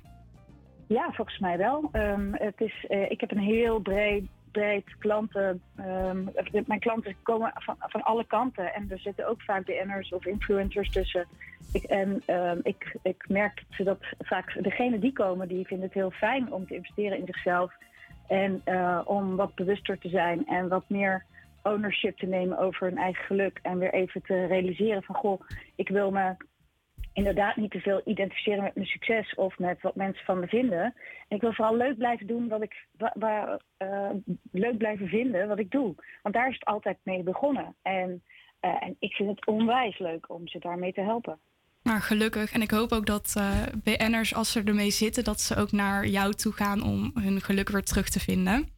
Ja, 0.87 1.11
volgens 1.13 1.39
mij 1.39 1.59
wel. 1.59 1.89
Ehm, 1.93 2.33
het 2.33 2.61
is, 2.61 2.85
ik 3.09 3.21
heb 3.21 3.31
een 3.31 3.39
heel 3.39 3.79
breed, 3.79 4.25
breed 4.51 4.99
klanten. 4.99 5.63
mijn 6.67 6.81
klanten 6.81 7.17
komen 7.23 7.53
van, 7.55 7.77
van 7.79 8.03
alle 8.03 8.27
kanten. 8.27 8.75
En 8.75 8.91
er 8.91 8.99
zitten 8.99 9.29
ook 9.29 9.43
vaak 9.43 9.65
BN'ers 9.65 10.13
of 10.13 10.27
influencers 10.27 10.91
tussen. 10.91 11.27
Ik, 11.73 11.83
en 11.83 12.23
ik, 12.63 12.97
ik 13.03 13.25
merk 13.29 13.63
dat 13.77 13.99
vaak 14.19 14.63
degenen 14.63 15.01
die 15.01 15.13
komen, 15.13 15.49
die 15.49 15.67
vinden 15.67 15.87
het 15.87 15.95
heel 15.95 16.11
fijn 16.11 16.53
om 16.53 16.67
te 16.67 16.75
investeren 16.75 17.19
in 17.19 17.27
zichzelf. 17.27 17.73
En 18.29 18.61
eh, 18.65 19.01
om 19.05 19.37
wat 19.37 19.55
bewuster 19.55 19.99
te 19.99 20.09
zijn 20.09 20.47
en 20.47 20.69
wat 20.69 20.85
meer 20.89 21.25
ownership 21.63 22.17
te 22.19 22.27
nemen 22.27 22.59
over 22.59 22.87
hun 22.87 22.99
eigen 22.99 23.25
geluk. 23.25 23.59
En 23.63 23.79
weer 23.79 23.93
even 23.93 24.23
te 24.23 24.45
realiseren 24.47 25.03
van, 25.03 25.15
goh, 25.15 25.41
ik 25.75 25.89
wil 25.89 26.11
me 26.11 26.37
inderdaad 27.13 27.57
niet 27.57 27.71
te 27.71 27.81
veel 27.81 28.01
identificeren 28.05 28.63
met 28.63 28.75
mijn 28.75 28.87
succes 28.87 29.35
of 29.35 29.59
met 29.59 29.83
wat 29.83 29.95
mensen 29.95 30.25
van 30.25 30.41
me 30.41 30.47
vinden. 30.47 30.83
En 31.29 31.37
ik 31.37 31.41
wil 31.41 31.53
vooral 31.53 31.77
leuk 31.77 31.99
blijven 31.99 32.27
doen 32.27 32.49
wat 32.49 32.63
ik 32.63 32.87
wa- 32.97 33.15
waar, 33.15 33.61
eh, 33.77 34.11
leuk 34.53 34.77
blijven 34.79 35.09
vinden 35.09 35.49
wat 35.49 35.59
ik 35.59 35.71
doe. 35.71 35.95
Want 36.23 36.35
daar 36.35 36.49
is 36.49 36.55
het 36.55 36.65
altijd 36.65 36.99
mee 37.03 37.23
begonnen. 37.23 37.77
En, 37.83 38.23
eh, 38.61 38.83
en 38.83 38.97
ik 38.99 39.13
vind 39.13 39.29
het 39.29 39.47
onwijs 39.47 39.99
leuk 39.99 40.31
om 40.31 40.49
ze 40.49 40.59
daarmee 40.59 40.93
te 40.93 41.01
helpen. 41.01 41.39
Maar 41.89 42.03
gelukkig. 42.03 42.53
En 42.53 42.63
ik 42.63 42.71
hoop 42.71 42.93
ook 42.93 43.07
dat 43.07 43.35
eh, 43.37 43.63
BN'ers, 43.83 44.35
als 44.35 44.53
ze 44.53 44.63
ermee 44.63 44.91
zitten, 44.91 45.25
dat 45.25 45.41
ze 45.41 45.57
ook 45.57 45.73
naar 45.73 46.07
jou 46.07 46.33
toe 46.33 46.53
gaan 46.53 46.83
om 46.83 47.13
hun 47.15 47.41
geluk 47.41 47.69
weer 47.69 47.83
terug 47.83 48.09
te 48.09 48.21
vinden. 48.21 48.69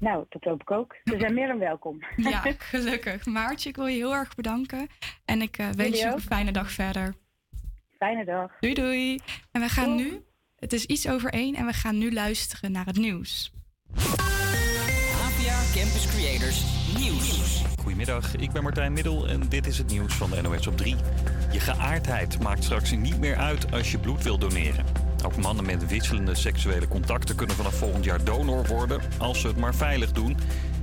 Nou, 0.00 0.24
dat 0.28 0.44
hoop 0.44 0.60
ik 0.60 0.70
ook. 0.70 0.96
Ze 1.04 1.16
zijn 1.18 1.34
meer 1.34 1.46
dan 1.46 1.58
welkom. 1.58 1.98
Ja, 2.16 2.42
gelukkig. 2.58 3.26
Maartje, 3.26 3.68
ik 3.68 3.76
wil 3.76 3.86
je 3.86 3.96
heel 3.96 4.14
erg 4.14 4.34
bedanken. 4.34 4.88
En 5.24 5.42
ik 5.42 5.58
eh, 5.58 5.68
wens 5.68 6.00
je 6.00 6.08
ook. 6.08 6.14
een 6.14 6.20
fijne 6.20 6.52
dag 6.52 6.70
verder. 6.70 7.14
Fijne 7.98 8.24
dag. 8.24 8.52
Doei 8.60 8.74
doei. 8.74 9.18
En 9.52 9.60
we 9.60 9.68
gaan 9.68 9.94
nu, 9.94 10.24
het 10.56 10.72
is 10.72 10.84
iets 10.84 11.08
over 11.08 11.30
één, 11.30 11.54
en 11.54 11.66
we 11.66 11.72
gaan 11.72 11.98
nu 11.98 12.12
luisteren 12.12 12.72
naar 12.72 12.86
het 12.86 12.96
nieuws. 12.96 13.52
APA 13.96 15.56
Campus 15.74 16.06
Creators 16.16 16.64
Nieuws. 16.98 17.62
Goedemiddag, 17.78 18.36
ik 18.36 18.52
ben 18.52 18.62
Martijn 18.62 18.92
Middel 18.92 19.28
en 19.28 19.48
dit 19.48 19.66
is 19.66 19.78
het 19.78 19.90
nieuws 19.90 20.14
van 20.14 20.30
de 20.30 20.42
NOS 20.42 20.66
op 20.66 20.76
3. 20.76 20.96
Je 21.54 21.60
geaardheid 21.60 22.42
maakt 22.42 22.64
straks 22.64 22.90
niet 22.90 23.18
meer 23.18 23.36
uit 23.36 23.72
als 23.72 23.90
je 23.90 23.98
bloed 23.98 24.22
wil 24.22 24.38
doneren. 24.38 24.84
Ook 25.24 25.36
mannen 25.36 25.64
met 25.64 25.86
wisselende 25.86 26.34
seksuele 26.34 26.88
contacten 26.88 27.36
kunnen 27.36 27.56
vanaf 27.56 27.74
volgend 27.74 28.04
jaar 28.04 28.24
donor 28.24 28.66
worden, 28.66 29.00
als 29.18 29.40
ze 29.40 29.46
het 29.46 29.56
maar 29.56 29.74
veilig 29.74 30.12
doen. 30.12 30.36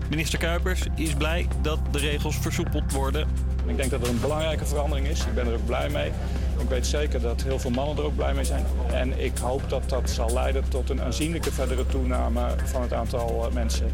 Minister 0.09 0.39
Kuipers 0.39 0.82
is 0.95 1.13
blij 1.13 1.47
dat 1.61 1.80
de 1.91 1.97
regels 1.97 2.38
versoepeld 2.38 2.91
worden. 2.91 3.28
Ik 3.65 3.78
denk 3.78 3.91
dat 3.91 3.99
het 3.99 4.09
een 4.09 4.19
belangrijke 4.19 4.65
verandering 4.65 5.07
is. 5.07 5.26
Ik 5.26 5.34
ben 5.34 5.47
er 5.47 5.53
ook 5.53 5.65
blij 5.65 5.89
mee. 5.89 6.11
Ik 6.59 6.69
weet 6.69 6.88
zeker 6.88 7.22
dat 7.22 7.41
heel 7.41 7.59
veel 7.59 7.72
mannen 7.72 7.97
er 7.97 8.03
ook 8.03 8.15
blij 8.15 8.34
mee 8.34 8.45
zijn. 8.45 8.65
En 8.91 9.24
ik 9.24 9.38
hoop 9.38 9.69
dat 9.69 9.89
dat 9.89 10.09
zal 10.09 10.34
leiden 10.34 10.69
tot 10.69 10.89
een 10.89 11.01
aanzienlijke 11.01 11.51
verdere 11.51 11.86
toename 11.86 12.55
van 12.63 12.82
het 12.82 12.93
aantal 12.93 13.45
eh, 13.47 13.53
mensen 13.53 13.91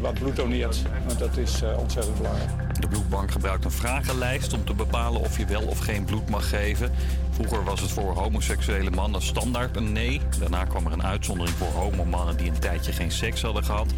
wat 0.00 0.14
bloed 0.14 0.36
doneert. 0.36 0.82
Want 1.06 1.18
dat 1.18 1.36
is 1.36 1.62
eh, 1.62 1.78
ontzettend 1.78 2.16
belangrijk. 2.16 2.67
De 2.80 2.88
bloedbank 2.88 3.30
gebruikt 3.30 3.64
een 3.64 3.70
vragenlijst 3.70 4.52
om 4.52 4.64
te 4.64 4.74
bepalen 4.74 5.20
of 5.20 5.38
je 5.38 5.44
wel 5.44 5.62
of 5.62 5.78
geen 5.78 6.04
bloed 6.04 6.28
mag 6.28 6.48
geven. 6.48 6.92
Vroeger 7.30 7.64
was 7.64 7.80
het 7.80 7.90
voor 7.90 8.14
homoseksuele 8.14 8.90
mannen 8.90 9.22
standaard 9.22 9.76
een 9.76 9.92
nee. 9.92 10.20
Daarna 10.38 10.64
kwam 10.64 10.86
er 10.86 10.92
een 10.92 11.02
uitzondering 11.02 11.56
voor 11.56 11.82
homomannen 11.82 12.36
die 12.36 12.50
een 12.50 12.58
tijdje 12.58 12.92
geen 12.92 13.10
seks 13.10 13.42
hadden 13.42 13.64
gehad. 13.64 13.92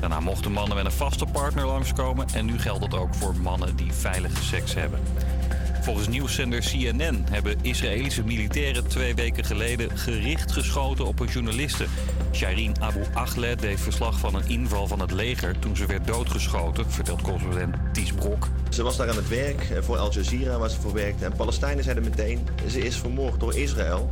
Daarna 0.00 0.20
mochten 0.20 0.52
mannen 0.52 0.76
met 0.76 0.84
een 0.84 0.92
vaste 0.92 1.26
partner 1.26 1.66
langskomen. 1.66 2.26
En 2.34 2.44
nu 2.44 2.58
geldt 2.58 2.90
dat 2.90 3.00
ook 3.00 3.14
voor 3.14 3.36
mannen 3.36 3.76
die 3.76 3.92
veilige 3.92 4.42
seks 4.42 4.74
hebben. 4.74 5.00
Volgens 5.88 6.08
nieuwszender 6.08 6.60
CNN 6.60 7.24
hebben 7.30 7.56
Israëlische 7.62 8.24
militairen 8.24 8.88
twee 8.88 9.14
weken 9.14 9.44
geleden 9.44 9.98
gericht 9.98 10.52
geschoten 10.52 11.06
op 11.06 11.20
een 11.20 11.26
journaliste. 11.26 11.84
Shireen 12.32 12.80
Abu 12.80 13.00
Akleh 13.12 13.58
deed 13.58 13.80
verslag 13.80 14.18
van 14.18 14.34
een 14.34 14.48
inval 14.48 14.86
van 14.86 15.00
het 15.00 15.10
leger 15.10 15.58
toen 15.58 15.76
ze 15.76 15.86
werd 15.86 16.06
doodgeschoten, 16.06 16.90
vertelt 16.90 17.22
correspondent 17.22 17.74
Ties 17.92 18.12
Brok. 18.12 18.48
Ze 18.70 18.82
was 18.82 18.96
daar 18.96 19.08
aan 19.08 19.16
het 19.16 19.28
werk 19.28 19.60
eh, 19.60 19.82
voor 19.82 19.96
Al 19.96 20.12
Jazeera 20.12 20.58
waar 20.58 20.70
ze 20.70 20.80
voor 20.80 20.92
werkte. 20.92 21.24
En 21.24 21.32
Palestijnen 21.32 21.84
zeiden 21.84 22.04
meteen, 22.04 22.46
ze 22.70 22.80
is 22.80 22.96
vermoord 22.96 23.40
door 23.40 23.56
Israël. 23.56 24.10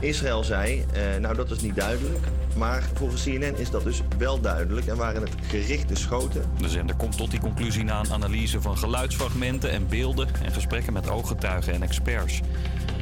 Israël 0.00 0.44
zei, 0.44 0.84
eh, 0.92 1.20
nou 1.20 1.34
dat 1.34 1.50
is 1.50 1.60
niet 1.60 1.76
duidelijk. 1.76 2.26
Maar 2.58 2.88
volgens 2.94 3.22
CNN 3.22 3.56
is 3.56 3.70
dat 3.70 3.84
dus 3.84 4.02
wel 4.18 4.40
duidelijk 4.40 4.86
en 4.86 4.96
waren 4.96 5.22
het 5.22 5.34
gerichte 5.42 5.94
schoten. 5.94 6.42
De 6.60 6.68
zender 6.68 6.96
komt 6.96 7.16
tot 7.16 7.30
die 7.30 7.40
conclusie 7.40 7.84
na 7.84 8.00
een 8.00 8.12
analyse 8.12 8.60
van 8.60 8.78
geluidsfragmenten 8.78 9.70
en 9.70 9.88
beelden 9.88 10.28
en 10.42 10.52
gesprekken 10.52 10.92
met 10.92 11.10
ooggetuigen 11.10 11.72
en 11.72 11.82
experts. 11.82 12.40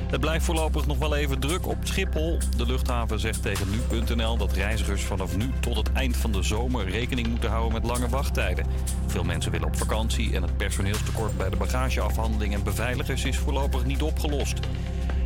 Het 0.07 0.21
blijft 0.21 0.45
voorlopig 0.45 0.87
nog 0.87 0.99
wel 0.99 1.17
even 1.17 1.39
druk 1.41 1.67
op 1.67 1.77
Schiphol. 1.83 2.39
De 2.57 2.67
luchthaven 2.67 3.21
zegt 3.21 3.43
tegen 3.43 3.67
nu.nl 3.71 4.37
dat 4.37 4.53
reizigers 4.53 5.03
vanaf 5.03 5.37
nu 5.37 5.51
tot 5.61 5.77
het 5.77 5.93
eind 5.93 6.17
van 6.17 6.33
de 6.33 6.43
zomer 6.43 6.91
rekening 6.91 7.27
moeten 7.29 7.51
houden 7.51 7.73
met 7.73 7.85
lange 7.85 8.09
wachttijden. 8.09 8.67
Veel 9.07 9.25
mensen 9.25 9.53
willen 9.53 9.67
op 9.67 9.77
vakantie 9.77 10.35
en 10.35 10.43
het 10.43 10.57
personeelstekort 10.57 11.37
bij 11.37 11.51
de 11.51 11.57
bagageafhandeling 11.57 12.55
en 12.55 12.63
beveiligers 12.63 13.25
is 13.25 13.39
voorlopig 13.39 13.85
niet 13.85 14.03
opgelost. 14.03 14.59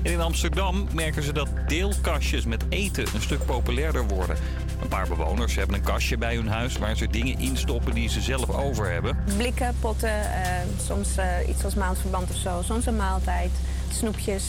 En 0.02 0.12
in 0.12 0.20
Amsterdam 0.20 0.86
merken 0.92 1.22
ze 1.22 1.32
dat 1.32 1.48
deelkastjes 1.66 2.44
met 2.44 2.64
eten 2.68 3.06
een 3.14 3.22
stuk 3.22 3.44
populairder 3.44 4.06
worden. 4.06 4.36
Een 4.82 4.88
paar 4.88 5.08
bewoners 5.08 5.54
hebben 5.54 5.76
een 5.76 5.82
kastje 5.82 6.18
bij 6.18 6.34
hun 6.34 6.48
huis 6.48 6.78
waar 6.78 6.96
ze 6.96 7.06
dingen 7.06 7.38
instoppen 7.38 7.94
die 7.94 8.08
ze 8.08 8.20
zelf 8.20 8.50
over 8.50 8.90
hebben. 8.90 9.18
Blikken, 9.36 9.74
potten, 9.80 10.32
eh, 10.32 10.50
soms 10.86 11.16
eh, 11.16 11.48
iets 11.48 11.64
als 11.64 11.74
maandverband 11.74 12.30
of 12.30 12.36
zo. 12.36 12.62
Soms 12.62 12.86
een 12.86 12.96
maaltijd, 12.96 13.50
snoepjes. 13.92 14.44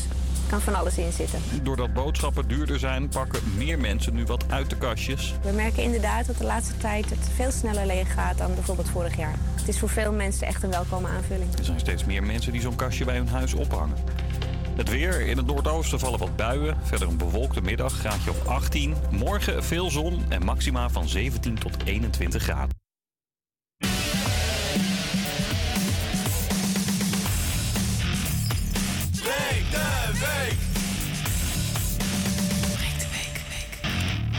Kan 0.49 0.61
van 0.61 0.75
alles 0.75 0.97
in 0.97 1.11
zitten. 1.11 1.39
Doordat 1.63 1.93
boodschappen 1.93 2.47
duurder 2.47 2.79
zijn, 2.79 3.09
pakken 3.09 3.41
meer 3.57 3.79
mensen 3.79 4.13
nu 4.13 4.25
wat 4.25 4.43
uit 4.49 4.69
de 4.69 4.77
kastjes. 4.77 5.33
We 5.41 5.51
merken 5.51 5.83
inderdaad 5.83 6.25
dat 6.25 6.37
de 6.37 6.43
laatste 6.43 6.77
tijd 6.77 7.09
het 7.09 7.29
veel 7.35 7.51
sneller 7.51 7.85
leeg 7.85 8.13
gaat 8.13 8.37
dan 8.37 8.53
bijvoorbeeld 8.53 8.89
vorig 8.89 9.17
jaar. 9.17 9.35
Het 9.55 9.67
is 9.67 9.79
voor 9.79 9.89
veel 9.89 10.11
mensen 10.11 10.47
echt 10.47 10.63
een 10.63 10.71
welkome 10.71 11.07
aanvulling. 11.07 11.57
Er 11.57 11.65
zijn 11.65 11.79
steeds 11.79 12.05
meer 12.05 12.23
mensen 12.23 12.51
die 12.51 12.61
zo'n 12.61 12.75
kastje 12.75 13.05
bij 13.05 13.15
hun 13.15 13.27
huis 13.27 13.53
ophangen. 13.53 13.95
Het 14.75 14.89
weer. 14.89 15.21
In 15.21 15.37
het 15.37 15.45
noordoosten 15.45 15.99
vallen 15.99 16.19
wat 16.19 16.35
buien. 16.35 16.77
Verder 16.83 17.07
een 17.07 17.17
bewolkte 17.17 17.61
middag, 17.61 17.93
graadje 17.93 18.29
of 18.29 18.47
18. 18.47 18.95
Morgen 19.11 19.63
veel 19.63 19.89
zon 19.89 20.25
en 20.29 20.45
maxima 20.45 20.89
van 20.89 21.07
17 21.07 21.55
tot 21.55 21.77
21 21.85 22.43
graden. 22.43 22.79
Breek 23.77 23.91
de 29.71 30.11
week. 30.19 30.57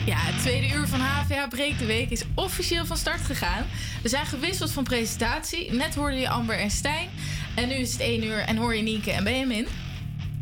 Ja, 0.06 0.16
het 0.16 0.38
tweede 0.38 0.74
uur 0.74 0.88
van 0.88 1.00
HVA 1.00 1.48
Breek 1.48 1.78
de 1.78 1.86
Week 1.86 2.10
is 2.10 2.24
officieel 2.34 2.86
van 2.86 2.96
start 2.96 3.20
gegaan. 3.20 3.66
We 4.02 4.08
zijn 4.08 4.26
gewisseld 4.26 4.72
van 4.72 4.84
presentatie. 4.84 5.72
Net 5.72 5.94
hoorde 5.94 6.16
je 6.16 6.28
Amber 6.28 6.58
en 6.58 6.70
Stijn. 6.70 7.08
En 7.54 7.68
nu 7.68 7.74
is 7.74 7.92
het 7.92 8.00
één 8.00 8.24
uur 8.24 8.38
en 8.38 8.56
hoor 8.56 8.74
je 8.74 8.82
Nienke 8.82 9.10
en 9.10 9.24
Benjamin. 9.24 9.66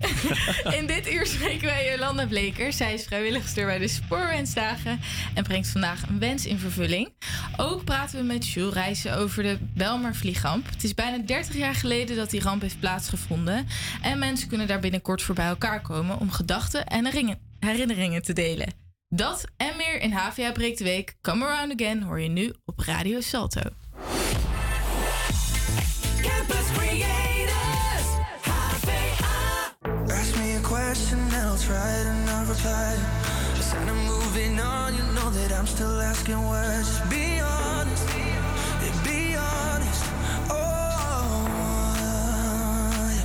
In 0.78 0.86
dit 0.86 1.12
uur 1.12 1.26
spreken 1.26 1.66
wij 1.66 1.90
Jolanda 1.90 2.26
Bleker. 2.26 2.72
Zij 2.72 2.94
is 2.94 3.05
vrijwilligster 3.05 3.66
bij 3.66 3.78
de 3.78 3.88
Spoorwensdagen 3.88 5.01
en 5.34 5.44
brengt 5.44 5.68
vandaag 5.68 6.09
een 6.09 6.18
wens 6.18 6.46
in 6.46 6.59
vervulling. 6.59 7.12
Ook 7.57 7.84
praten 7.84 8.18
we 8.18 8.24
met 8.24 8.48
Jules 8.48 8.74
Rijssen 8.74 9.16
over 9.16 9.42
de 9.42 9.59
Belmar 9.74 10.14
vliegramp. 10.14 10.66
Het 10.70 10.84
is 10.84 10.94
bijna 10.94 11.18
30 11.18 11.57
jaar 11.57 11.74
geleden 11.74 12.16
dat 12.16 12.30
die 12.30 12.42
ramp 12.42 12.62
heeft 12.62 12.80
plaatsgevonden. 12.80 13.66
En 14.03 14.18
mensen 14.18 14.48
kunnen 14.48 14.66
daar 14.66 14.80
binnenkort 14.80 15.22
voor 15.22 15.34
bij 15.34 15.46
elkaar 15.46 15.80
komen 15.80 16.18
om 16.18 16.30
gedachten 16.30 16.86
en 16.86 17.36
herinneringen 17.59 18.22
te 18.22 18.32
delen. 18.32 18.72
Dat 19.09 19.44
en 19.57 19.76
meer 19.76 20.01
in 20.01 20.12
HVA 20.12 20.53
Breekt 20.53 20.78
de 20.78 20.84
Week. 20.84 21.16
Come 21.20 21.44
Around 21.44 21.72
Again 21.80 22.03
hoor 22.03 22.20
je 22.20 22.28
nu 22.28 22.53
op 22.64 22.78
Radio 22.78 23.20
Salto. 23.20 23.80
Question 31.66 32.06
and 32.06 32.26
not 32.26 32.48
reply. 32.48 32.96
Just 33.54 33.74
and 33.74 33.90
I'm 33.90 34.06
moving 34.06 34.61
on, 34.61 34.94
you 34.94 35.02
know 35.14 35.30
that 35.30 35.52
I'm 35.52 35.66
still 35.66 36.00
asking 36.00 36.40
why. 36.42 36.78
Just 36.78 37.11
be 37.11 37.40
honest, 37.40 38.08
yeah, 38.16 39.02
be 39.04 39.36
honest. 39.36 40.04
Oh, 40.50 41.46
yeah. 43.16 43.24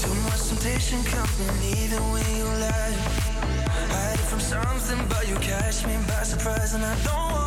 Too 0.00 0.14
much 0.26 0.42
temptation 0.48 1.02
coming 1.04 1.62
even 1.78 2.02
when 2.12 2.26
you 2.36 2.44
lie. 2.44 2.96
Hide 3.94 4.20
from 4.20 4.40
something, 4.40 5.08
but 5.08 5.28
you 5.28 5.36
catch 5.36 5.86
me 5.86 5.96
by 6.06 6.22
surprise, 6.22 6.74
and 6.74 6.84
I 6.84 6.94
don't 7.04 7.32
want 7.32 7.45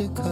Antarctica. 0.00 0.29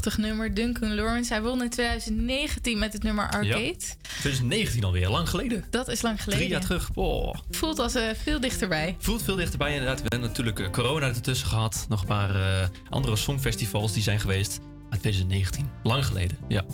Prachtig 0.00 0.24
nummer, 0.24 0.54
Duncan 0.54 0.94
Lawrence. 0.94 1.32
Hij 1.32 1.42
won 1.42 1.62
in 1.62 1.70
2019 1.70 2.78
met 2.78 2.92
het 2.92 3.02
nummer 3.02 3.24
Arcade. 3.24 3.76
2019 4.02 4.84
alweer, 4.84 5.08
lang 5.08 5.28
geleden. 5.28 5.64
Dat 5.70 5.88
is 5.88 6.02
lang 6.02 6.22
geleden. 6.22 6.44
Drie 6.44 6.50
jaar 6.50 6.60
terug. 6.60 6.90
Oh. 6.94 7.34
Voelt 7.50 7.78
als 7.78 7.94
eh, 7.94 8.08
veel 8.22 8.40
dichterbij. 8.40 8.96
Voelt 8.98 9.22
veel 9.22 9.36
dichterbij 9.36 9.72
inderdaad. 9.72 9.96
We 10.02 10.06
hebben 10.08 10.28
natuurlijk 10.28 10.58
eh, 10.58 10.70
corona 10.70 11.06
ertussen 11.06 11.48
gehad. 11.48 11.86
Nog 11.88 12.00
een 12.00 12.06
paar 12.06 12.34
eh, 12.34 12.68
andere 12.88 13.16
songfestivals 13.16 13.92
die 13.92 14.02
zijn 14.02 14.20
geweest. 14.20 14.60
Maar 14.88 14.98
2019, 14.98 15.70
lang 15.82 16.06
geleden, 16.06 16.38
ja. 16.48 16.64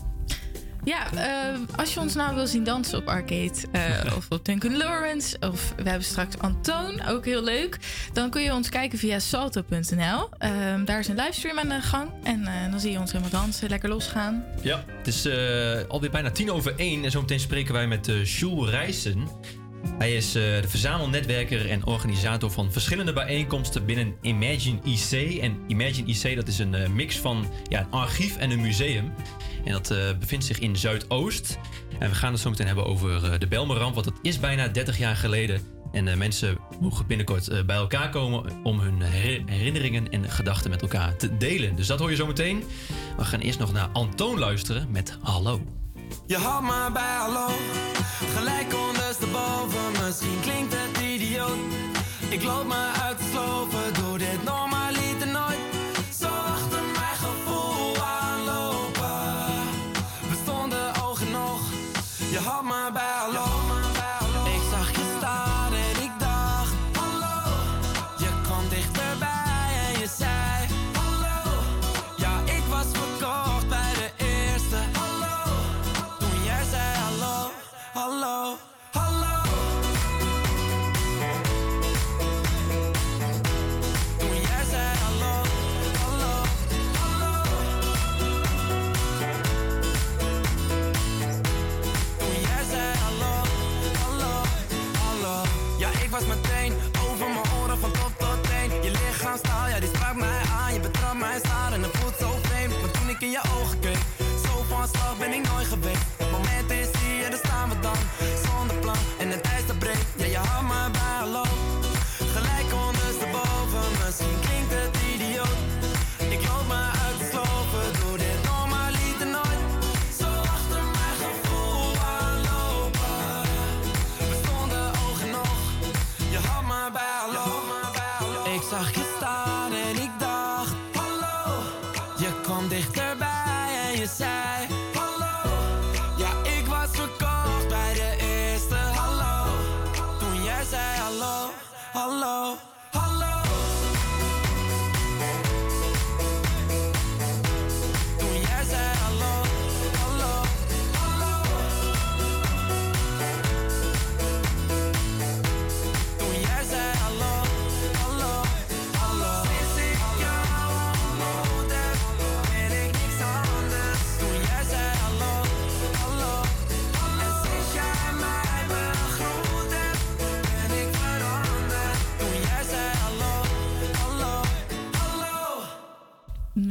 Ja, 0.84 1.12
eh, 1.12 1.58
als 1.76 1.94
je 1.94 2.00
ons 2.00 2.14
nou 2.14 2.34
wil 2.34 2.46
zien 2.46 2.64
dansen 2.64 2.98
op 2.98 3.08
Arcade 3.08 3.52
eh, 3.72 4.16
of 4.16 4.26
op 4.28 4.44
Duncan 4.44 4.76
Lawrence, 4.76 5.36
of 5.40 5.72
we 5.76 5.88
hebben 5.88 6.04
straks 6.04 6.38
Antoon, 6.38 7.02
ook 7.08 7.24
heel 7.24 7.42
leuk, 7.42 7.78
dan 8.12 8.30
kun 8.30 8.42
je 8.42 8.52
ons 8.52 8.68
kijken 8.68 8.98
via 8.98 9.18
salto.nl. 9.18 10.28
Ehm, 10.38 10.84
daar 10.84 10.98
is 10.98 11.08
een 11.08 11.16
livestream 11.16 11.58
aan 11.58 11.68
de 11.68 11.80
gang 11.80 12.10
en 12.22 12.46
eh, 12.46 12.70
dan 12.70 12.80
zie 12.80 12.92
je 12.92 12.98
ons 12.98 13.12
helemaal 13.12 13.42
dansen, 13.42 13.68
lekker 13.68 13.88
losgaan. 13.88 14.44
Ja, 14.62 14.84
het 14.86 15.06
is 15.06 15.28
alweer 15.88 16.10
bijna 16.10 16.30
tien 16.30 16.50
over 16.50 16.74
één. 16.76 17.04
En 17.04 17.10
zometeen 17.10 17.40
spreken 17.40 17.74
wij 17.74 17.86
met 17.86 18.06
Jules 18.24 18.70
Rijssen. 18.70 19.28
Hij 19.98 20.16
is 20.16 20.32
de 20.32 20.62
verzamelnetwerker 20.68 21.70
en 21.70 21.86
organisator 21.86 22.50
van 22.50 22.72
verschillende 22.72 23.12
bijeenkomsten 23.12 23.86
binnen 23.86 24.14
Imagine 24.20 24.78
IC. 24.84 25.40
En 25.40 25.58
Imagine 25.66 26.08
IC 26.08 26.36
dat 26.36 26.48
is 26.48 26.58
een 26.58 26.94
mix 26.94 27.16
van 27.16 27.46
ja, 27.68 27.80
een 27.80 27.90
archief 27.90 28.36
en 28.36 28.50
een 28.50 28.60
museum. 28.60 29.12
En 29.64 29.72
dat 29.72 29.90
eh, 29.90 29.98
bevindt 30.18 30.44
zich 30.44 30.58
in 30.58 30.76
Zuidoost. 30.76 31.58
En 31.98 32.08
we 32.08 32.14
gaan 32.14 32.32
het 32.32 32.40
zo 32.40 32.50
meteen 32.50 32.66
hebben 32.66 32.86
over 32.86 33.32
eh, 33.32 33.38
de 33.38 33.46
Belmeramp, 33.46 33.94
want 33.94 34.06
dat 34.06 34.18
is 34.22 34.40
bijna 34.40 34.68
30 34.68 34.98
jaar 34.98 35.16
geleden. 35.16 35.60
En 35.92 36.08
eh, 36.08 36.16
mensen 36.16 36.58
mogen 36.80 37.06
binnenkort 37.06 37.66
bij 37.66 37.76
elkaar 37.76 38.10
komen 38.10 38.44
om 38.62 38.80
hun 38.80 39.00
her- 39.02 39.42
herinneringen 39.46 40.10
en 40.10 40.30
gedachten 40.30 40.70
met 40.70 40.82
elkaar 40.82 41.16
te 41.16 41.36
delen. 41.36 41.76
Dus 41.76 41.86
dat 41.86 41.98
hoor 41.98 42.10
je 42.10 42.16
zo 42.16 42.26
meteen. 42.26 42.64
We 43.16 43.24
gaan 43.24 43.40
eerst 43.40 43.58
nog 43.58 43.72
naar 43.72 43.88
Antoon 43.92 44.38
luisteren 44.38 44.90
met 44.90 45.18
Hallo. 45.22 45.60
Je 46.26 46.36
had 46.36 46.62
me 46.62 46.90
bij 46.92 47.14
hallo, 47.16 47.48
gelijk 48.36 48.74
ondersteboven. 48.88 50.04
Misschien 50.04 50.40
klinkt 50.42 50.74
het 50.76 51.02
idioot. 51.02 51.58
Ik 52.28 52.42
loop 52.42 52.66
me 52.66 52.90
uit 53.02 53.18
te 53.18 53.24
slopen, 53.32 53.94
doe 54.02 54.18
dit 54.18 54.44
normaliter 54.44 54.73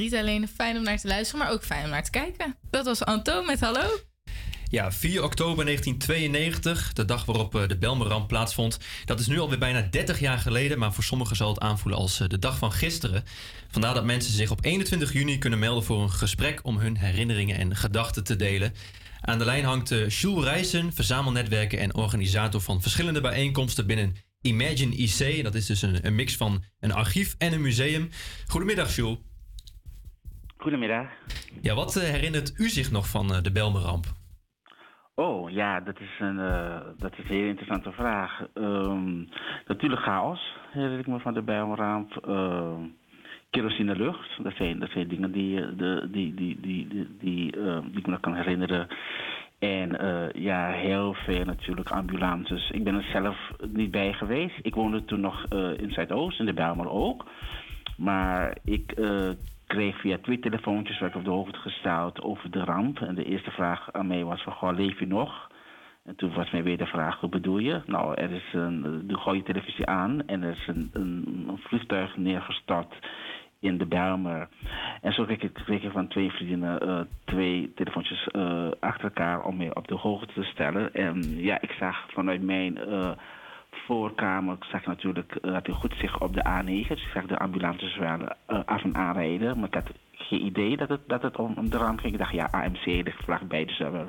Niet 0.04 0.16
alleen 0.16 0.48
fijn 0.48 0.78
om 0.78 0.84
naar 0.84 1.00
te 1.00 1.08
luisteren, 1.08 1.44
maar 1.44 1.54
ook 1.54 1.64
fijn 1.64 1.84
om 1.84 1.90
naar 1.90 2.04
te 2.04 2.10
kijken. 2.10 2.56
Dat 2.70 2.86
was 2.86 3.04
Anto 3.04 3.44
met 3.44 3.60
Hallo. 3.60 4.00
Ja, 4.70 4.92
4 4.92 5.24
oktober 5.24 5.66
1992, 5.66 6.94
de 6.94 7.06
dag 7.06 7.26
waarop 7.26 7.56
eh, 7.56 7.68
de 7.68 7.78
Belmeramp 7.78 8.28
plaatsvond. 8.28 8.78
Dat 9.06 9.20
is 9.20 9.28
nu 9.28 9.40
alweer 9.40 9.58
bijna 9.58 9.82
30 9.82 10.20
jaar 10.20 10.38
geleden, 10.38 10.80
maar 10.80 10.94
voor 10.94 11.04
sommigen 11.04 11.36
zal 11.36 11.50
het 11.50 11.60
aanvoelen 11.60 12.00
als 12.00 12.20
eh, 12.20 12.28
de 12.28 12.40
dag 12.40 12.58
van 12.58 12.72
gisteren. 12.72 13.24
Vandaar 13.72 13.94
dat 13.94 14.06
mensen 14.06 14.34
zich 14.34 14.52
op 14.52 14.66
21 14.66 15.14
juni 15.14 15.38
kunnen 15.38 15.60
melden 15.60 15.84
voor 15.84 16.02
een 16.02 16.12
gesprek 16.12 16.60
om 16.64 16.78
hun 16.78 16.98
herinneringen 16.98 17.58
en 17.58 17.76
gedachten 17.76 18.24
te 18.24 18.36
delen. 18.36 18.74
Aan 19.22 19.38
de 19.38 19.46
lijn 19.46 19.64
hangt 19.64 19.92
uh, 19.92 20.10
Jules 20.10 20.44
Rijssen, 20.44 20.94
verzamelnetwerken 20.94 21.80
en 21.80 21.96
organisator 21.96 22.62
van 22.62 22.82
verschillende 22.82 23.22
bijeenkomsten 23.22 23.88
binnen 23.88 24.16
Imagine 24.42 24.96
IC. 24.96 25.44
Dat 25.44 25.56
is 25.56 25.66
dus 25.66 25.82
een, 25.82 26.06
een 26.06 26.16
mix 26.16 26.38
van 26.38 26.64
een 26.80 26.92
archief 26.92 27.36
en 27.38 27.54
een 27.54 27.62
museum. 27.62 28.10
Goedemiddag, 28.48 28.96
Jules. 28.96 29.18
Goedemiddag. 30.64 31.08
Ja, 31.62 31.76
wat 31.76 31.96
eh, 31.96 32.04
herinnert 32.04 32.60
u 32.60 32.70
zich 32.70 32.92
nog 32.92 33.10
van 33.10 33.34
eh, 33.34 33.42
de 33.42 33.52
Belmeramp? 33.52 34.06
Oh 35.16 35.50
ja, 35.50 35.80
dat 35.80 36.00
is 36.00 36.20
een, 36.20 36.40
eh, 36.40 36.80
dat 36.98 37.12
is 37.12 37.18
een 37.18 37.36
heel 37.36 37.48
interessante 37.48 37.92
vraag. 37.92 38.42
Ehm, 38.54 39.24
natuurlijk 39.68 40.02
chaos, 40.02 40.56
herinner 40.72 41.00
ik 41.00 41.08
me 41.08 41.20
van 41.20 41.34
de 41.34 41.42
Bijlmerramp. 41.42 42.26
Uh, 42.28 42.74
kerosine 43.50 43.96
lucht, 43.96 44.44
dat 44.44 44.54
zijn, 44.56 44.80
dat 44.80 44.90
zijn 44.90 45.08
dingen 45.08 45.32
die, 45.32 45.76
de, 45.76 46.08
die, 46.12 46.34
die, 46.34 46.60
die, 46.62 46.88
die, 46.88 47.18
die, 47.20 47.52
eh, 47.52 47.80
die 47.82 48.00
ik 48.00 48.06
me 48.06 48.12
nog 48.12 48.20
kan 48.20 48.36
herinneren. 48.36 48.88
En 49.60 49.98
ja, 50.36 50.72
heel 50.72 51.14
veel 51.14 51.46
natuurlijk 51.46 51.90
ambulances. 51.90 52.70
Ik 52.70 52.84
ben 52.84 52.96
er 52.96 53.10
zelf 53.12 53.38
niet 53.72 53.92
bij 53.92 54.14
geweest. 54.14 54.56
Ik 54.62 54.76
woonde 54.76 55.06
toen 55.06 55.20
nog 55.20 55.46
in 55.78 55.92
Zuidoost, 55.92 56.40
in 56.40 56.46
de 56.46 56.54
Bijlmer 56.54 56.90
ook. 56.90 57.26
Maar 57.98 58.58
ik 58.64 58.94
kreeg 59.74 60.00
via 60.00 60.18
twee 60.22 60.40
telefoontjes 60.40 61.00
werd 61.00 61.16
op 61.16 61.24
de 61.24 61.30
hoogte 61.30 61.60
gesteld 61.60 62.22
over 62.22 62.52
de 62.52 62.64
ramp. 62.64 63.00
En 63.00 63.16
de 63.16 63.24
eerste 63.24 63.52
vraag 63.52 63.92
aan 63.92 64.08
mij 64.08 64.24
was 64.24 64.44
van, 64.44 64.54
goh, 64.54 64.76
leef 64.76 65.00
je 65.00 65.08
nog? 65.08 65.52
En 66.06 66.16
toen 66.16 66.34
was 66.34 66.52
mij 66.52 66.64
weer 66.64 66.78
de 66.78 66.86
vraag, 66.86 67.22
wat 67.22 67.30
bedoel 67.30 67.58
je? 67.58 67.82
Nou, 67.86 68.14
er 68.14 68.32
is 68.32 68.54
een, 68.54 69.04
doe 69.08 69.18
gooi 69.18 69.38
je 69.38 69.44
televisie 69.44 69.86
aan 69.86 70.28
en 70.28 70.44
er 70.44 70.52
is 70.52 70.68
een, 70.68 70.90
een, 70.94 71.60
vliegtuig 71.64 72.18
neergestort 72.18 72.96
in 73.60 73.78
de 73.78 73.86
Bijlmer. 73.86 74.48
En 75.02 75.14
zo 75.14 75.26
kreeg 75.26 75.42
ik, 75.42 75.54
kreeg 75.54 75.84
ik 75.84 75.92
van 75.92 76.08
twee 76.08 76.32
vrienden 76.32 76.80
eh, 76.80 77.00
twee 77.26 77.72
telefoontjes 77.76 78.28
eh, 78.28 78.68
achter 78.80 79.04
elkaar 79.04 79.44
om 79.44 79.58
mij 79.58 79.76
op 79.76 79.88
de 79.88 79.96
hoogte 79.96 80.34
te 80.34 80.44
stellen. 80.44 80.94
En 80.94 81.22
ja, 81.38 81.62
ik 81.62 81.72
zag 81.72 82.06
vanuit 82.12 82.42
mijn 82.42 82.78
eh, 82.78 83.12
voorkamer, 83.86 84.58
zag 84.72 84.86
natuurlijk, 84.86 85.38
uh, 85.42 85.54
had 85.54 85.68
ik 85.68 85.74
goed 85.74 85.94
zicht 85.98 86.22
op 86.22 86.34
de 86.34 86.46
A9. 86.48 86.88
Dus 86.88 87.04
ik 87.04 87.12
zag 87.14 87.26
de 87.26 87.38
ambulances 87.38 87.98
wel 87.98 88.20
uh, 88.20 88.60
af 88.66 88.84
en 88.84 88.96
aanrijden. 88.96 89.60
Maar 89.60 89.68
ik 89.68 89.74
had 89.74 89.92
geen 90.12 90.46
idee 90.46 90.78
dat 90.78 90.90
het, 90.90 91.02
dat 91.08 91.22
het 91.22 91.36
om, 91.36 91.70
de 91.70 91.78
ramp 91.78 92.00
ging. 92.00 92.14
Ik 92.14 92.20
dacht, 92.20 92.34
ja, 92.34 92.48
AMC 92.52 92.86
ligt 92.86 93.24
vlakbij, 93.24 93.66
dus 93.66 93.80
uh, 93.80 94.02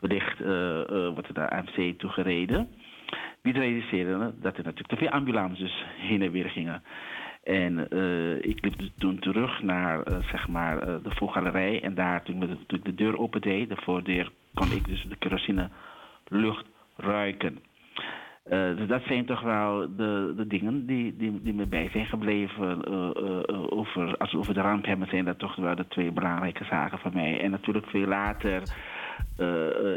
wellicht 0.00 0.38
wordt 1.14 1.28
er 1.28 1.34
naar 1.34 1.48
AMC 1.48 1.98
toegereden. 1.98 2.68
Niet 3.42 3.56
realiseerden 3.56 4.18
dat 4.40 4.56
er 4.56 4.64
natuurlijk 4.64 4.88
te 4.88 4.96
veel 4.96 5.08
ambulances 5.08 5.84
heen 5.98 6.22
en 6.22 6.30
weer 6.30 6.50
gingen. 6.50 6.82
En 7.44 7.86
uh, 7.90 8.36
ik 8.36 8.64
liep 8.64 8.90
toen 8.98 9.18
terug 9.18 9.62
naar 9.62 10.10
uh, 10.10 10.28
zeg 10.30 10.48
maar, 10.48 10.88
uh, 10.88 10.94
de 11.02 11.14
voorgalerij. 11.14 11.82
En 11.82 11.94
daar, 11.94 12.22
toen, 12.22 12.38
toen 12.66 12.78
ik 12.78 12.84
de 12.84 12.94
deur 12.94 13.18
opende, 13.18 13.66
de 13.66 13.76
voordeur, 13.76 14.30
kon 14.54 14.72
ik 14.72 14.86
dus 14.86 15.06
de 15.08 15.16
kerosine 15.16 15.68
lucht 16.28 16.66
ruiken. 16.96 17.58
Dus 18.50 18.88
dat 18.88 19.02
zijn 19.02 19.26
toch 19.26 19.40
wel 19.40 19.96
de, 19.96 20.32
de 20.36 20.46
dingen 20.46 20.86
die, 20.86 21.16
die, 21.16 21.42
die 21.42 21.54
me 21.54 21.66
bij 21.66 21.88
zijn 21.92 22.06
gebleven. 22.06 22.86
over, 23.70 24.16
als 24.16 24.32
we 24.32 24.38
over 24.38 24.54
de 24.54 24.60
ramp 24.60 24.84
hebben, 24.84 25.08
zijn 25.08 25.24
dat 25.24 25.38
toch 25.38 25.56
wel 25.56 25.74
de 25.74 25.88
twee 25.88 26.12
belangrijke 26.12 26.64
zaken 26.64 26.98
voor 26.98 27.12
mij. 27.14 27.40
En 27.40 27.50
natuurlijk 27.50 27.86
veel 27.86 28.06
later. 28.06 28.62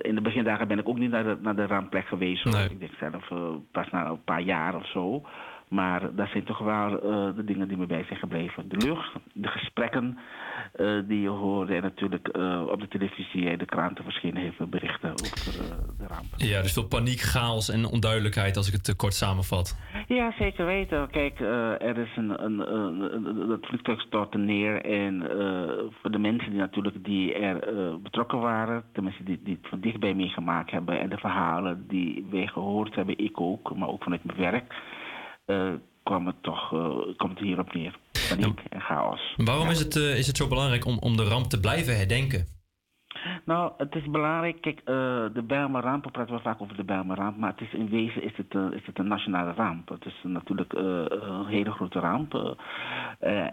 in 0.02 0.16
de 0.16 0.22
begindagen 0.22 0.68
ben 0.68 0.80
ik 0.80 0.90
ook 0.90 0.98
niet 0.98 1.12
naar 1.12 1.24
de, 1.24 1.38
naar 1.42 1.56
de 1.56 1.66
rampplek 1.66 2.08
geweest. 2.08 2.46
Nee. 2.46 2.70
Ik 2.70 2.80
denk 2.80 2.92
zelf 3.00 3.28
pas 3.72 3.90
na 3.90 4.06
een 4.06 4.24
paar 4.24 4.42
jaar 4.42 4.76
of 4.76 4.88
zo. 4.88 5.24
Maar 5.68 6.16
dat 6.16 6.30
zijn 6.30 6.44
toch 6.44 6.60
wel 6.60 6.92
uh, 6.92 7.36
de 7.36 7.44
dingen 7.44 7.68
die 7.68 7.78
me 7.78 7.86
bij 7.86 8.04
zijn 8.04 8.20
gebleven. 8.20 8.70
De 8.70 8.78
lucht, 8.78 9.14
de 9.34 9.48
gesprekken 9.48 10.18
uh, 10.76 11.02
die 11.08 11.22
je 11.22 11.30
hoorde. 11.30 11.76
En 11.76 11.82
natuurlijk 11.82 12.30
uh, 12.38 12.62
op 12.68 12.80
de 12.80 12.88
televisie 12.88 13.50
en 13.50 13.58
de 13.58 13.66
kranten 13.66 14.04
verschenen 14.04 14.42
heel 14.42 14.52
veel 14.52 14.68
berichten 14.68 15.10
over 15.12 15.54
de 15.98 16.08
ramp. 16.08 16.26
Ja, 16.36 16.62
dus 16.62 16.74
veel 16.74 16.88
paniek, 16.88 17.20
chaos 17.20 17.70
en 17.70 17.86
onduidelijkheid 17.86 18.58
als 18.58 18.68
ik 18.68 18.74
het 18.74 18.84
te 18.84 18.96
kort 18.96 19.14
samenvat. 19.14 19.78
Ja, 20.08 20.34
zeker 20.40 20.66
weten. 20.66 21.10
Kijk, 21.10 21.40
er 21.40 21.98
is 21.98 22.16
een, 22.16 22.44
een, 22.44 22.74
een, 22.74 23.50
het 23.50 23.66
vliegtuig 23.66 24.02
stortte 24.02 24.38
neer. 24.38 24.86
En 24.86 25.22
voor 26.02 26.12
de 26.12 26.20
mensen 26.20 26.50
die 26.50 26.60
natuurlijk 26.60 27.04
die 27.04 27.34
er 27.34 27.60
betrokken 28.02 28.40
waren. 28.40 28.84
De 28.94 29.02
mensen 29.02 29.26
die, 29.26 29.40
die 29.44 29.58
het 29.62 29.70
van 29.70 29.80
dichtbij 29.80 30.14
meegemaakt 30.14 30.72
hebben. 30.72 31.00
En 31.00 31.10
de 31.10 31.18
verhalen 31.18 31.86
die 31.88 32.26
wij 32.30 32.48
gehoord 32.48 32.96
hebben, 32.96 33.18
ik 33.18 33.42
ook. 33.42 33.76
Maar 33.76 33.90
ook 33.90 34.04
vanuit 34.04 34.24
mijn 34.24 34.38
werk 34.38 34.74
kwam 36.08 36.28
het 36.28 36.44
toch 36.44 36.74
uh, 36.74 36.98
komt 37.18 37.40
het 37.40 37.48
hierop 37.48 37.74
neer. 37.74 37.96
Paniek 38.30 38.62
en 38.70 38.82
chaos. 38.82 39.34
Waarom 39.38 39.66
ja. 39.66 39.72
is, 39.72 39.80
het, 39.80 39.96
uh, 39.96 40.18
is 40.18 40.28
het 40.28 40.38
zo 40.38 40.48
belangrijk 40.48 40.86
om, 40.86 40.98
om 41.00 41.18
de 41.18 41.24
ramp 41.24 41.46
te 41.46 41.60
blijven 41.60 41.98
herdenken? 41.98 42.56
Nou, 43.46 43.72
het 43.78 43.96
is 43.96 44.10
belangrijk. 44.10 44.62
Kijk, 44.62 44.86
de 45.34 45.44
Bijlmer 45.48 45.82
ramp, 45.82 46.04
we 46.04 46.12
praten 46.12 46.32
wel 46.32 46.42
vaak 46.42 46.62
over 46.62 46.76
de 46.76 46.84
Bijlmer 46.84 47.18
ramp, 47.18 47.38
maar 47.38 47.52
het 47.52 47.62
is 47.62 47.74
in 47.74 47.90
wezen 47.90 48.24
is 48.24 48.32
het, 48.36 48.74
is 48.74 48.86
het 48.86 49.00
een 49.00 49.08
nationale 49.08 49.52
ramp. 49.52 49.90
Het 49.90 50.06
is 50.06 50.16
natuurlijk 50.24 50.74
een 50.74 51.46
hele 51.46 51.72
grote 51.72 52.00
ramp 52.00 52.58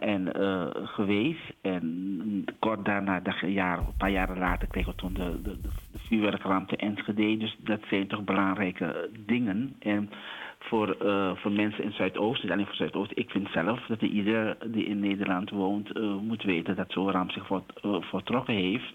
en 0.01 0.33
geweest. 0.73 1.53
En 1.63 2.45
kort 2.59 2.85
daarna, 2.85 3.21
een, 3.25 3.53
jaar, 3.53 3.79
een 3.79 3.97
paar 3.99 4.11
jaren 4.11 4.39
later, 4.39 4.69
kregen 4.69 4.91
we 4.91 4.97
toen 4.97 5.15
de, 5.15 5.43
de, 5.43 5.61
de 5.61 5.99
vuurwerkramp 5.99 6.69
te 6.69 6.77
Enschede. 6.77 7.37
Dus 7.37 7.57
dat 7.59 7.81
zijn 7.91 8.07
toch 8.09 8.25
belangrijke 8.25 9.11
dingen. 9.27 9.77
En 9.79 10.11
voor, 10.69 10.97
uh, 11.03 11.31
voor 11.37 11.53
mensen 11.53 11.85
in 11.85 11.93
Zuidoost, 11.93 12.43
niet 12.43 12.53
alleen 12.53 12.67
voor 12.67 12.75
Zuidoost. 12.75 13.13
Ik 13.15 13.31
vind 13.31 13.49
zelf 13.53 13.81
dat 13.89 14.01
ieder 14.01 14.57
die 14.67 14.85
in 14.85 15.01
Nederland 15.01 15.51
woont 15.51 15.97
uh, 15.97 16.17
moet 16.17 16.43
weten 16.43 16.77
dat 16.77 16.93
zo'n 16.93 17.11
ramp 17.11 17.31
zich 17.31 17.47
voort, 17.47 17.73
uh, 17.83 17.97
voortrokken 18.01 18.55
heeft. 18.55 18.93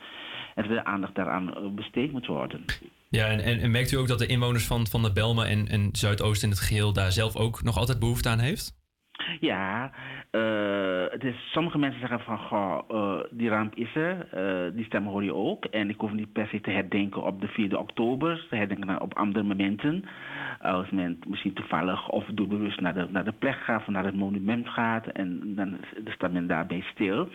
En 0.55 0.67
dat 0.67 0.77
de 0.77 0.85
aandacht 0.85 1.15
daaraan 1.15 1.75
besteed 1.75 2.11
moet 2.11 2.25
worden. 2.25 2.65
Ja, 3.09 3.25
en, 3.25 3.39
en, 3.39 3.59
en, 3.59 3.71
merkt 3.71 3.91
u 3.91 3.97
ook 3.97 4.07
dat 4.07 4.19
de 4.19 4.27
inwoners 4.27 4.67
van, 4.67 4.87
van 4.87 5.01
de 5.01 5.13
Belmen 5.13 5.47
en, 5.47 5.67
en 5.67 5.89
Zuidoost 5.91 6.43
in 6.43 6.49
het 6.49 6.59
geheel 6.59 6.93
daar 6.93 7.11
zelf 7.11 7.35
ook 7.35 7.63
nog 7.63 7.77
altijd 7.77 7.99
behoefte 7.99 8.29
aan 8.29 8.39
heeft? 8.39 8.78
Ja, 9.39 9.91
is, 11.23 11.51
sommige 11.51 11.77
mensen 11.77 11.99
zeggen 11.99 12.19
van, 12.19 12.37
goh, 12.37 12.79
uh, 12.91 13.19
die 13.31 13.49
ramp 13.49 13.75
is 13.75 13.95
er, 13.95 14.27
uh, 14.35 14.75
die 14.75 14.85
stem 14.85 15.05
hoor 15.05 15.23
je 15.23 15.33
ook. 15.33 15.65
En 15.65 15.89
ik 15.89 15.99
hoef 15.99 16.11
niet 16.11 16.31
per 16.31 16.47
se 16.47 16.61
te 16.61 16.71
herdenken 16.71 17.23
op 17.23 17.41
de 17.41 17.47
4 17.47 17.79
oktober, 17.79 18.45
te 18.49 18.55
herdenken 18.55 19.01
op 19.01 19.13
andere 19.13 19.45
momenten. 19.45 20.03
Als 20.61 20.89
men 20.89 21.19
misschien 21.27 21.53
toevallig 21.53 22.09
of 22.09 22.25
doelbewust 22.25 22.79
naar 22.79 22.93
de, 22.93 23.07
naar 23.09 23.23
de 23.23 23.33
plek 23.39 23.55
gaat 23.55 23.79
of 23.79 23.87
naar 23.87 24.05
het 24.05 24.15
monument 24.15 24.69
gaat 24.69 25.07
en 25.07 25.55
dan 25.55 25.77
staat 26.05 26.31
men 26.31 26.47
daarbij 26.47 26.83
stil. 26.93 27.29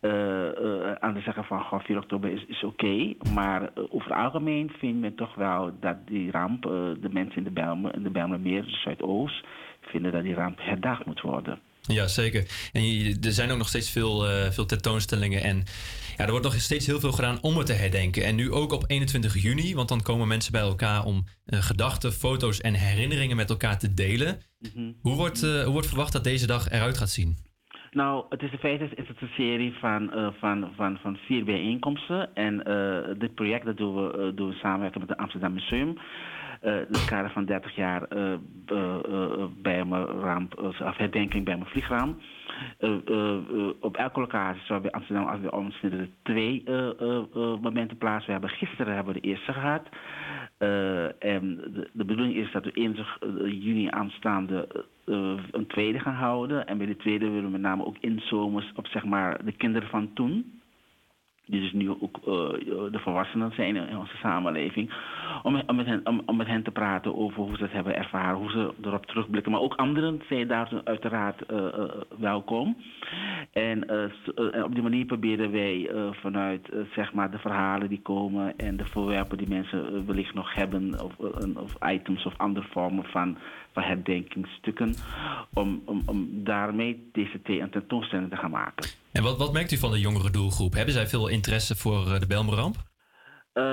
te 0.00 1.20
zeggen 1.24 1.44
van 1.44 1.60
goh, 1.60 1.80
4 1.80 1.96
oktober 1.96 2.30
is, 2.30 2.44
is 2.46 2.64
oké, 2.64 3.14
maar 3.34 3.70
over 3.90 4.10
het 4.10 4.18
algemeen 4.18 4.70
vindt 4.78 5.00
men 5.00 5.14
toch 5.14 5.34
wel 5.34 5.72
dat 5.80 6.06
die 6.06 6.30
ramp, 6.30 6.62
de 6.62 7.08
mensen 7.10 7.36
in 7.36 7.44
de 7.44 7.50
Bijlmer, 7.50 7.94
in 7.94 8.02
de 8.02 8.10
Bijlmermeer, 8.10 8.62
de 8.62 8.70
Zuidoost, 8.70 9.46
vinden 9.88 10.12
dat 10.12 10.22
die 10.22 10.34
ramp 10.34 10.58
herdacht 10.60 11.06
moet 11.06 11.20
worden. 11.20 11.58
Ja, 11.82 12.06
zeker. 12.06 12.70
En 12.72 12.82
je, 12.82 13.16
er 13.20 13.32
zijn 13.32 13.50
ook 13.50 13.58
nog 13.58 13.68
steeds 13.68 13.90
veel, 13.90 14.30
uh, 14.30 14.50
veel 14.50 14.66
tentoonstellingen. 14.66 15.42
En 15.42 15.56
ja, 16.16 16.24
er 16.24 16.30
wordt 16.30 16.44
nog 16.44 16.54
steeds 16.54 16.86
heel 16.86 17.00
veel 17.00 17.12
gedaan 17.12 17.38
om 17.40 17.56
het 17.56 17.66
te 17.66 17.72
herdenken. 17.72 18.24
En 18.24 18.34
nu 18.34 18.52
ook 18.52 18.72
op 18.72 18.84
21 18.86 19.42
juni, 19.42 19.74
want 19.74 19.88
dan 19.88 20.02
komen 20.02 20.28
mensen 20.28 20.52
bij 20.52 20.60
elkaar 20.60 21.04
om 21.04 21.24
uh, 21.46 21.58
gedachten, 21.62 22.12
foto's 22.12 22.60
en 22.60 22.74
herinneringen 22.74 23.36
met 23.36 23.50
elkaar 23.50 23.78
te 23.78 23.94
delen. 23.94 24.40
Hoe 25.00 25.16
wordt, 25.16 25.42
eh, 25.42 25.62
hoe 25.62 25.72
wordt 25.72 25.86
verwacht 25.86 26.12
dat 26.12 26.24
deze 26.24 26.46
dag 26.46 26.70
eruit 26.70 26.98
gaat 26.98 27.10
zien? 27.10 27.36
Nou, 27.90 28.24
het 28.28 28.42
is 28.42 28.52
in 28.52 28.58
feite 28.58 28.84
is 28.84 29.08
het 29.08 29.20
een 29.20 29.28
serie 29.36 29.74
van, 29.80 30.12
eh, 30.12 30.28
van, 30.38 30.70
van, 30.76 30.98
van 31.02 31.16
vier 31.16 31.44
bijeenkomsten. 31.44 32.34
En 32.34 32.64
eh, 32.64 33.18
dit 33.18 33.34
project 33.34 33.64
dat 33.64 33.76
doen, 33.76 33.94
we, 33.94 34.12
eh, 34.12 34.36
doen 34.36 34.48
we 34.48 34.54
samenwerken 34.54 35.00
met 35.00 35.08
het 35.08 35.18
Amsterdam 35.18 35.52
Museum. 35.52 35.98
Eh 36.60 36.76
in 36.76 36.86
het 36.88 37.04
kader 37.04 37.30
van 37.30 37.44
30 37.44 37.74
jaar 37.74 38.02
eh, 38.02 38.32
eh, 38.66 39.44
bij 39.62 39.84
mijn 39.84 40.04
ramp, 40.04 40.58
of 40.58 40.96
herdenking 40.96 41.44
bij 41.44 41.56
mijn 41.56 41.70
eh, 42.78 43.68
op 43.80 43.96
elke 43.96 44.20
locatie, 44.20 44.62
zowel 44.62 44.82
bij 44.82 44.90
Amsterdam 44.90 45.26
als 45.26 45.40
bij 45.40 46.10
twee 46.22 46.62
eh, 46.64 47.60
momenten 47.60 47.98
plaats. 47.98 48.26
We 48.26 48.32
hebben 48.32 48.50
gisteren 48.50 48.94
hebben 48.94 49.14
we 49.14 49.20
de 49.20 49.28
eerste 49.28 49.52
gehad. 49.52 49.82
Eh, 50.58 51.04
en 51.04 51.56
de, 51.56 51.88
de 51.92 52.04
bedoeling 52.04 52.36
is 52.36 52.52
dat 52.52 52.64
we 52.64 52.70
21 52.70 53.18
juni 53.44 53.88
aanstaande 53.90 54.84
een 55.50 55.66
tweede 55.66 55.98
gaan 55.98 56.14
houden. 56.14 56.66
En 56.66 56.78
bij 56.78 56.86
de 56.86 56.96
tweede 56.96 57.28
willen 57.28 57.44
we 57.44 57.50
met 57.50 57.60
name 57.60 57.84
ook 57.84 57.96
inzomers 58.00 58.72
op 58.74 58.86
zeg 58.86 59.04
maar, 59.04 59.44
de 59.44 59.52
kinderen 59.52 59.88
van 59.88 60.12
toen. 60.12 60.57
Die 61.48 61.60
dus 61.60 61.72
nu 61.72 61.90
ook 61.90 62.16
eh, 62.16 62.92
de 62.92 62.98
volwassenen 62.98 63.52
zijn 63.54 63.76
in 63.76 63.98
onze 63.98 64.16
samenleving. 64.16 64.92
Om, 65.42 65.62
om, 65.66 65.76
met 65.76 65.86
hen, 65.86 66.00
om, 66.04 66.22
om 66.26 66.36
met 66.36 66.46
hen 66.46 66.62
te 66.62 66.70
praten 66.70 67.16
over 67.16 67.42
hoe 67.42 67.56
ze 67.56 67.62
het 67.62 67.72
hebben 67.72 67.96
ervaren, 67.96 68.38
hoe 68.38 68.50
ze 68.50 68.72
erop 68.82 69.06
terugblikken. 69.06 69.52
Maar 69.52 69.60
ook 69.60 69.74
anderen 69.74 70.22
zijn 70.28 70.48
daar 70.48 70.80
uiteraard 70.84 71.46
eh, 71.46 71.66
eh, 71.66 71.90
welkom. 72.18 72.76
En 73.52 73.88
eh, 73.88 74.04
eh, 74.04 74.64
op 74.64 74.74
die 74.74 74.82
manier 74.82 75.04
proberen 75.04 75.50
wij 75.50 75.88
eh, 75.88 76.08
vanuit 76.12 76.68
eh, 76.68 76.80
zeg 76.94 77.12
maar 77.12 77.30
de 77.30 77.38
verhalen 77.38 77.88
die 77.88 78.00
komen 78.02 78.56
en 78.56 78.76
de 78.76 78.84
voorwerpen 78.84 79.38
die 79.38 79.48
mensen 79.48 79.86
eh, 79.86 80.00
wellicht 80.06 80.34
nog 80.34 80.54
hebben, 80.54 81.04
of, 81.04 81.18
eh, 81.18 81.62
of 81.62 81.74
items 81.90 82.26
of 82.26 82.34
andere 82.36 82.66
vormen 82.70 83.04
van, 83.04 83.38
van 83.78 83.88
herdenkingsstukken, 83.88 84.94
om, 85.54 85.82
om, 85.84 86.02
om 86.06 86.28
daarmee 86.44 87.08
deze 87.12 87.42
thee 87.42 87.60
een 87.60 87.70
tentoonstelling 87.70 88.30
te 88.30 88.36
gaan 88.36 88.50
maken. 88.50 88.88
En 89.12 89.22
wat, 89.22 89.38
wat 89.38 89.52
merkt 89.52 89.72
u 89.72 89.76
van 89.76 89.90
de 89.90 90.00
jongere 90.00 90.30
doelgroep? 90.30 90.72
Hebben 90.72 90.94
zij 90.94 91.06
veel 91.06 91.28
interesse 91.28 91.76
voor 91.76 92.06
eh, 92.06 92.20
de 92.20 92.26
Belmeramp? 92.26 92.76
Eh, 93.52 93.64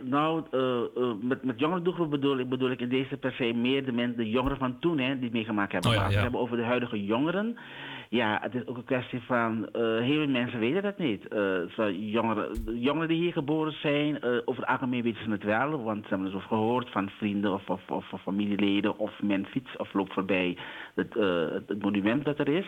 nou, 0.00 0.42
eh, 0.50 1.12
met, 1.22 1.44
met 1.44 1.58
jongere 1.58 1.82
doelgroep 1.82 2.10
bedoel 2.10 2.38
ik, 2.38 2.48
bedoel 2.48 2.70
ik 2.70 2.80
in 2.80 2.88
deze 2.88 3.16
per 3.16 3.32
se 3.32 3.52
meer 3.52 3.84
de, 3.84 3.92
men, 3.92 4.16
de 4.16 4.28
jongeren 4.28 4.58
van 4.58 4.78
toen 4.78 4.98
hè, 4.98 5.14
die 5.14 5.24
het 5.24 5.32
meegemaakt 5.32 5.72
hebben. 5.72 5.90
Oh 5.90 5.96
ja, 5.96 6.08
we 6.08 6.14
hebben 6.14 6.40
over 6.40 6.56
de 6.56 6.64
huidige 6.64 7.04
jongeren, 7.04 7.58
ja, 8.08 8.38
het 8.42 8.54
is 8.54 8.66
ook 8.66 8.76
een 8.76 8.84
kwestie 8.84 9.20
van, 9.20 9.68
eh 9.72 9.82
heel 9.82 10.14
veel 10.14 10.28
mensen 10.28 10.60
weten 10.60 10.82
dat 10.82 10.98
niet. 10.98 11.28
Eh, 11.28 12.12
jongeren, 12.12 12.78
jongeren 12.78 13.08
die 13.08 13.20
hier 13.22 13.32
geboren 13.32 13.72
zijn, 13.72 14.20
eh, 14.20 14.30
over 14.44 14.62
het 14.62 14.70
algemeen 14.70 15.02
weten 15.02 15.24
ze 15.24 15.30
het 15.30 15.44
wel, 15.44 15.82
want 15.82 16.02
ze 16.02 16.08
hebben 16.08 16.26
er 16.26 16.32
zo 16.32 16.46
gehoord 16.46 16.90
van 16.90 17.10
vrienden 17.10 17.52
of, 17.52 17.68
of, 17.68 17.90
of, 17.90 18.22
familieleden, 18.22 18.98
of 18.98 19.22
men 19.22 19.46
fietst 19.46 19.78
of 19.78 19.92
loopt 19.92 20.12
voorbij 20.12 20.56
het, 20.94 21.14
het 21.66 21.82
monument 21.82 22.24
dat 22.24 22.38
er 22.38 22.48
is. 22.48 22.66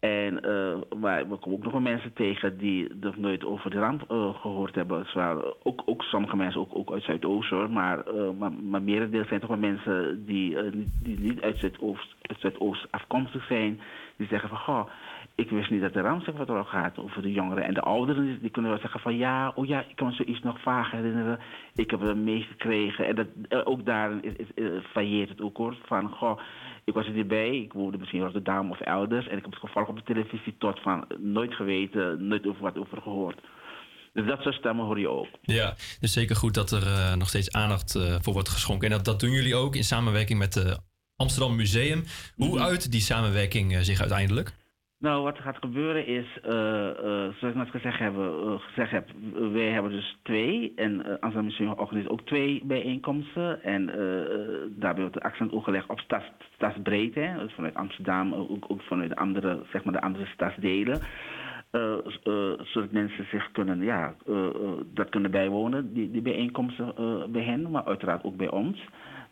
En 0.00 0.46
uh, 0.46 0.98
maar 1.00 1.28
we 1.28 1.36
komen 1.36 1.58
ook 1.58 1.62
nog 1.62 1.72
wel 1.72 1.80
mensen 1.80 2.12
tegen 2.12 2.58
die 2.58 2.94
nog 3.00 3.16
nooit 3.16 3.44
over 3.44 3.70
de 3.70 3.78
ramp 3.78 4.04
gehoord 4.40 4.74
hebben. 4.74 5.06
Zwaar, 5.06 5.36
ook, 5.62 5.82
ook 5.84 6.02
sommige 6.02 6.36
mensen, 6.36 6.60
ook, 6.60 6.76
ook 6.76 6.92
uit 6.92 7.02
Zuidoost 7.02 7.50
hoor. 7.50 7.70
Maar, 7.70 8.12
uh, 8.14 8.48
maar 8.62 8.82
merendeel 8.82 9.24
zijn 9.24 9.40
toch 9.40 9.48
wel 9.48 9.58
mensen 9.58 10.26
die, 10.26 10.56
die 11.02 11.18
niet 11.18 11.40
uit 11.40 11.58
Zuidoost, 11.58 12.14
uit 12.22 12.40
Zuidoost 12.40 12.86
afkomstig 12.90 13.46
zijn. 13.46 13.80
Die 14.20 14.28
zeggen 14.28 14.48
van, 14.48 14.58
goh, 14.58 14.88
ik 15.34 15.50
wist 15.50 15.70
niet 15.70 15.80
dat 15.80 15.92
de 15.92 16.20
zeg 16.24 16.34
wat 16.34 16.48
er 16.48 16.64
gaat 16.64 16.98
over 16.98 17.22
de 17.22 17.32
jongeren. 17.32 17.64
En 17.64 17.74
de 17.74 17.80
ouderen 17.80 18.40
die, 18.40 18.50
kunnen 18.50 18.70
wel 18.70 18.80
zeggen 18.80 19.00
van, 19.00 19.16
ja, 19.16 19.52
oh 19.54 19.66
ja, 19.66 19.84
ik 19.88 19.96
kan 19.96 20.06
me 20.06 20.12
zoiets 20.12 20.42
nog 20.42 20.60
vaag 20.62 20.90
herinneren. 20.90 21.38
Ik 21.74 21.90
heb 21.90 22.02
er 22.02 22.16
meegekregen. 22.16 23.06
En 23.06 23.14
dat, 23.14 23.66
ook 23.66 23.86
daarin 23.86 24.22
is, 24.22 24.32
is, 24.36 24.46
is, 24.54 24.70
varieert 24.92 25.28
het 25.28 25.40
ook 25.40 25.56
hoor. 25.56 25.76
Van, 25.86 26.10
goh, 26.10 26.40
ik 26.84 26.94
was 26.94 27.06
er 27.06 27.12
niet 27.12 27.28
bij. 27.28 27.56
Ik 27.56 27.72
woonde 27.72 27.98
misschien 27.98 28.18
in 28.18 28.24
Rotterdam 28.24 28.70
of 28.70 28.80
elders. 28.80 29.28
En 29.28 29.36
ik 29.36 29.42
heb 29.42 29.52
het 29.52 29.60
gevolgd 29.60 29.88
op 29.88 29.96
de 29.96 30.14
televisie 30.14 30.54
tot 30.58 30.80
van 30.80 31.04
nooit 31.18 31.54
geweten, 31.54 32.26
nooit 32.26 32.46
over 32.46 32.62
wat 32.62 32.78
over 32.78 33.02
gehoord. 33.02 33.40
Dus 34.12 34.26
dat 34.26 34.42
soort 34.42 34.54
stemmen 34.54 34.84
hoor 34.84 34.98
je 34.98 35.08
ook. 35.08 35.28
Ja, 35.42 35.74
dus 36.00 36.12
zeker 36.12 36.36
goed 36.36 36.54
dat 36.54 36.70
er 36.70 37.16
nog 37.16 37.28
steeds 37.28 37.52
aandacht 37.52 37.92
voor 38.20 38.32
wordt 38.32 38.48
geschonken. 38.48 38.90
En 38.90 38.96
dat, 38.96 39.04
dat 39.04 39.20
doen 39.20 39.30
jullie 39.30 39.54
ook 39.54 39.76
in 39.76 39.84
samenwerking 39.84 40.38
met 40.38 40.54
het 40.54 40.89
Amsterdam 41.20 41.56
Museum. 41.56 42.02
Hoe 42.36 42.48
-hmm. 42.48 42.66
uit 42.68 42.92
die 42.92 43.00
samenwerking 43.00 43.72
uh, 43.72 43.78
zich 43.78 44.00
uiteindelijk? 44.00 44.52
Nou, 44.98 45.22
wat 45.22 45.36
er 45.36 45.42
gaat 45.42 45.56
gebeuren 45.60 46.06
is, 46.06 46.26
uh, 46.44 46.52
uh, 46.52 46.92
zoals 47.38 47.40
ik 47.40 47.54
net 47.54 47.70
gezegd 47.70 47.98
heb, 47.98 48.16
uh, 48.16 48.52
gezegd 48.58 48.90
heb 48.90 49.08
wij 49.52 49.70
hebben 49.70 49.90
dus 49.90 50.18
twee. 50.22 50.72
En 50.76 51.20
Amsterdam 51.20 51.44
Museum 51.44 51.68
organiseert 51.68 52.12
ook 52.12 52.26
twee 52.26 52.62
bijeenkomsten. 52.64 53.62
En 53.62 53.86
daarbij 54.76 55.02
wordt 55.02 55.14
de 55.14 55.22
accent 55.22 55.52
ook 55.52 55.64
gelegd 55.64 55.88
op 55.88 56.00
stads. 56.00 56.24
Hè? 57.14 57.38
Dus 57.38 57.52
vanuit 57.54 57.74
Amsterdam, 57.74 58.34
ook, 58.34 58.64
ook 58.68 58.82
vanuit 58.82 59.08
de 59.08 59.16
andere, 59.16 59.62
zeg 59.72 59.84
maar 59.84 59.92
de 59.92 60.00
andere 60.00 60.26
stadsdelen. 60.26 61.00
zodat 62.72 62.90
mensen 62.90 63.26
zich 63.30 63.50
kunnen, 63.52 63.82
ja, 63.82 64.14
dat 64.94 65.08
kunnen 65.08 65.30
bijwonen, 65.30 65.94
die, 65.94 66.10
die 66.10 66.22
bijeenkomsten 66.22 66.94
bij 67.32 67.42
hen, 67.42 67.70
maar 67.70 67.84
uiteraard 67.84 68.24
ook 68.24 68.36
bij 68.36 68.50
ons. 68.50 68.78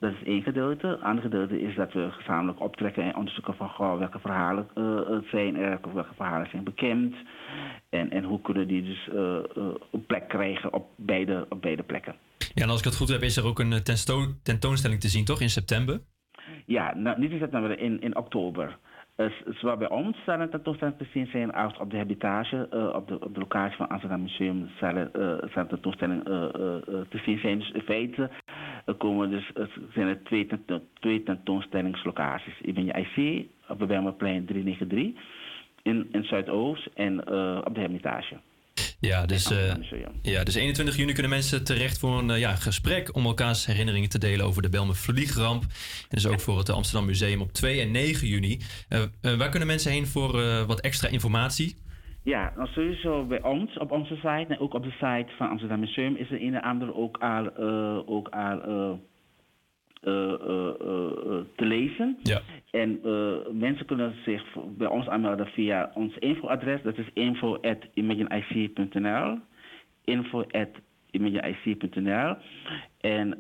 Dat 0.01 0.13
is 0.13 0.23
één 0.23 0.43
gedeelte. 0.43 0.87
Het 0.87 1.01
andere 1.01 1.29
gedeelte 1.29 1.61
is 1.61 1.75
dat 1.75 1.93
we 1.93 2.11
gezamenlijk 2.11 2.61
optrekken 2.61 3.03
en 3.03 3.17
onderzoeken 3.17 3.55
van 3.55 3.69
goh, 3.69 3.99
welke 3.99 4.19
verhalen 4.19 4.69
uh, 4.75 5.01
zijn 5.31 5.57
er, 5.57 5.79
of 5.83 5.93
welke 5.93 6.15
verhalen 6.15 6.49
zijn 6.51 6.65
bekend. 6.65 7.15
En, 7.89 8.11
en 8.11 8.25
hoe 8.25 8.41
kunnen 8.41 8.69
die 8.69 8.83
dus 8.83 9.09
uh, 9.13 9.15
uh, 9.15 9.41
een 9.93 10.07
plek 10.07 10.29
krijgen 10.29 10.73
op 10.73 10.87
beide, 10.97 11.47
op 11.49 11.63
beide 11.63 11.83
plekken. 11.83 12.15
Ja, 12.55 12.63
en 12.63 12.71
als 12.71 12.79
ik 12.79 12.85
het 12.85 12.97
goed 12.97 13.09
heb, 13.09 13.23
is 13.23 13.37
er 13.37 13.47
ook 13.47 13.59
een 13.59 13.83
tentoonstelling 14.43 15.01
te 15.01 15.09
zien, 15.09 15.25
toch, 15.25 15.41
in 15.41 15.51
september? 15.51 16.01
Ja, 16.67 16.95
nou, 16.95 17.21
niet 17.21 17.31
in 17.31 17.39
september, 17.39 17.79
in, 17.79 18.01
in 18.01 18.17
oktober. 18.17 18.79
Uh, 19.17 19.27
zowel 19.47 19.77
bij 19.77 19.89
ons 19.89 20.17
zal 20.25 20.41
een 20.41 20.51
tentoonstelling 20.51 20.97
te 20.99 21.07
zien 21.13 21.27
zijn 21.27 21.53
als 21.53 21.79
op 21.79 21.91
de 21.91 21.97
habitage, 21.97 22.69
uh, 22.75 22.95
op, 22.95 23.09
de, 23.09 23.21
op 23.21 23.35
de 23.35 23.41
locatie 23.41 23.77
van 23.77 23.89
Amsterdam 23.89 24.23
Museum 24.23 24.69
zal, 24.81 24.97
uh, 24.97 25.07
zal 25.13 25.63
een 25.63 25.69
tentoonstelling 25.69 26.23
te 27.09 27.19
zien 27.25 27.39
zijn. 27.39 27.59
Dus 27.59 27.71
in 27.71 27.83
feite 27.83 28.31
komen 28.97 29.31
dus, 29.31 29.51
zijn 29.95 30.07
er 30.07 30.23
twee, 30.23 30.49
twee 31.01 31.23
tentoonstellingslocaties. 31.23 32.61
Ik 32.61 32.75
ben 32.75 32.85
je 32.85 32.93
IC 32.93 33.47
op 33.69 33.79
de 33.79 33.87
Bijlmerplein 33.87 34.47
393 34.47 35.23
in, 35.83 36.09
in 36.13 36.25
Zuidoost 36.25 36.89
en 36.95 37.19
op 37.67 37.75
de 37.75 37.81
hermitage. 37.81 38.37
Ja 39.01 39.27
dus, 39.27 39.51
uh, 39.51 39.75
ja, 40.23 40.45
dus 40.45 40.55
21 40.55 40.97
juni 40.97 41.13
kunnen 41.13 41.31
mensen 41.31 41.65
terecht 41.65 41.99
voor 41.99 42.19
een 42.19 42.29
uh, 42.29 42.39
ja, 42.39 42.55
gesprek 42.55 43.15
om 43.15 43.25
elkaars 43.25 43.67
herinneringen 43.67 44.09
te 44.09 44.19
delen 44.19 44.47
over 44.47 44.63
de 44.63 44.69
Belmer 44.69 44.97
Vliegramp. 44.97 45.63
En 45.63 45.69
dus 46.09 46.27
ook 46.27 46.41
voor 46.41 46.59
het 46.59 46.71
Amsterdam 46.71 47.07
Museum 47.07 47.41
op 47.41 47.53
2 47.53 47.81
en 47.81 47.91
9 47.91 48.29
juni. 48.29 48.61
Waar 49.21 49.49
kunnen 49.49 49.69
mensen 49.69 49.93
heen 49.93 50.07
voor 50.07 50.33
wat 50.67 50.81
extra 50.81 51.09
informatie? 51.09 51.77
Ja, 52.29 52.53
nou 52.57 52.69
sowieso 52.69 53.25
bij 53.25 53.43
ons, 53.43 53.79
op 53.79 53.91
onze 53.91 54.15
site 54.15 54.47
en 54.49 54.59
ook 54.59 54.75
op 54.75 54.83
de 54.83 54.91
site 54.91 55.27
van 55.37 55.49
Amsterdam 55.49 55.81
Museum 55.81 56.17
is 56.17 56.31
er 56.31 56.43
een 56.43 56.55
en 56.55 56.63
ander 56.63 56.95
ook 56.95 57.19
al, 57.19 57.57
ook 58.07 58.29
al 58.29 58.61
te 61.57 61.65
lezen. 61.65 62.19
Ja. 62.23 62.41
En 62.71 63.01
mensen 63.59 63.87
kunnen 63.87 64.15
zich 64.25 64.57
bij 64.77 64.87
ons 64.87 65.09
aanmelden 65.09 65.47
via 65.47 65.91
ons 65.95 66.19
infoadres. 66.19 66.83
Dat 66.83 66.99
is 66.99 67.11
info.imagineic.nl 67.13 69.39
info.imagineic.nl 71.11 72.37
En 73.01 73.29
uh, 73.29 73.35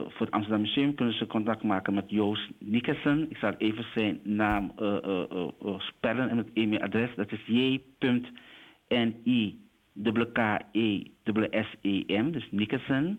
voor 0.00 0.26
het 0.26 0.30
Amsterdam 0.30 0.60
Museum 0.60 0.94
kunnen 0.94 1.14
ze 1.14 1.26
contact 1.26 1.62
maken 1.62 1.94
met 1.94 2.10
Joost 2.10 2.50
Nickersen. 2.58 3.30
Ik 3.30 3.36
zal 3.36 3.54
even 3.58 3.84
zijn 3.94 4.20
naam 4.22 4.72
uh, 4.82 4.96
uh, 5.02 5.48
spellen 5.78 6.28
en 6.28 6.36
het 6.36 6.50
e-mailadres. 6.54 7.14
Dat 7.16 7.32
is 7.32 7.40
j.ni-k-e-s-s-e-m, 7.46 7.90
dus 12.30 12.48
Nickersen, 12.50 13.18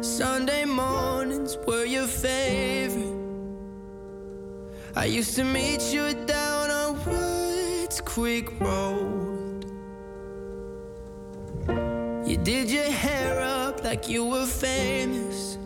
Sunday 0.00 0.64
mornings 0.64 1.56
were 1.66 1.86
your 1.86 2.08
favorite. 2.08 3.20
I 4.96 5.18
used 5.18 5.34
to 5.36 5.44
meet 5.44 5.92
you 5.92 6.14
down 6.26 6.51
It's 7.92 8.00
quick 8.00 8.58
road. 8.58 9.66
You 12.26 12.38
did 12.38 12.70
your 12.70 12.90
hair 12.90 13.38
up 13.42 13.84
like 13.84 14.08
you 14.08 14.24
were 14.24 14.46
famous. 14.46 15.58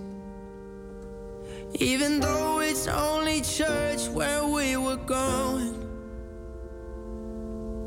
Even 1.74 2.19
though 2.19 2.59
it's 2.59 2.89
only 2.89 3.43
church 3.43 4.09
where 4.09 4.44
we 4.44 4.77
were 4.77 4.97
going. 4.97 5.78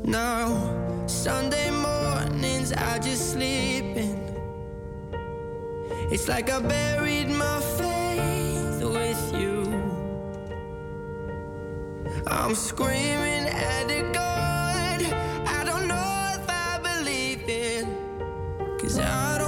Now, 0.04 1.04
Sunday 1.06 1.70
mornings 1.70 2.72
I 2.72 2.98
just 2.98 3.32
sleep 3.32 3.94
in. 3.94 4.18
It's 6.10 6.28
like 6.28 6.48
I 6.48 6.60
buried 6.60 7.28
my 7.28 7.60
faith 7.76 8.82
with 8.82 9.34
you. 9.38 9.59
I'm 12.26 12.54
screaming 12.54 13.46
at 13.48 13.88
the 13.88 14.02
God 14.12 15.02
I 15.46 15.64
don't 15.64 15.88
know 15.88 16.34
if 16.34 16.48
I 16.48 16.78
believe 16.82 17.48
in. 17.48 17.96
Cause 18.80 18.98
I 18.98 19.39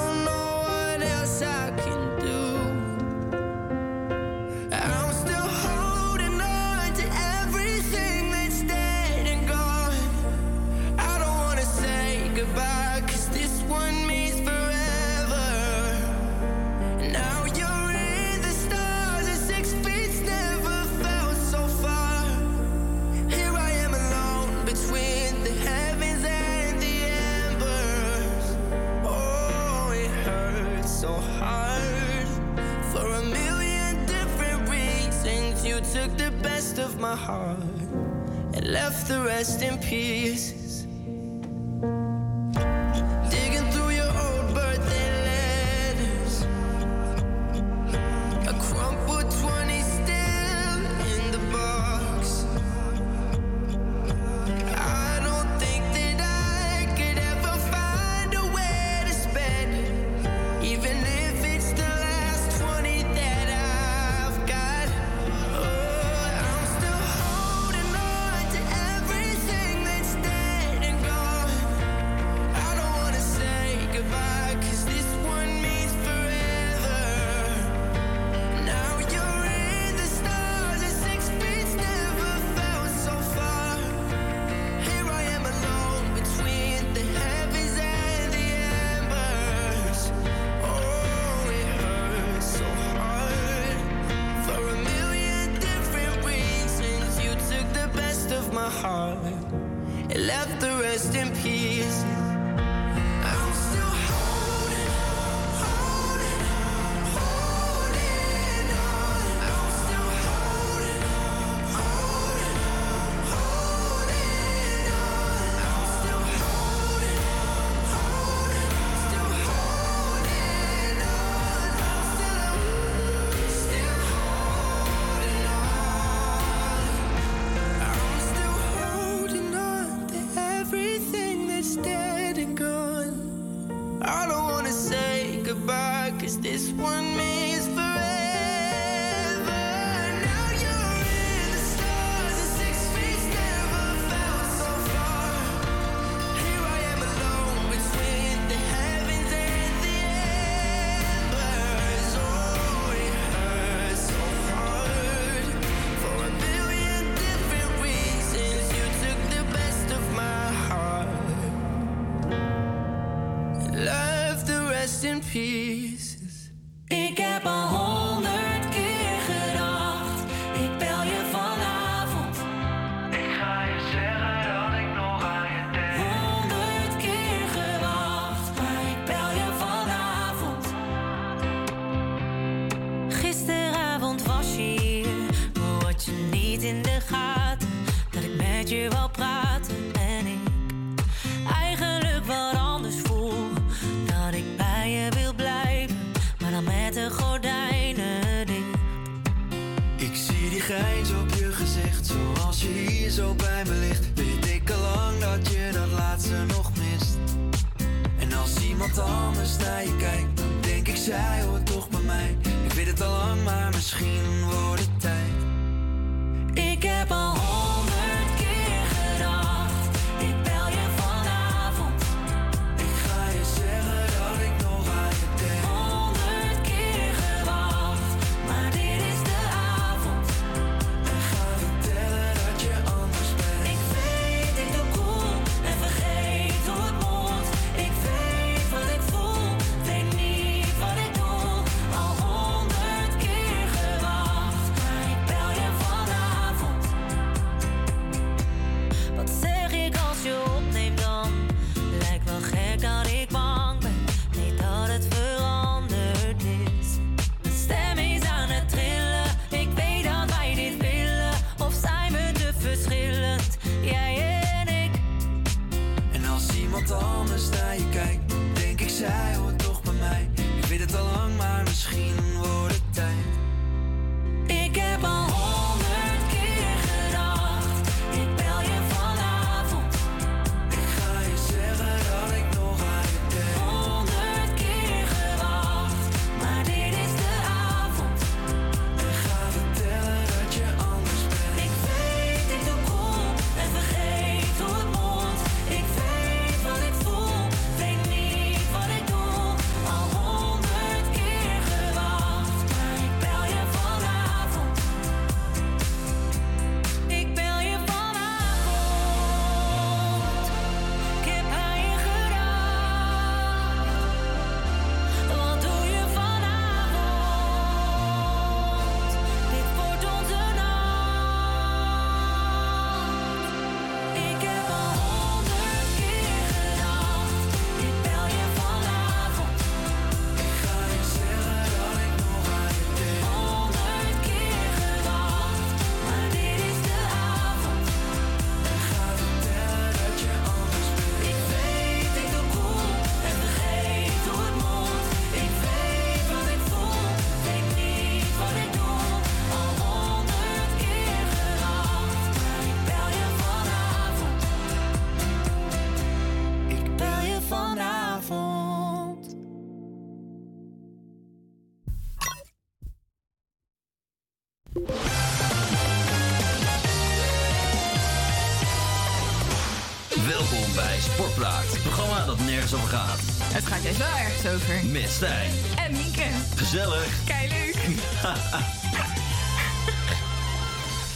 over. 374.47 374.85
Met 374.85 375.11
Stijn. 375.11 375.51
En 375.77 375.93
Nienke. 375.93 376.25
Gezellig. 376.57 377.25
Kei 377.27 377.49
leuk. 377.49 377.77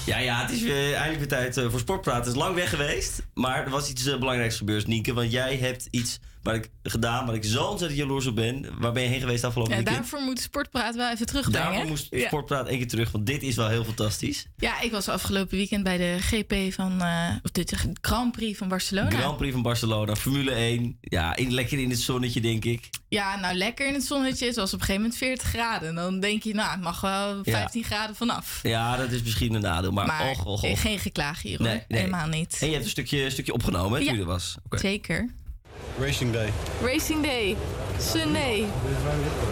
Ja, 0.07 0.19
ja, 0.19 0.41
het 0.41 0.51
is 0.51 0.63
weer, 0.63 0.95
eindelijk 0.95 1.19
weer 1.19 1.39
tijd 1.39 1.57
eh, 1.57 1.71
voor 1.71 1.79
Sportpraat. 1.79 2.25
Het 2.25 2.35
is 2.35 2.41
lang 2.41 2.55
weg 2.55 2.71
geweest, 2.71 3.23
maar 3.35 3.65
er 3.65 3.71
was 3.71 3.91
iets 3.91 4.07
eh, 4.07 4.19
belangrijks 4.19 4.57
gebeurd, 4.57 4.87
Nienke. 4.87 5.15
Want 5.15 5.33
jij 5.33 5.57
hebt 5.57 5.89
iets 5.91 6.19
waar 6.47 6.55
ik 6.55 6.71
gedaan, 6.83 7.27
waar 7.27 7.35
ik 7.35 7.45
zo 7.45 7.65
ontzettend 7.65 8.01
jaloers 8.01 8.27
op 8.27 8.35
ben. 8.35 8.67
Waar 8.79 8.93
ben 8.93 9.03
je 9.03 9.09
heen 9.09 9.21
geweest 9.21 9.45
afgelopen 9.45 9.73
Ja, 9.77 9.83
weekend? 9.83 9.99
daarvoor 10.11 10.21
moet 10.27 10.41
Sportpraat 10.41 10.95
wel 10.97 11.11
even 11.11 11.27
terugbrengen. 11.27 11.69
Daarvoor 11.71 11.89
moest 11.89 12.07
Ja. 12.11 12.27
Sportpraat 12.27 12.67
één 12.69 12.79
keer 12.79 12.89
terug, 12.89 13.11
want 13.11 13.27
dit 13.27 13.43
is 13.43 13.57
wel 13.57 13.69
heel 13.69 13.85
fantastisch. 13.85 14.47
Ja, 14.57 14.81
ik 14.81 14.91
was 14.91 15.09
afgelopen 15.09 15.57
weekend 15.57 15.83
bij 15.85 15.97
de 15.97 16.17
GP 16.21 16.73
van, 16.75 17.01
eh, 17.03 17.29
of 17.43 17.51
de 17.51 17.67
Grand 18.01 18.33
Prix 18.33 18.59
van 18.59 18.69
Barcelona. 18.69 19.11
Grand 19.11 19.37
Prix 19.37 19.53
van 19.53 19.63
Barcelona, 19.63 20.17
Formule 20.17 20.51
1. 20.55 20.97
Ja, 21.01 21.37
in, 21.37 21.53
lekker 21.55 21.79
in 21.79 21.91
het 21.91 22.01
zonnetje, 22.01 22.41
denk 22.41 22.65
ik. 22.65 22.91
Ja, 23.09 23.37
nou 23.41 23.55
lekker 23.57 23.87
in 23.87 23.95
het 23.95 24.05
zonnetje. 24.05 24.47
Het 24.47 24.57
was 24.57 24.73
op 24.75 24.81
een 24.81 24.85
gegeven 24.87 25.01
moment 25.03 25.19
40 25.19 25.49
graden. 25.49 25.95
Dan 25.95 26.21
denk 26.21 26.43
je, 26.43 26.55
nou, 26.55 26.71
het 26.71 26.81
mag 26.81 27.01
wel 27.01 27.39
15 27.45 27.85
graden 27.85 28.17
vanaf. 28.17 28.61
Ja, 28.63 28.97
dat 28.97 29.11
is 29.11 29.23
misschien 29.23 29.55
een 29.55 29.61
nadeel, 29.61 29.91
maar, 29.93 30.07
Maar 30.07 30.31
och, 30.31 30.45
och, 30.47 30.63
och. 30.65 30.81
geen 30.81 30.99
geklaag 30.99 31.43
hier 31.43 31.59
hoor. 31.59 31.67
Nee, 31.67 31.83
nee. 31.89 32.01
Helemaal 32.01 32.27
niet. 32.29 32.57
En 32.61 32.67
je 32.67 32.73
hebt 32.73 32.85
een 32.85 32.91
stukje, 32.91 33.25
een 33.25 33.31
stukje 33.31 33.53
opgenomen, 33.53 33.93
hè, 33.93 33.99
Ja. 33.99 34.05
toen 34.05 34.15
je 34.15 34.21
er 34.21 34.29
was. 34.29 34.57
Zeker. 34.71 35.31
Racing 36.01 36.33
Day. 36.33 36.53
Racing 36.83 37.23
Day, 37.23 37.57
Sunday. 38.01 38.65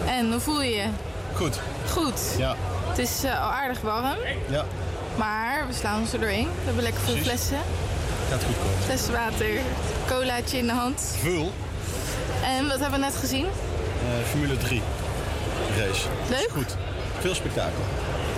En 0.07 0.31
hoe 0.31 0.39
voel 0.39 0.61
je 0.61 0.69
je? 0.75 0.85
Goed. 1.33 1.59
Goed. 1.91 2.19
Ja. 2.37 2.55
Het 2.87 2.97
is 2.97 3.23
eh, 3.23 3.41
al 3.43 3.49
aardig 3.51 3.81
warm, 3.81 4.17
Ja, 4.49 4.65
maar 5.17 5.67
we 5.67 5.73
slaan 5.73 5.99
ons 5.99 6.13
er 6.13 6.19
doorheen. 6.19 6.45
We 6.47 6.65
hebben 6.65 6.83
lekker 6.83 7.01
veel 7.01 7.15
flessen. 7.17 7.57
gaat 8.29 8.43
goed 8.43 8.55
komen. 8.57 8.83
Flessen 8.83 9.13
water, 9.13 9.47
colaatje 10.07 10.57
in 10.57 10.65
de 10.67 10.73
hand. 10.73 11.15
Vul. 11.21 11.51
En 12.43 12.67
wat 12.67 12.79
hebben 12.79 12.99
we 12.99 13.05
net 13.05 13.15
gezien? 13.15 13.45
eh, 13.45 14.27
Formule 14.29 14.57
3 14.57 14.81
race. 15.77 16.07
Leuk? 16.29 16.49
Goed. 16.53 16.75
Veel 17.19 17.35
spektakel. 17.35 17.81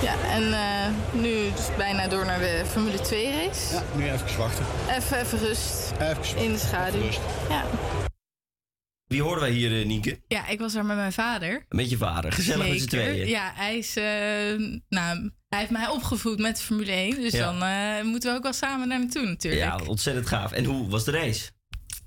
Ja, 0.01 0.15
en 0.29 0.53
eh, 0.53 1.21
nu 1.21 1.51
dus 1.55 1.75
bijna 1.77 2.07
door 2.07 2.25
naar 2.25 2.39
de 2.39 2.63
Formule 2.71 2.99
2 3.01 3.31
race. 3.31 3.73
Ja, 3.73 3.83
nu 3.95 4.03
even 4.11 4.37
wachten. 4.37 4.65
Even, 4.89 5.19
even 5.21 5.39
rust. 5.39 5.91
Even 5.99 6.15
wachten. 6.15 6.37
In 6.37 6.51
de 6.51 6.57
schaduw. 6.57 6.99
Even 7.01 7.05
rust. 7.05 7.19
Ja. 7.49 7.65
Wie 9.07 9.21
hoorden 9.21 9.41
wij 9.43 9.51
hier, 9.51 9.79
eh, 9.81 9.85
Nienke? 9.85 10.21
ja, 10.27 10.47
ik 10.47 10.59
was 10.59 10.73
daar 10.73 10.85
met 10.85 10.95
mijn 10.95 11.13
vader. 11.13 11.65
Met 11.69 11.89
je 11.89 11.97
vader. 11.97 12.31
Gezellig 12.31 12.67
met 12.69 12.79
z'n 12.81 12.87
tweeën. 12.87 13.27
Ja, 13.27 13.51
hij 13.55 13.77
is. 13.77 13.95
eh, 13.95 14.03
nou, 14.89 15.31
hij 15.49 15.59
heeft 15.59 15.71
mij 15.71 15.87
opgevoed 15.87 16.39
met 16.39 16.61
Formule 16.61 16.91
1. 16.91 17.21
Dus 17.21 17.33
Ja. 17.33 17.51
dan 17.51 17.63
eh, 17.63 18.03
moeten 18.11 18.31
we 18.31 18.37
ook 18.37 18.43
wel 18.43 18.53
samen 18.53 18.87
naar 18.87 18.99
naartoe 18.99 19.25
natuurlijk. 19.25 19.63
Ja, 19.63 19.79
ontzettend 19.87 20.27
gaaf. 20.27 20.51
En 20.51 20.63
hoe 20.63 20.89
was 20.89 21.03
de 21.03 21.11
race? 21.11 21.49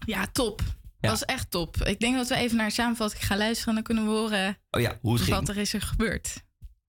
Ja, 0.07 0.27
top. 0.33 0.63
Dat 1.01 1.11
was 1.11 1.25
echt 1.25 1.51
top. 1.51 1.77
Ik 1.77 2.01
denk 2.01 2.17
dat 2.17 2.29
we 2.29 2.35
even 2.35 2.57
naar 2.57 2.67
de 2.69 2.73
samenvatting 2.73 3.25
gaan 3.27 3.39
luisteren. 3.39 3.69
En 3.69 3.75
dan 3.75 3.83
kunnen 3.83 4.05
we 4.05 4.19
horen 4.19 4.59
Oh 4.71 4.81
ja, 4.81 4.99
hoe 5.01 5.13
het 5.15 5.23
ging. 5.23 5.37
wat 5.37 5.49
er 5.49 5.57
is 5.57 5.73
er 5.75 5.81
gebeurd. 5.83 6.35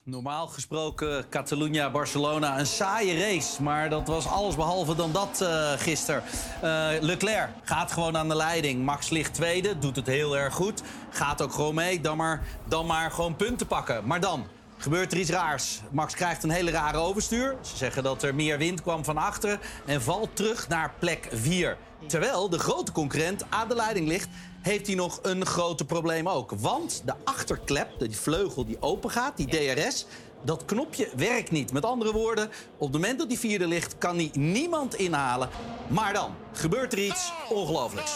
Normaal 0.04 0.48
gesproken 0.48 1.30
Catalunya-Barcelona 1.30 2.60
een 2.60 2.66
saaie 2.66 3.20
race. 3.20 3.64
Maar 3.64 3.90
dat 3.90 4.08
was 4.08 4.28
alles 4.28 4.56
behalve 4.56 4.96
dan 4.96 5.12
dat 5.12 5.42
eh 5.42 5.72
gisteren. 5.78 6.24
Eh, 6.62 6.90
Leclerc 7.00 7.50
gaat 7.64 7.92
gewoon 7.92 8.18
aan 8.18 8.30
de 8.30 8.36
leiding. 8.36 8.84
Max 8.84 9.10
ligt 9.10 9.34
tweede, 9.34 9.80
doet 9.80 9.96
het 9.96 10.08
heel 10.08 10.38
erg 10.38 10.54
goed. 10.54 10.82
Gaat 11.10 11.42
ook 11.42 11.54
gewoon 11.54 11.76
mee, 11.76 12.02
dan 12.02 12.18
maar, 12.18 12.44
dan 12.68 12.86
maar 12.86 13.12
gewoon 13.12 13.36
punten 13.36 13.68
pakken. 13.68 14.08
Maar 14.08 14.20
dan 14.20 14.48
gebeurt 14.78 15.12
er 15.12 15.20
iets 15.20 15.30
raars. 15.30 15.82
Max 15.92 16.14
krijgt 16.16 16.44
een 16.44 16.50
hele 16.50 16.72
rare 16.72 16.98
overstuur. 16.98 17.56
Ze 17.62 17.78
zeggen 17.78 18.04
dat 18.04 18.24
er 18.24 18.36
meer 18.36 18.58
wind 18.58 18.82
kwam 18.82 19.04
van 19.06 19.18
achteren. 19.18 19.60
En 19.86 20.02
valt 20.02 20.36
terug 20.36 20.68
naar 20.68 20.94
plek 21.00 21.30
4. 21.32 21.78
Terwijl 22.08 22.50
de 22.50 22.60
grote 22.60 22.92
concurrent 22.92 23.46
aan 23.50 23.68
de 23.68 23.76
leiding 23.76 24.08
ligt 24.08 24.30
heeft 24.62 24.88
hij 24.88 24.96
nog 24.96 25.20
een 25.22 25.46
grote 25.46 25.86
probleem 25.86 26.30
ook. 26.30 26.52
Want 26.58 27.02
de 27.06 27.14
achterklep, 27.24 27.90
die 28.00 28.18
vleugel 28.18 28.66
die 28.66 28.78
open 28.80 29.10
gaat, 29.10 29.38
die 29.38 29.48
DRS... 29.48 30.06
dat 30.42 30.66
knopje 30.66 31.10
werkt 31.16 31.52
niet. 31.52 31.74
Met 31.74 31.86
andere 31.86 32.12
woorden, 32.12 32.50
op 32.78 32.94
het 32.94 33.02
moment 33.02 33.20
dat 33.20 33.30
die 33.30 33.40
vierde 33.40 33.68
ligt... 33.68 33.98
kan 33.98 34.16
hij 34.16 34.30
niemand 34.34 34.96
inhalen. 34.96 35.50
Maar 35.88 36.14
dan 36.14 36.36
gebeurt 36.54 36.94
er 36.94 37.00
iets 37.00 37.32
ongelooflijks. 37.50 38.12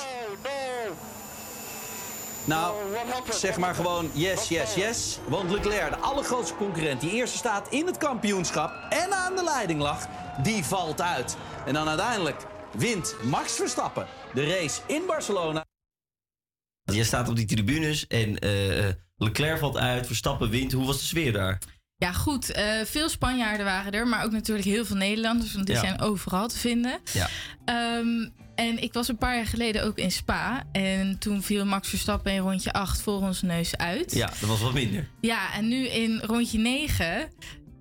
Nou, 2.45 2.75
zeg 3.29 3.57
maar 3.57 3.75
gewoon 3.75 4.09
yes, 4.13 4.47
yes, 4.47 4.73
yes. 4.73 5.19
Want 5.27 5.51
Leclerc, 5.51 5.89
de 5.89 5.97
allergrootste 5.97 6.55
concurrent... 6.55 7.01
die 7.01 7.11
eerste 7.11 7.37
staat 7.37 7.67
in 7.69 7.85
het 7.85 7.97
kampioenschap 7.97 8.71
en 8.89 9.13
aan 9.13 9.35
de 9.35 9.43
leiding 9.43 9.81
lag... 9.81 10.07
die 10.43 10.65
valt 10.65 11.01
uit. 11.01 11.37
En 11.65 11.73
dan 11.73 11.87
uiteindelijk 11.87 12.45
wint 12.71 13.15
Max 13.23 13.53
Verstappen 13.53 14.07
de 14.33 14.45
race 14.45 14.81
in 14.87 15.03
Barcelona... 15.07 15.65
Je 16.93 17.03
staat 17.03 17.29
op 17.29 17.35
die 17.35 17.45
tribunes 17.45 18.07
en 18.07 18.39
eh, 18.39 18.85
Leclerc 19.17 19.59
valt 19.59 19.77
uit, 19.77 20.05
Verstappen 20.07 20.49
wint. 20.49 20.71
Hoe 20.71 20.85
was 20.85 20.99
de 20.99 21.05
sfeer 21.05 21.31
daar? 21.33 21.59
Ja, 21.97 22.11
goed. 22.11 22.51
eh, 22.51 22.65
veel 22.85 23.09
Spanjaarden 23.09 23.65
waren 23.65 23.91
er, 23.91 24.07
maar 24.07 24.23
ook 24.25 24.31
natuurlijk 24.31 24.67
heel 24.67 24.85
veel 24.85 24.95
Nederlanders. 24.95 25.53
Want 25.53 25.65
die 25.65 25.75
Ja. 25.75 25.81
zijn 25.81 26.01
overal 26.01 26.47
te 26.47 26.57
vinden. 26.57 26.99
Ja. 27.13 27.29
Ehm, 27.65 28.29
en 28.55 28.81
ik 28.83 28.93
was 28.93 29.07
een 29.07 29.17
paar 29.17 29.35
jaar 29.35 29.45
geleden 29.45 29.83
ook 29.83 29.97
in 29.97 30.11
Spa. 30.11 30.63
En 30.71 31.19
toen 31.19 31.43
viel 31.43 31.65
Max 31.65 31.89
Verstappen 31.89 32.31
in 32.31 32.39
rondje 32.39 32.73
8 32.73 33.01
voor 33.01 33.21
ons 33.21 33.41
neus 33.41 33.77
uit. 33.77 34.11
Ja, 34.13 34.25
dat 34.27 34.49
was 34.49 34.61
wat 34.61 34.73
minder. 34.73 35.07
Ja, 35.21 35.53
en 35.53 35.67
nu 35.67 35.87
in 35.87 36.19
rondje 36.23 36.57
9 36.57 37.29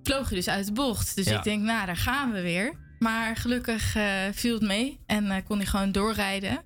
vloog 0.03 0.27
hij 0.27 0.37
dus 0.37 0.47
uit 0.47 0.65
de 0.65 0.71
bocht. 0.71 1.15
Dus 1.15 1.25
Ja. 1.25 1.37
ik 1.37 1.43
denk, 1.43 1.61
nou, 1.63 1.85
daar 1.85 1.97
gaan 1.97 2.31
we 2.31 2.41
weer. 2.41 2.73
Maar 2.99 3.35
gelukkig 3.35 3.95
eh, 3.95 4.03
viel 4.31 4.53
het 4.53 4.63
mee 4.63 4.99
en 5.05 5.31
eh, 5.31 5.37
kon 5.47 5.57
hij 5.57 5.65
gewoon 5.65 5.91
doorrijden. 5.91 6.63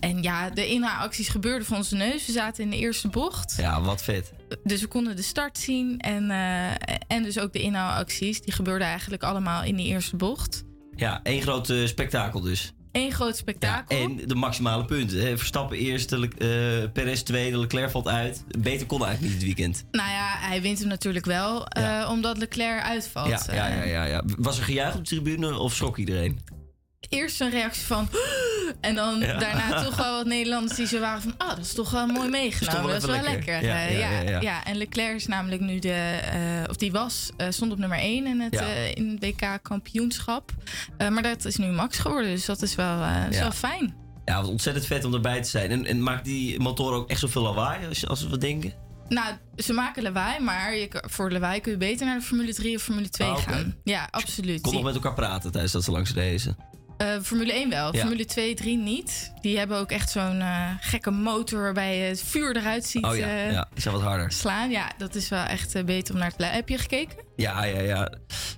En 0.00 0.22
ja, 0.22 0.50
de 0.50 0.66
inhaalacties 0.66 1.28
gebeurden 1.28 1.66
voor 1.66 1.76
onze 1.76 1.96
neus. 1.96 2.26
We 2.26 2.32
zaten 2.32 2.64
in 2.64 2.70
de 2.70 2.76
eerste 2.76 3.08
bocht. 3.08 3.54
Ja, 3.56 3.80
wat 3.80 4.02
vet. 4.02 4.32
Dus 4.64 4.80
we 4.80 4.86
konden 4.86 5.16
de 5.16 5.22
start 5.22 5.58
zien 5.58 5.98
en, 5.98 6.30
eh, 6.30 6.94
en 7.06 7.22
dus 7.22 7.38
ook 7.38 7.52
de 7.52 7.62
inhaalacties. 7.62 8.40
Die 8.40 8.52
gebeurden 8.52 8.86
eigenlijk 8.86 9.22
allemaal 9.22 9.62
in 9.62 9.76
die 9.76 9.86
eerste 9.86 10.16
bocht. 10.16 10.64
Ja, 10.94 11.20
één 11.22 11.42
groot 11.42 11.72
spektakel 11.84 12.40
dus. 12.40 12.72
Eén 12.92 13.12
groot 13.12 13.36
spektakel. 13.36 13.98
En 14.00 14.20
de 14.26 14.34
maximale 14.34 14.84
punten. 14.84 15.18
Hè. 15.26 15.36
Verstappen 15.38 15.76
eerste, 15.78 16.18
Le- 16.18 16.28
eh 16.82 16.90
Perez 16.92 17.22
tweede, 17.22 17.58
Leclerc 17.58 17.90
valt 17.90 18.08
uit. 18.08 18.44
Beter 18.58 18.86
kon 18.86 19.04
eigenlijk 19.04 19.32
niet 19.32 19.44
dit 19.44 19.54
weekend. 19.56 19.84
Nou 19.90 20.08
ja, 20.10 20.36
hij 20.38 20.62
wint 20.62 20.78
hem 20.78 20.88
natuurlijk 20.88 21.24
wel, 21.24 21.66
eh, 21.66 22.08
omdat 22.10 22.38
Leclerc 22.38 22.82
uitvalt. 22.82 23.28
Ja, 23.28 23.40
ja, 23.54 23.66
ja, 23.68 23.82
Eh, 23.82 23.90
ja, 23.92 24.04
ja. 24.04 24.22
Was 24.38 24.58
er 24.58 24.64
gejuich 24.64 24.94
op 24.94 25.04
de 25.08 25.14
tribune 25.14 25.58
of 25.58 25.74
schrok 25.74 25.96
iedereen? 25.98 26.40
Eerst 27.08 27.40
een 27.40 27.50
reactie 27.50 27.84
van... 27.86 28.08
En 28.80 28.94
dan 28.94 29.18
Ja. 29.18 29.38
daarna 29.38 29.82
toch 29.82 29.96
wel 29.96 30.16
wat 30.16 30.26
Nederlanders 30.26 30.76
die 30.76 30.86
zo 30.86 31.00
waren 31.00 31.22
van... 31.22 31.34
Ah, 31.38 31.48
dat 31.48 31.58
is 31.58 31.72
toch 31.72 31.90
wel 31.90 32.06
mooi 32.06 32.28
meegenomen. 32.28 32.82
wel 32.82 32.92
Dat 32.92 33.02
is 33.02 33.08
wel 33.08 33.14
lekker. 33.32 33.32
lekker. 33.52 33.64
Ja, 33.68 33.86
Eh, 33.86 34.28
ja, 34.28 34.40
ja, 34.40 34.64
en 34.64 34.76
Leclerc 34.76 35.14
is 35.14 35.26
namelijk 35.26 35.60
nu 35.60 35.78
de... 35.78 35.92
eh, 35.92 36.70
of 36.70 36.76
die 36.76 36.92
was, 36.92 37.30
eh, 37.36 37.46
stond 37.50 37.72
op 37.72 37.78
nummer 37.78 37.98
1 37.98 38.26
in 38.26 38.40
het, 38.40 38.54
eh, 38.56 38.94
in 38.94 39.08
het 39.08 39.20
WK-kampioenschap. 39.24 40.50
Maar 40.98 41.22
dat 41.22 41.44
is 41.44 41.56
nu 41.56 41.66
Max 41.66 41.98
geworden, 41.98 42.30
dus 42.30 42.44
dat 42.44 42.62
is 42.62 42.74
wel, 42.74 42.94
is 43.30 43.36
Ja. 43.36 43.42
wel 43.42 43.50
fijn. 43.52 43.94
Ja, 44.24 44.40
wat 44.40 44.50
ontzettend 44.50 44.86
vet 44.86 45.04
om 45.04 45.14
erbij 45.14 45.42
te 45.42 45.48
zijn. 45.48 45.70
En, 45.70 45.86
en 45.86 46.02
maakt 46.02 46.24
die 46.24 46.60
motor 46.60 46.92
ook 46.92 47.10
echt 47.10 47.20
zoveel 47.20 47.42
lawaai 47.42 47.86
als, 47.88 48.06
als 48.08 48.26
we 48.26 48.38
denken? 48.38 48.72
Nou, 49.08 49.34
ze 49.56 49.72
maken 49.72 50.02
lawaai, 50.02 50.40
maar 50.40 50.74
je, 50.76 50.88
voor 51.08 51.30
lawaai 51.32 51.60
kun 51.60 51.72
je 51.72 51.78
beter 51.78 52.06
naar 52.06 52.18
de 52.18 52.24
Formule 52.24 52.54
3 52.54 52.76
of 52.76 52.82
Formule 52.82 53.08
2 53.08 53.28
Ah, 53.28 53.38
gaan. 53.42 53.76
Ja, 53.84 54.08
absoluut. 54.10 54.60
Kon 54.60 54.74
nog 54.74 54.82
met 54.82 54.94
elkaar 54.94 55.14
praten 55.14 55.50
tijdens 55.52 55.72
dat 55.72 55.84
ze 55.84 55.90
langs 55.90 56.12
racen. 56.14 56.56
Eh, 57.02 57.20
Formule 57.22 57.52
1 57.52 57.70
wel, 57.70 57.94
Ja. 57.94 58.00
Formule 58.00 58.24
2, 58.24 58.54
3 58.54 58.78
niet. 58.78 59.32
Die 59.40 59.58
hebben 59.58 59.76
ook 59.78 59.90
echt 59.90 60.10
zo'n 60.10 60.40
eh, 60.40 60.68
gekke 60.80 61.10
motor 61.10 61.62
waarbij 61.62 61.96
je 61.98 62.04
het 62.04 62.22
vuur 62.22 62.56
eruit 62.56 62.84
ziet 62.84 63.04
Oh 63.04 63.16
ja, 63.16 63.26
eh, 63.26 63.52
ja, 63.52 63.68
die 63.72 63.82
zijn 63.82 63.94
wat 63.94 64.02
harder. 64.02 64.32
slaan. 64.32 64.70
Ja, 64.70 64.90
dat 64.98 65.14
is 65.14 65.28
wel 65.28 65.44
echt 65.44 65.84
beter 65.84 66.14
om 66.14 66.20
naar 66.20 66.30
te 66.30 66.36
luisteren. 66.38 66.66
Heb 66.66 66.68
je 66.68 66.78
gekeken? 66.78 67.24
Ja, 67.36 67.64
ja, 67.64 67.80
ja. 67.80 68.12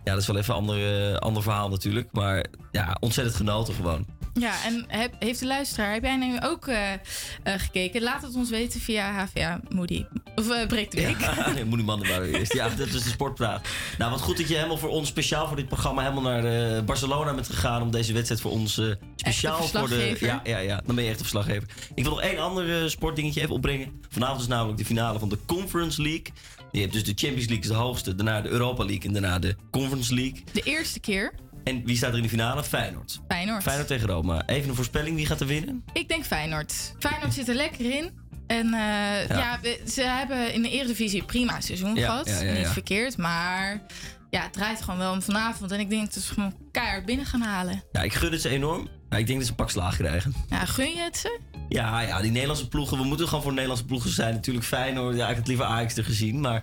Ja, 0.04 0.12
dat 0.12 0.20
is 0.20 0.26
wel 0.26 0.36
even 0.36 0.54
een 0.54 0.60
ander, 0.60 1.18
ander 1.18 1.42
verhaal 1.42 1.68
natuurlijk. 1.68 2.08
Maar 2.12 2.44
ja, 2.70 2.96
ontzettend 3.00 3.36
genoten 3.36 3.74
gewoon. 3.74 4.06
Ja, 4.34 4.64
en 4.64 4.84
heb, 4.88 5.14
heeft 5.18 5.40
de 5.40 5.46
luisteraar, 5.46 5.92
heb 5.92 6.02
jij 6.02 6.16
nu 6.16 6.40
ook 6.40 6.66
eh, 6.66 6.92
eh, 6.92 6.98
gekeken? 7.42 8.02
Laat 8.02 8.22
het 8.22 8.34
ons 8.34 8.50
weten 8.50 8.80
via 8.80 9.12
HVA 9.12 9.60
Moody. 9.68 10.04
Of 10.34 10.50
eh 10.50 10.66
Breek 10.66 10.90
de 10.90 11.02
Week. 11.02 11.20
Ja, 11.20 11.50
nee, 11.54 11.64
moet 11.64 11.76
die 11.76 11.86
man 11.86 12.02
er 12.04 12.08
maar 12.08 12.22
eerst. 12.22 12.52
Ja, 12.52 12.68
dat 12.68 12.86
is 12.86 13.02
de 13.02 13.10
sportpraat. 13.10 13.68
Nou, 13.98 14.10
wat 14.10 14.20
goed 14.20 14.36
dat 14.36 14.48
je 14.48 14.54
helemaal 14.54 14.78
voor 14.78 14.88
ons, 14.88 15.08
speciaal 15.08 15.46
voor 15.46 15.56
dit 15.56 15.68
programma, 15.68 16.02
helemaal 16.02 16.40
naar 16.40 16.84
Barcelona 16.84 17.34
bent 17.34 17.48
gegaan 17.48 17.82
om 17.82 17.90
deze 17.90 18.12
wedstrijd 18.12 18.40
voor 18.40 18.50
ons 18.50 18.80
speciaal 19.16 19.62
voor 19.62 19.88
de. 19.88 20.16
Ja, 20.20 20.40
ja, 20.44 20.58
ja, 20.58 20.82
dan 20.86 20.94
ben 20.94 21.04
je 21.04 21.10
echt 21.10 21.20
een 21.20 21.26
verslaggever. 21.26 21.68
Ik 21.94 22.02
wil 22.02 22.12
nog 22.12 22.22
één 22.22 22.38
ander 22.38 22.90
sportdingetje 22.90 23.40
even 23.40 23.54
opbrengen. 23.54 24.00
Vanavond 24.08 24.40
is 24.40 24.46
namelijk 24.46 24.78
de 24.78 24.84
finale 24.84 25.18
van 25.18 25.28
de 25.28 25.38
Conference 25.46 26.02
League. 26.02 26.26
Je 26.74 26.80
hebt 26.80 26.92
dus 26.92 27.04
de 27.04 27.12
Champions 27.14 27.46
League, 27.46 27.64
is 27.64 27.68
de 27.68 27.74
hoogste, 27.74 28.14
daarna 28.14 28.40
de 28.40 28.48
Europa 28.48 28.84
League 28.84 29.04
en 29.04 29.12
daarna 29.12 29.38
de 29.38 29.56
Conference 29.70 30.14
League. 30.14 30.44
De 30.52 30.60
eerste 30.60 31.00
keer, 31.00 31.34
en 31.64 31.84
wie 31.84 31.96
staat 31.96 32.10
er 32.10 32.16
in 32.16 32.22
de 32.22 32.28
finale? 32.28 32.64
Feyenoord. 32.64 33.20
Feyenoord. 33.28 33.62
Feyenoord 33.62 33.88
tegen 33.88 34.08
Roma. 34.08 34.46
Even 34.46 34.68
een 34.68 34.74
voorspelling, 34.74 35.16
wie 35.16 35.26
gaat 35.26 35.40
er 35.40 35.46
winnen? 35.46 35.84
Ik 35.92 36.08
denk 36.08 36.24
Feyenoord. 36.24 36.94
Feyenoord 36.98 37.34
zit 37.34 37.48
er 37.48 37.54
lekker 37.54 37.94
in. 37.94 38.10
En 38.46 38.66
eh, 38.66 39.28
ja. 39.28 39.58
ze 39.88 40.02
hebben 40.02 40.52
in 40.52 40.62
de 40.62 40.70
Eredivisie 40.70 41.24
prima 41.24 41.60
seizoen 41.60 41.96
gehad. 41.96 42.26
Niet 42.56 42.66
verkeerd, 42.66 43.16
maar 43.16 43.82
ja, 44.30 44.42
het 44.42 44.52
draait 44.52 44.82
gewoon 44.82 44.98
wel 44.98 45.12
om 45.12 45.22
vanavond. 45.22 45.70
En 45.70 45.80
ik 45.80 45.90
denk 45.90 46.14
dat 46.14 46.22
ze 46.22 46.32
gewoon 46.32 46.54
keihard 46.70 47.04
binnen 47.04 47.26
gaan 47.26 47.40
halen. 47.40 47.82
Ja, 47.92 48.02
ik 48.02 48.14
gun 48.14 48.32
het 48.32 48.40
ze 48.40 48.48
enorm. 48.48 48.88
Ik 49.10 49.26
denk 49.26 49.38
dat 49.38 49.44
ze 49.44 49.50
een 49.50 49.56
pak 49.56 49.70
slaag 49.70 49.96
krijgen. 49.96 50.34
Ja, 50.48 50.64
gun 50.64 50.90
je 50.90 51.00
het 51.00 51.16
ze? 51.16 51.40
Ja, 51.68 52.00
ja, 52.00 52.20
die 52.20 52.30
Nederlandse 52.30 52.68
ploegen. 52.68 52.98
We 52.98 53.04
moeten 53.04 53.28
gewoon 53.28 53.42
voor 53.42 53.52
Nederlandse 53.52 53.84
ploegen 53.84 54.10
zijn. 54.10 54.34
Natuurlijk 54.34 54.66
Feyenoord. 54.66 55.16
Ja, 55.16 55.28
ik 55.28 55.36
had 55.36 55.46
liever 55.46 55.64
Ajax 55.64 55.96
er 55.96 56.04
gezien. 56.04 56.40
Maar 56.40 56.62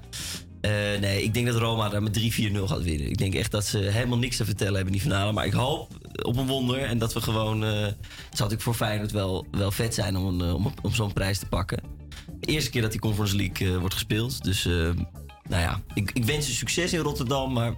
eh, 0.62 0.72
nee, 1.00 1.24
ik 1.24 1.34
denk 1.34 1.46
dat 1.46 1.56
Roma 1.56 1.90
daar 1.90 2.04
met 2.04 2.20
3-4-0 2.20 2.68
gaat 2.68 2.84
winnen. 2.84 3.10
Ik 3.10 3.18
denk 3.18 3.34
echt 3.34 3.52
dat 3.52 3.66
ze 3.66 3.78
helemaal 3.78 4.18
niks 4.18 4.38
te 4.38 4.46
vertellen 4.46 4.76
hebben 4.76 4.94
in 4.94 5.00
die 5.00 5.10
finale. 5.10 5.32
Maar 5.32 5.46
ik 5.46 5.54
hoop 5.54 5.88
op 6.22 6.38
een 6.38 6.48
wonder. 6.48 6.80
En 6.80 6.98
dat 6.98 7.14
we 7.14 7.22
gewoon... 7.22 7.64
Uh, 7.64 7.82
het 7.82 7.94
zou 8.10 8.30
natuurlijk 8.30 8.62
voor 8.62 8.74
Feyenoord 8.74 9.12
wel, 9.12 9.46
wel 9.52 9.72
vet 9.72 9.94
zijn 9.94 10.18
om, 10.18 10.42
eh, 10.42 10.54
om, 10.54 10.74
om 10.82 10.94
zo'n 10.94 11.14
prijs 11.14 11.40
te 11.40 11.46
pakken. 11.46 11.80
De 12.40 12.48
eerste 12.48 12.70
keer 12.70 12.82
dat 12.82 12.92
die 12.92 13.00
Conference 13.00 13.36
League 13.36 13.80
wordt 13.80 13.94
gespeeld. 13.94 14.44
Dus 14.44 14.64
nou 14.64 15.62
ja, 15.62 15.82
ik, 15.94 16.12
ik 16.14 16.26
wens 16.26 16.46
ze 16.46 16.54
succes 16.54 16.94
in 16.94 17.00
Rotterdam. 17.00 17.54
Maar 17.54 17.74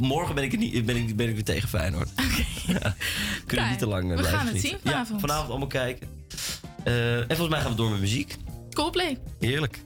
morgen 0.00 0.34
ben 0.34 0.44
ik, 0.44 0.58
niet, 0.58 0.86
ben, 0.86 0.96
ik, 0.96 1.16
ben 1.16 1.28
ik 1.28 1.34
weer 1.34 1.44
tegen 1.44 1.68
Feyenoord. 1.68 2.08
Okay. 2.12 2.94
kunnen 3.46 3.68
niet 3.68 3.78
te 3.78 3.86
lang 3.86 4.16
We 4.16 4.24
gaan 4.24 4.46
het 4.46 4.60
zien 4.60 4.76
vanavond. 4.82 5.20
Vanavond 5.20 5.50
allemaal 5.50 5.68
kijken. 5.68 6.08
en 6.84 7.24
volgens 7.26 7.48
mij 7.48 7.60
gaan 7.60 7.70
we 7.70 7.76
door 7.76 7.90
met 7.90 8.00
muziek. 8.00 8.36
Coldplay. 8.72 9.18
Heerlijk. 9.38 9.82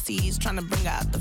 Balenciennes, 0.00 0.38
trying 0.38 0.56
to 0.56 0.62
bring 0.62 0.86
out 0.86 1.12
the 1.12 1.18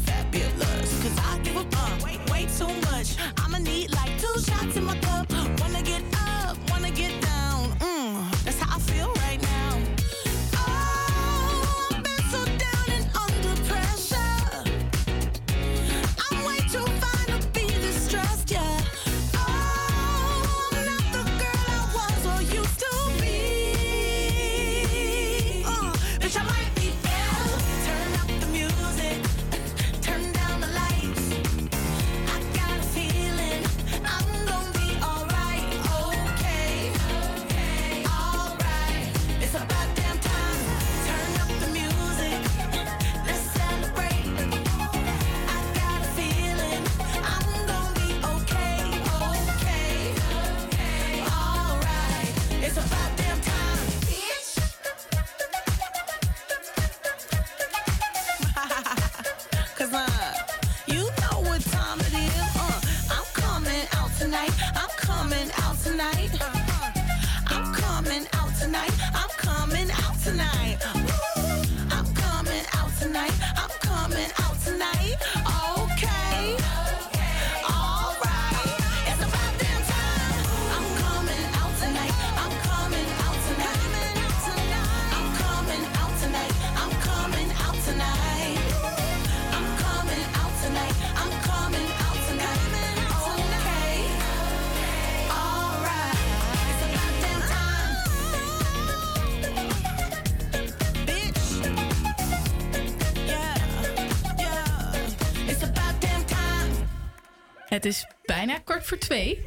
voor 108.89 108.97
twee. 108.97 109.39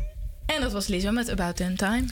En 0.47 0.60
dat 0.60 0.73
was 0.73 0.86
Lizzo 0.86 1.10
met 1.10 1.31
About 1.31 1.59
Damn 1.59 1.77
Time. 1.77 2.05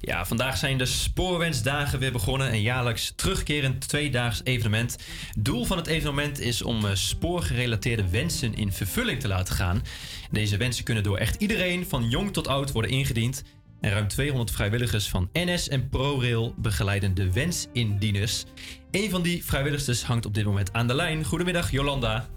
Ja, 0.00 0.26
vandaag 0.26 0.56
zijn 0.56 0.78
de 0.78 0.86
Spoorwensdagen 0.86 1.98
weer 1.98 2.12
begonnen. 2.12 2.52
Een 2.52 2.60
jaarlijks 2.60 3.12
terugkerend 3.16 3.88
tweedaags 3.88 4.40
evenement. 4.44 4.96
Doel 5.38 5.64
van 5.64 5.76
het 5.76 5.86
evenement 5.86 6.40
is 6.40 6.62
om 6.62 6.84
eh, 6.84 6.94
spoorgerelateerde 6.94 8.08
wensen 8.08 8.54
in 8.54 8.72
vervulling 8.72 9.20
te 9.20 9.28
laten 9.28 9.54
gaan. 9.54 9.82
Deze 10.30 10.56
wensen 10.56 10.84
kunnen 10.84 11.02
door 11.02 11.16
echt 11.16 11.42
iedereen, 11.42 11.86
van 11.86 12.08
jong 12.08 12.32
tot 12.32 12.48
oud, 12.48 12.72
worden 12.72 12.90
ingediend. 12.90 13.42
En 13.80 13.90
ruim 13.90 14.08
200 14.08 14.50
vrijwilligers 14.50 15.08
van 15.08 15.28
NS 15.32 15.68
en 15.68 15.88
ProRail 15.88 16.54
begeleiden 16.56 17.14
de 17.14 17.32
wensindieners. 17.32 18.44
Een 18.90 19.10
van 19.10 19.22
die 19.22 19.44
vrijwilligers 19.44 20.02
hangt 20.02 20.26
op 20.26 20.34
dit 20.34 20.44
moment 20.44 20.72
aan 20.72 20.86
de 20.86 20.94
lijn. 20.94 21.24
Goedemiddag, 21.24 21.70
Jolanda. 21.70 22.28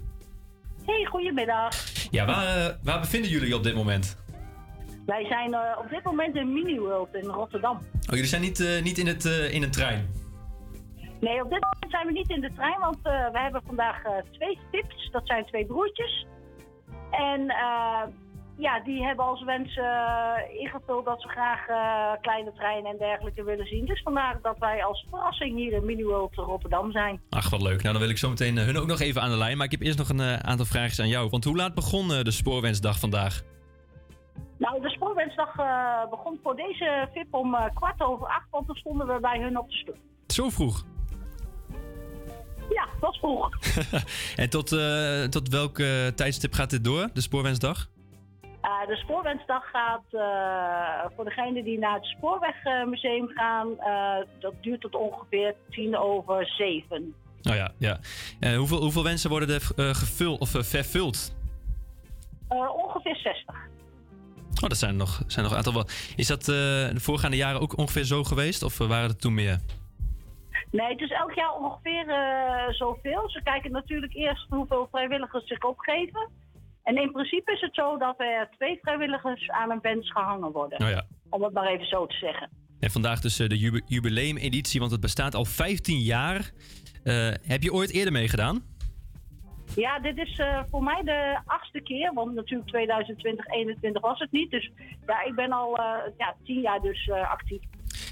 Hey, 0.86 1.06
goedemiddag. 1.10 1.76
Ja, 2.10 2.26
waar, 2.26 2.56
eh, 2.56 2.74
waar 2.82 3.00
bevinden 3.00 3.30
jullie 3.30 3.54
op 3.54 3.62
dit 3.62 3.74
moment? 3.74 4.16
Wij 5.06 5.24
zijn 5.26 5.54
eh, 5.54 5.78
op 5.78 5.88
dit 5.90 6.04
moment 6.04 6.36
in 6.36 6.52
Mini-World 6.52 7.14
in 7.14 7.24
Rotterdam. 7.24 7.76
Oh, 7.76 7.82
jullie 8.02 8.24
zijn 8.24 8.42
niet, 8.42 8.60
eh, 8.60 8.82
niet 8.82 8.98
in, 8.98 9.06
het, 9.06 9.24
eh, 9.24 9.54
in 9.54 9.62
een 9.62 9.70
trein? 9.70 10.10
Nee, 11.20 11.44
op 11.44 11.50
dit 11.50 11.60
moment 11.60 11.90
zijn 11.90 12.06
we 12.06 12.12
niet 12.12 12.30
in 12.30 12.40
de 12.40 12.52
trein, 12.54 12.80
want 12.80 12.98
we 13.02 13.38
hebben 13.38 13.62
vandaag 13.66 14.02
twee 14.30 14.58
tips. 14.70 15.10
Dat 15.10 15.22
zijn 15.24 15.44
twee 15.46 15.66
broertjes. 15.66 16.26
En 17.10 17.40
ja, 18.58 18.80
die 18.84 19.04
hebben 19.04 19.24
als 19.24 19.44
wens 19.44 19.78
ingevuld 20.58 21.04
dat 21.04 21.22
ze 21.22 21.28
graag 21.28 21.60
kleine 22.20 22.52
treinen 22.52 22.90
en 22.90 22.98
dergelijke 22.98 23.44
willen 23.44 23.66
zien. 23.66 23.84
Dus 23.84 24.02
vandaar 24.02 24.38
dat 24.42 24.58
wij 24.58 24.84
als 24.84 25.06
verrassing 25.10 25.56
hier 25.56 25.72
in 25.72 25.84
Mini-World 25.84 26.34
Rotterdam 26.34 26.92
zijn. 26.92 27.20
Ach, 27.30 27.50
wat 27.50 27.62
leuk. 27.62 27.82
Nou, 27.82 27.92
dan 27.92 28.02
wil 28.02 28.10
ik 28.10 28.18
zo 28.18 28.28
meteen 28.28 28.58
hun 28.58 28.78
ook 28.78 28.86
nog 28.86 29.00
even 29.00 29.22
aan 29.22 29.30
de 29.30 29.36
lijn. 29.36 29.56
Maar 29.56 29.66
ik 29.66 29.72
heb 29.72 29.82
eerst 29.82 29.98
nog 29.98 30.08
een 30.08 30.44
aantal 30.44 30.66
vragen 30.66 31.04
aan 31.04 31.10
jou. 31.10 31.28
Want 31.30 31.44
hoe 31.44 31.56
laat 31.56 31.74
begon 31.74 32.08
de 32.08 32.30
Spoorwensdag 32.30 32.98
vandaag? 32.98 33.42
Nou, 34.62 34.80
de 34.80 34.90
spoorwensdag 34.90 35.58
eh, 35.58 36.10
begon 36.10 36.40
voor 36.42 36.56
deze 36.56 37.08
VIP 37.12 37.34
om 37.34 37.54
eh, 37.54 37.64
kwart 37.74 38.00
over 38.00 38.26
acht, 38.26 38.46
want 38.50 38.66
toen 38.66 38.76
stonden 38.76 39.06
we 39.06 39.20
bij 39.20 39.40
hun 39.40 39.58
op 39.58 39.70
de 39.70 39.76
stoep. 39.76 39.96
Zo 40.26 40.48
vroeg. 40.48 40.84
Ja, 42.70 42.84
dat 43.00 43.00
was 43.00 43.18
vroeg. 43.18 43.50
en 44.42 44.50
tot, 44.50 44.72
eh, 44.72 45.24
tot 45.24 45.48
welk 45.48 45.76
tijdstip 46.14 46.52
gaat 46.52 46.70
dit 46.70 46.84
door, 46.84 47.08
de 47.12 47.20
Spoorwensdag? 47.20 47.90
De 48.86 48.96
Spoorwensdag 48.96 49.70
gaat 49.70 50.02
voor 51.16 51.24
degenen 51.24 51.64
die 51.64 51.78
naar 51.78 51.94
het 51.94 52.04
Spoorwegmuseum 52.04 53.28
gaan, 53.28 53.68
dat 54.40 54.54
duurt 54.60 54.80
tot 54.80 54.94
ongeveer 54.94 55.54
tien 55.70 55.96
over 55.96 56.46
zeven. 56.46 57.14
Oh 57.42 57.54
ja, 57.54 57.72
ja. 57.78 57.98
Hoeveel, 58.56 58.80
hoeveel 58.80 59.02
wensen 59.02 59.30
worden 59.30 59.48
er 59.76 59.94
gevuld 59.94 60.40
of 60.40 60.50
vervuld? 60.50 61.34
Ongeveer 62.48 63.16
60. 63.16 63.70
Oh, 64.62 64.68
dat 64.68 64.78
zijn 64.78 64.96
nog, 64.96 65.22
zijn 65.26 65.42
nog 65.44 65.50
een 65.52 65.58
aantal. 65.58 65.72
wel- 65.74 65.86
Is 66.16 66.26
dat 66.26 66.40
eh, 66.40 66.46
de 66.46 67.00
voorgaande 67.00 67.36
jaren 67.36 67.60
ook 67.60 67.78
ongeveer 67.78 68.04
zo 68.04 68.24
geweest? 68.24 68.62
Of 68.62 68.78
waren 68.78 69.08
er 69.08 69.16
toen 69.16 69.34
meer? 69.34 69.58
Nee, 70.70 70.88
het 70.88 71.00
is 71.00 71.10
elk 71.10 71.32
jaar 71.34 71.52
ongeveer 71.54 72.08
eh, 72.08 72.72
zoveel. 72.74 73.30
Ze 73.30 73.40
kijken 73.42 73.70
natuurlijk 73.72 74.14
eerst 74.14 74.46
hoeveel 74.48 74.88
vrijwilligers 74.90 75.46
zich 75.46 75.62
opgeven. 75.62 76.28
En 76.82 76.96
in 76.96 77.12
principe 77.12 77.52
is 77.52 77.60
het 77.60 77.74
zo 77.74 77.98
dat 77.98 78.14
er 78.18 78.48
twee 78.56 78.78
vrijwilligers 78.82 79.48
aan 79.50 79.70
een 79.70 79.78
wens 79.82 80.10
gehangen 80.12 80.52
worden. 80.52 80.82
Oh 80.82 80.88
ja. 80.88 81.04
Om 81.30 81.42
het 81.42 81.52
maar 81.52 81.66
even 81.66 81.86
zo 81.86 82.06
te 82.06 82.16
zeggen. 82.16 82.50
En 82.80 82.90
vandaag 82.90 83.20
dus 83.20 83.38
eh, 83.38 83.48
de 83.48 83.58
jubi- 83.58 83.82
jubileumeditie, 83.86 84.80
want 84.80 84.92
het 84.92 85.00
bestaat 85.00 85.34
al 85.34 85.44
15 85.44 85.98
jaar. 85.98 86.50
Heb 87.42 87.62
je 87.62 87.72
ooit 87.72 87.90
eerder 87.92 88.12
meegedaan? 88.12 88.62
Ja, 89.74 89.98
dit 89.98 90.18
is 90.18 90.38
eh, 90.38 90.62
voor 90.70 90.82
mij 90.82 91.02
de 91.02 91.38
achtste 91.44 91.80
keer, 91.80 92.12
want 92.14 92.34
natuurlijk 92.34 92.68
2020, 92.68 93.44
2021 93.44 94.02
was 94.02 94.18
het 94.18 94.32
niet. 94.32 94.50
Dus 94.50 94.70
ja, 95.06 95.22
ik 95.22 95.34
ben 95.34 95.52
al 95.52 95.76
eh, 95.76 96.12
ja, 96.16 96.34
tien 96.44 96.60
jaar 96.60 96.80
dus 96.80 97.06
eh, 97.06 97.30
actief. 97.30 97.62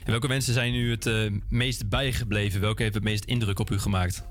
En 0.04 0.10
welke 0.10 0.28
wensen 0.28 0.54
zijn 0.54 0.74
u 0.74 0.90
het 0.90 1.30
meest 1.48 1.88
bijgebleven? 1.88 2.60
Welke 2.60 2.82
heeft 2.82 2.94
het 2.94 3.04
meest 3.04 3.24
indruk 3.24 3.58
op 3.58 3.70
u 3.70 3.78
gemaakt? 3.78 4.28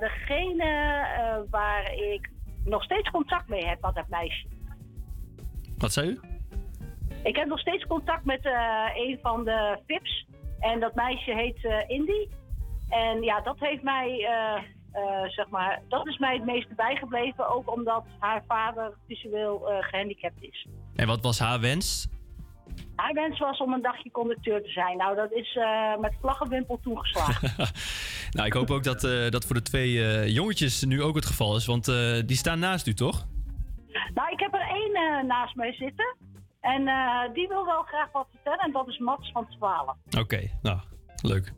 Degene 0.00 1.46
waar 1.50 1.92
ik 1.94 2.30
nog 2.64 2.84
steeds 2.84 3.10
contact 3.10 3.48
mee 3.48 3.66
heb, 3.66 3.80
dat 3.80 4.08
meisje. 4.08 4.46
Wat 5.78 5.92
zei 5.92 6.08
u? 6.08 6.20
Ik 7.22 7.36
heb 7.36 7.46
nog 7.48 7.58
steeds 7.58 7.86
contact 7.86 8.24
met 8.24 8.44
een 8.94 9.18
van 9.22 9.44
de 9.44 9.78
VIP's. 9.86 10.26
En 10.60 10.80
dat 10.80 10.94
meisje 10.94 11.34
heet 11.34 11.84
Indy. 11.86 12.28
En 12.88 13.22
ja, 13.22 13.40
dat 13.40 13.58
heeft 13.58 13.82
mij, 13.82 14.28
eh, 14.92 15.28
zeg 15.28 15.48
maar, 15.48 15.82
dat 15.88 16.06
is 16.06 16.18
mij 16.18 16.34
het 16.34 16.44
meeste 16.44 16.74
bijgebleven. 16.74 17.48
Ook 17.48 17.76
omdat 17.76 18.04
haar 18.18 18.42
vader 18.48 18.92
visueel 19.06 19.70
eh, 19.70 19.76
gehandicapt 19.80 20.42
is. 20.42 20.66
En 20.94 21.06
wat 21.06 21.22
was 21.22 21.38
haar 21.38 21.60
wens? 21.60 22.08
Haar 22.96 23.14
wens 23.14 23.38
was 23.38 23.58
om 23.58 23.72
een 23.72 23.82
dagje 23.82 24.10
conducteur 24.10 24.62
te 24.62 24.70
zijn. 24.70 24.96
Nou, 24.96 25.16
dat 25.16 25.32
is 25.32 25.56
eh, 25.56 25.96
met 25.96 26.14
vlaggenwimpel 26.20 26.78
toegeslagen. 26.82 27.50
Nou, 28.30 28.46
ik 28.46 28.52
hoop 28.52 28.70
ook 28.70 28.84
dat 28.84 29.00
dat 29.30 29.44
voor 29.44 29.54
de 29.54 29.62
twee 29.62 30.32
jongetjes 30.32 30.84
nu 30.84 31.02
ook 31.02 31.14
het 31.14 31.26
geval 31.26 31.56
is. 31.56 31.66
Want 31.66 31.84
die 32.26 32.36
staan 32.36 32.58
naast 32.58 32.86
u, 32.86 32.94
toch? 32.94 33.26
nou, 34.14 34.32
ik 34.32 34.40
heb 34.40 34.54
er 34.54 34.68
één 34.68 35.26
naast 35.26 35.54
mij 35.54 35.72
zitten. 35.72 36.16
En 36.60 36.84
die 37.32 37.48
wil 37.48 37.64
wel 37.64 37.82
graag 37.82 38.12
wat 38.12 38.26
vertellen. 38.30 38.58
En 38.58 38.72
dat 38.72 38.88
is 38.88 38.98
Mats 38.98 39.30
van 39.32 39.46
12. 39.48 39.96
Oké, 40.18 40.50
nou, 40.62 40.78
leuk. 41.22 41.52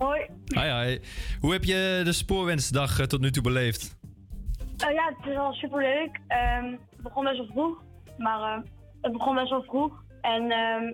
Hoi. 0.00 0.26
Hi. 0.54 0.98
Hoe 1.40 1.52
heb 1.52 1.64
je 1.64 2.00
de 2.04 2.12
spoorwensdag 2.12 2.98
eh, 2.98 3.06
tot 3.06 3.20
nu 3.20 3.30
toe 3.30 3.42
beleefd? 3.42 3.98
Eh, 4.76 4.92
ja, 4.92 5.04
het 5.16 5.26
is 5.26 5.34
wel 5.34 5.52
superleuk. 5.52 6.20
Ehm 6.26 6.64
het 6.64 7.02
begon 7.02 7.24
best 7.24 7.36
wel 7.36 7.46
vroeg, 7.46 7.82
maar 8.18 8.40
eh, 8.40 8.62
het 9.00 9.12
begon 9.12 9.34
best 9.34 9.50
wel 9.50 9.62
vroeg. 9.62 10.02
En 10.20 10.42
ehm, 10.42 10.92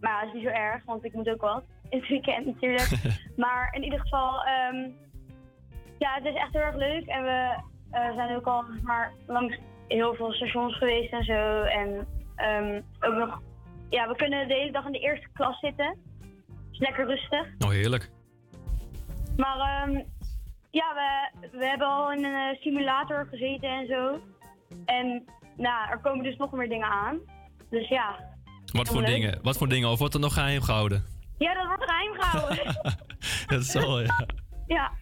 Maar 0.00 0.12
ja, 0.12 0.20
dat 0.20 0.28
is 0.28 0.32
niet 0.34 0.42
zo 0.42 0.48
erg, 0.48 0.84
want 0.84 1.04
ik 1.04 1.12
moet 1.12 1.28
ook 1.28 1.40
wat. 1.40 1.64
In 1.90 1.98
het 1.98 2.08
weekend 2.08 2.46
natuurlijk. 2.46 2.90
maar 3.44 3.74
in 3.74 3.84
ieder 3.84 4.00
geval, 4.00 4.44
ehm, 4.44 4.90
ja, 5.98 6.14
het 6.14 6.24
is 6.24 6.34
echt 6.34 6.52
heel 6.52 6.62
erg 6.62 6.76
leuk. 6.76 7.06
En 7.06 7.22
we 7.22 8.12
zijn 8.14 8.36
ook 8.36 8.46
al 8.46 8.64
maar, 8.82 9.12
langs 9.26 9.58
heel 9.88 10.14
veel 10.14 10.32
stations 10.32 10.78
geweest 10.78 11.12
en 11.12 11.24
zo. 11.24 11.62
En 11.62 12.06
ook 13.00 13.14
nog, 13.14 13.40
ja, 13.90 14.08
we 14.08 14.16
kunnen 14.16 14.48
de 14.48 14.54
hele 14.54 14.72
dag 14.72 14.86
in 14.86 14.92
de 14.92 14.98
eerste 14.98 15.28
klas 15.32 15.58
zitten. 15.58 15.96
is 16.72 16.78
lekker 16.78 17.06
rustig. 17.06 17.46
Oh, 17.58 17.70
heerlijk. 17.70 18.10
Maar 19.38 19.58
ehm, 19.58 19.92
ja, 20.70 20.94
we, 20.94 21.48
we 21.58 21.66
hebben 21.66 21.86
al 21.86 22.12
in 22.12 22.24
een 22.24 22.50
eh, 22.50 22.60
simulator 22.60 23.26
gezeten 23.30 23.68
en 23.68 23.86
zo. 23.86 24.20
En 24.84 25.24
nou, 25.56 25.90
er 25.90 26.00
komen 26.00 26.24
dus 26.24 26.36
nog 26.36 26.52
meer 26.52 26.68
dingen 26.68 26.88
aan. 26.88 27.18
Dus 27.70 27.88
ja. 27.88 28.36
Wat 28.72 28.88
voor, 28.88 29.00
leuk. 29.00 29.10
dingen, 29.10 29.38
wat 29.42 29.58
voor 29.58 29.68
dingen? 29.68 29.90
Of 29.90 29.98
wordt 29.98 30.14
er 30.14 30.20
nog 30.20 30.34
geheim 30.34 30.62
gehouden? 30.62 31.04
Ja, 31.38 31.54
dat 31.54 31.66
wordt 31.66 31.84
geheim 31.84 32.14
gehouden. 32.14 32.96
Dat 33.46 33.64
zal, 33.64 34.00
ja. 34.00 34.26
ja. 34.66 34.92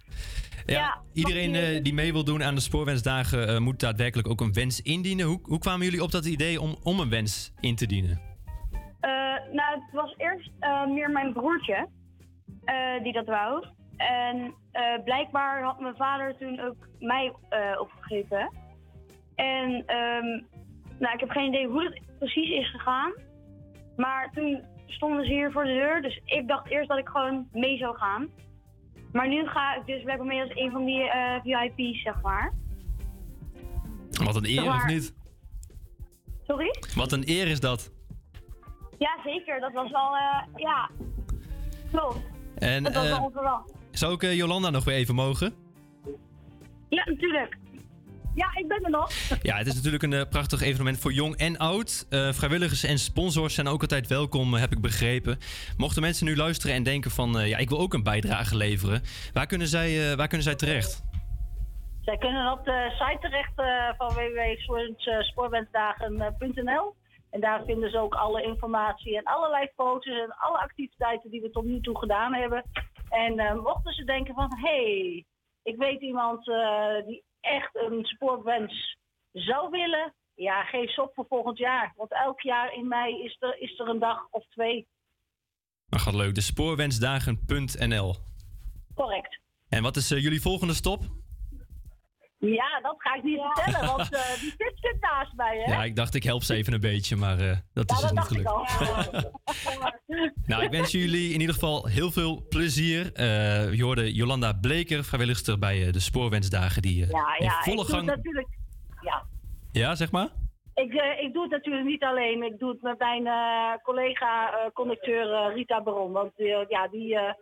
Ja, 0.66 0.78
Ja, 0.78 1.00
iedereen 1.12 1.54
eh, 1.54 1.82
die 1.82 1.94
mee 1.94 2.12
wil 2.12 2.24
doen 2.24 2.42
aan 2.42 2.54
de 2.54 2.60
spoorwensdagen 2.60 3.48
eh, 3.48 3.58
moet 3.58 3.80
daadwerkelijk 3.80 4.28
ook 4.28 4.40
een 4.40 4.52
wens 4.52 4.82
indienen. 4.82 5.26
Hoe, 5.26 5.40
hoe 5.42 5.58
kwamen 5.58 5.84
jullie 5.84 6.02
op 6.02 6.10
dat 6.10 6.24
idee 6.24 6.60
om, 6.60 6.76
om 6.82 7.00
een 7.00 7.08
wens 7.10 7.52
in 7.60 7.76
te 7.76 7.86
dienen? 7.86 8.20
Nou, 9.52 9.80
het 9.80 9.92
was 9.92 10.14
eerst 10.16 10.50
meer 10.88 11.10
mijn 11.10 11.32
broertje 11.32 11.88
die 13.02 13.12
dat 13.12 13.26
wou. 13.26 13.66
En 13.96 14.54
eh, 14.72 15.02
blijkbaar 15.04 15.62
had 15.62 15.80
mijn 15.80 15.96
vader 15.96 16.36
toen 16.36 16.60
ook 16.60 16.88
mij 16.98 17.32
eh, 17.48 17.80
opgegeven. 17.80 18.52
En 19.34 19.82
ehm, 19.86 20.42
nou, 20.98 21.14
ik 21.14 21.20
heb 21.20 21.30
geen 21.30 21.48
idee 21.48 21.66
hoe 21.66 21.84
het 21.84 22.00
precies 22.18 22.50
is 22.50 22.70
gegaan. 22.70 23.12
Maar 23.96 24.30
toen 24.30 24.64
stonden 24.86 25.24
ze 25.24 25.32
hier 25.32 25.52
voor 25.52 25.64
de 25.64 25.72
deur. 25.72 26.02
Dus 26.02 26.20
ik 26.24 26.48
dacht 26.48 26.70
eerst 26.70 26.88
dat 26.88 26.98
ik 26.98 27.08
gewoon 27.08 27.48
mee 27.52 27.78
zou 27.78 27.96
gaan. 27.96 28.28
Maar 29.12 29.28
nu 29.28 29.46
ga 29.46 29.76
ik 29.76 29.86
dus 29.86 30.02
blijkbaar 30.02 30.26
mee 30.26 30.40
als 30.40 30.54
een 30.54 30.70
van 30.70 30.84
die 30.84 31.10
eh, 31.10 31.40
VIP's, 31.42 32.02
zeg 32.02 32.20
maar. 32.22 32.52
Wat 34.24 34.36
een 34.36 34.46
eer, 34.46 34.74
of 34.74 34.86
niet? 34.86 35.14
Sorry? 36.46 36.74
Wat 36.94 37.12
een 37.12 37.22
eer 37.26 37.46
is 37.46 37.60
dat. 37.60 37.92
Ja, 38.98 39.18
zeker. 39.24 39.60
Dat 39.60 39.72
was 39.72 39.90
wel, 39.90 40.16
ja. 40.54 40.90
Klopt. 41.90 42.20
En 42.58 42.82
dat 42.82 42.94
was 42.94 43.08
wel 43.08 43.24
onverwacht. 43.24 43.72
Zou 43.98 44.14
ik 44.14 44.22
eh, 44.22 44.36
Jolanda 44.36 44.70
nog 44.70 44.84
weer 44.84 44.94
even 44.94 45.14
mogen? 45.14 45.54
Ja, 46.88 47.04
natuurlijk. 47.04 47.56
Ja, 48.34 48.50
ik 48.54 48.68
ben 48.68 48.84
er 48.84 48.90
nog. 48.90 49.10
Ja, 49.42 49.56
het 49.56 49.66
is 49.66 49.74
natuurlijk 49.74 50.02
een 50.02 50.12
eh, 50.12 50.28
prachtig 50.28 50.62
evenement 50.62 50.98
voor 50.98 51.12
jong 51.12 51.36
en 51.36 51.56
oud. 51.56 52.06
Eh, 52.10 52.32
vrijwilligers 52.32 52.84
en 52.84 52.98
sponsors 52.98 53.54
zijn 53.54 53.68
ook 53.68 53.80
altijd 53.80 54.06
welkom, 54.06 54.54
heb 54.54 54.72
ik 54.72 54.80
begrepen. 54.80 55.38
Mochten 55.76 56.02
mensen 56.02 56.26
nu 56.26 56.36
luisteren 56.36 56.76
en 56.76 56.82
denken 56.82 57.10
van... 57.10 57.48
ja, 57.48 57.58
ik 57.58 57.68
wil 57.68 57.78
ook 57.78 57.94
een 57.94 58.02
bijdrage 58.02 58.56
leveren. 58.56 59.02
Waar 59.32 59.46
kunnen 59.46 59.66
zij, 59.66 60.16
waar 60.16 60.28
kunnen 60.28 60.46
zij 60.46 60.54
terecht? 60.54 61.04
Zij 62.02 62.16
kunnen 62.16 62.52
op 62.52 62.64
de 62.64 62.92
site 62.98 63.18
terecht 63.20 63.52
van 63.96 64.14
www.spoorwensdagen.nl. 64.14 66.94
En 67.30 67.40
daar 67.40 67.64
vinden 67.64 67.90
ze 67.90 67.98
ook 67.98 68.14
alle 68.14 68.42
informatie 68.42 69.16
en 69.16 69.24
allerlei 69.24 69.68
foto's 69.76 70.20
en 70.22 70.34
alle 70.36 70.58
activiteiten 70.58 71.30
die 71.30 71.40
we 71.40 71.50
tot 71.50 71.64
nu 71.64 71.80
toe 71.80 71.98
gedaan 71.98 72.34
hebben. 72.34 72.64
En 73.24 73.38
eh, 73.38 73.54
mochten 73.54 73.92
ze 73.92 74.04
denken 74.04 74.34
van, 74.34 74.56
hé, 74.56 74.68
hey, 74.68 75.24
ik 75.62 75.76
weet 75.76 76.00
iemand 76.00 76.48
eh, 76.48 77.06
die 77.06 77.24
echt 77.40 77.76
een 77.76 78.04
spoorwens 78.04 78.98
zou 79.32 79.70
willen. 79.70 80.14
Ja, 80.34 80.62
geef 80.62 80.94
ze 80.94 81.02
op 81.02 81.14
voor 81.14 81.26
volgend 81.28 81.58
jaar. 81.58 81.92
Want 81.96 82.12
elk 82.12 82.40
jaar 82.40 82.74
in 82.74 82.88
mei 82.88 83.24
is 83.24 83.36
er, 83.38 83.60
is 83.60 83.78
er 83.78 83.88
een 83.88 83.98
dag 83.98 84.26
of 84.30 84.46
twee. 84.48 84.86
Maar 85.90 86.00
gaat 86.00 86.14
leuk, 86.14 86.34
de 86.34 86.40
spoorwensdagen.nl. 86.40 88.14
Correct. 88.94 89.40
En 89.68 89.82
wat 89.82 89.96
is 89.96 90.10
eh, 90.10 90.22
jullie 90.22 90.40
volgende 90.40 90.74
stop? 90.74 91.04
Ja, 92.52 92.80
dat 92.82 92.94
ga 92.98 93.14
ik 93.14 93.22
niet 93.22 93.40
vertellen, 93.52 93.86
want 93.96 94.14
eh, 94.14 94.40
die 94.40 94.54
zit 94.56 94.72
zit 94.74 94.96
naast 95.00 95.32
mij, 95.36 95.62
hè? 95.64 95.72
Ja, 95.72 95.84
ik 95.84 95.96
dacht 95.96 96.14
ik 96.14 96.22
help 96.22 96.42
ze 96.42 96.54
even 96.54 96.72
een 96.72 96.80
beetje, 96.80 97.16
maar 97.16 97.38
eh, 97.38 97.56
dat 97.72 97.90
is 97.90 98.00
dus 98.00 98.10
niet 98.10 98.14
dacht 98.14 98.30
ik 98.30 98.36
gelukt. 98.46 98.48
al. 98.48 98.64
Nou, 100.46 100.62
ik 100.62 100.70
wens 100.70 100.92
jullie 100.92 101.32
in 101.32 101.40
ieder 101.40 101.54
geval 101.54 101.86
heel 101.86 102.10
veel 102.10 102.46
plezier. 102.48 103.12
Eh 103.12 103.72
je 103.74 103.82
hoorde 103.84 104.12
Jolanda 104.14 104.52
Bleker, 104.52 105.04
vrijwilligster 105.04 105.58
bij 105.58 105.90
de 105.92 106.00
Spoorwensdagen, 106.00 106.82
die 106.82 107.02
eh, 107.04 107.10
Ja, 107.10 107.36
in 107.38 107.44
ja, 107.44 107.58
ik 107.58 107.62
volle 107.64 107.76
doe 107.76 107.84
het 107.84 107.94
gang... 107.94 108.06
natuurlijk. 108.06 108.48
Ja, 109.00 109.26
Ja, 109.72 109.94
zeg 109.94 110.10
maar? 110.10 110.28
ik, 110.74 110.92
eh, 110.94 111.22
ik 111.24 111.32
doe 111.32 111.42
het 111.42 111.50
natuurlijk 111.50 111.86
niet 111.86 112.02
alleen. 112.02 112.42
Ik 112.42 112.58
doe 112.58 112.70
het 112.70 112.82
met 112.82 112.98
mijn 112.98 113.26
eh, 113.26 113.72
collega-conducteur 113.82 115.32
eh, 115.32 115.54
Rita 115.54 115.82
Baron. 115.82 116.12
Want 116.12 116.32
eh, 116.36 116.68
ja, 116.68 116.88
die 116.88 117.16
eh, 117.18 117.32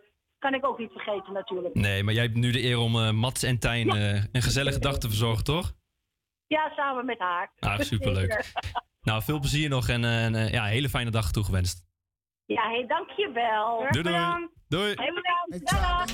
kan 0.45 0.53
ik 0.53 0.65
ook 0.65 0.79
niet 0.79 0.91
vergeten 0.91 1.33
natuurlijk. 1.33 1.75
Nee, 1.75 2.03
maar 2.03 2.13
jij 2.13 2.23
hebt 2.23 2.35
nu 2.35 2.51
de 2.51 2.63
eer 2.63 2.77
om 2.77 2.95
eh, 2.95 3.11
Mats 3.11 3.43
en 3.43 3.59
Tijn 3.59 3.89
eh, 3.89 4.23
een 4.31 4.41
gezellige 4.41 4.79
dag 4.79 4.97
te 4.97 5.07
verzorgen, 5.07 5.43
toch? 5.43 5.73
Ja, 6.47 6.71
samen 6.75 7.05
met 7.05 7.19
haar. 7.19 7.51
Ah, 7.59 7.79
superleuk. 7.79 8.33
Nou, 9.05 9.23
veel 9.23 9.39
plezier 9.39 9.69
nog 9.69 9.87
en 9.87 10.03
eh, 10.03 10.23
een 10.23 10.35
eh, 10.35 10.51
ja, 10.51 10.63
hele 10.63 10.89
fijne 10.89 11.09
dag 11.09 11.31
toegewenst. 11.31 11.85
Ja, 12.45 12.69
hey, 12.69 12.85
dankjewel. 12.87 13.87
Doei, 13.89 14.03
doei. 14.03 14.49
Doei. 14.67 14.93
Hey, 14.95 15.11
bedankt. 15.13 15.69
Dag. 15.71 16.05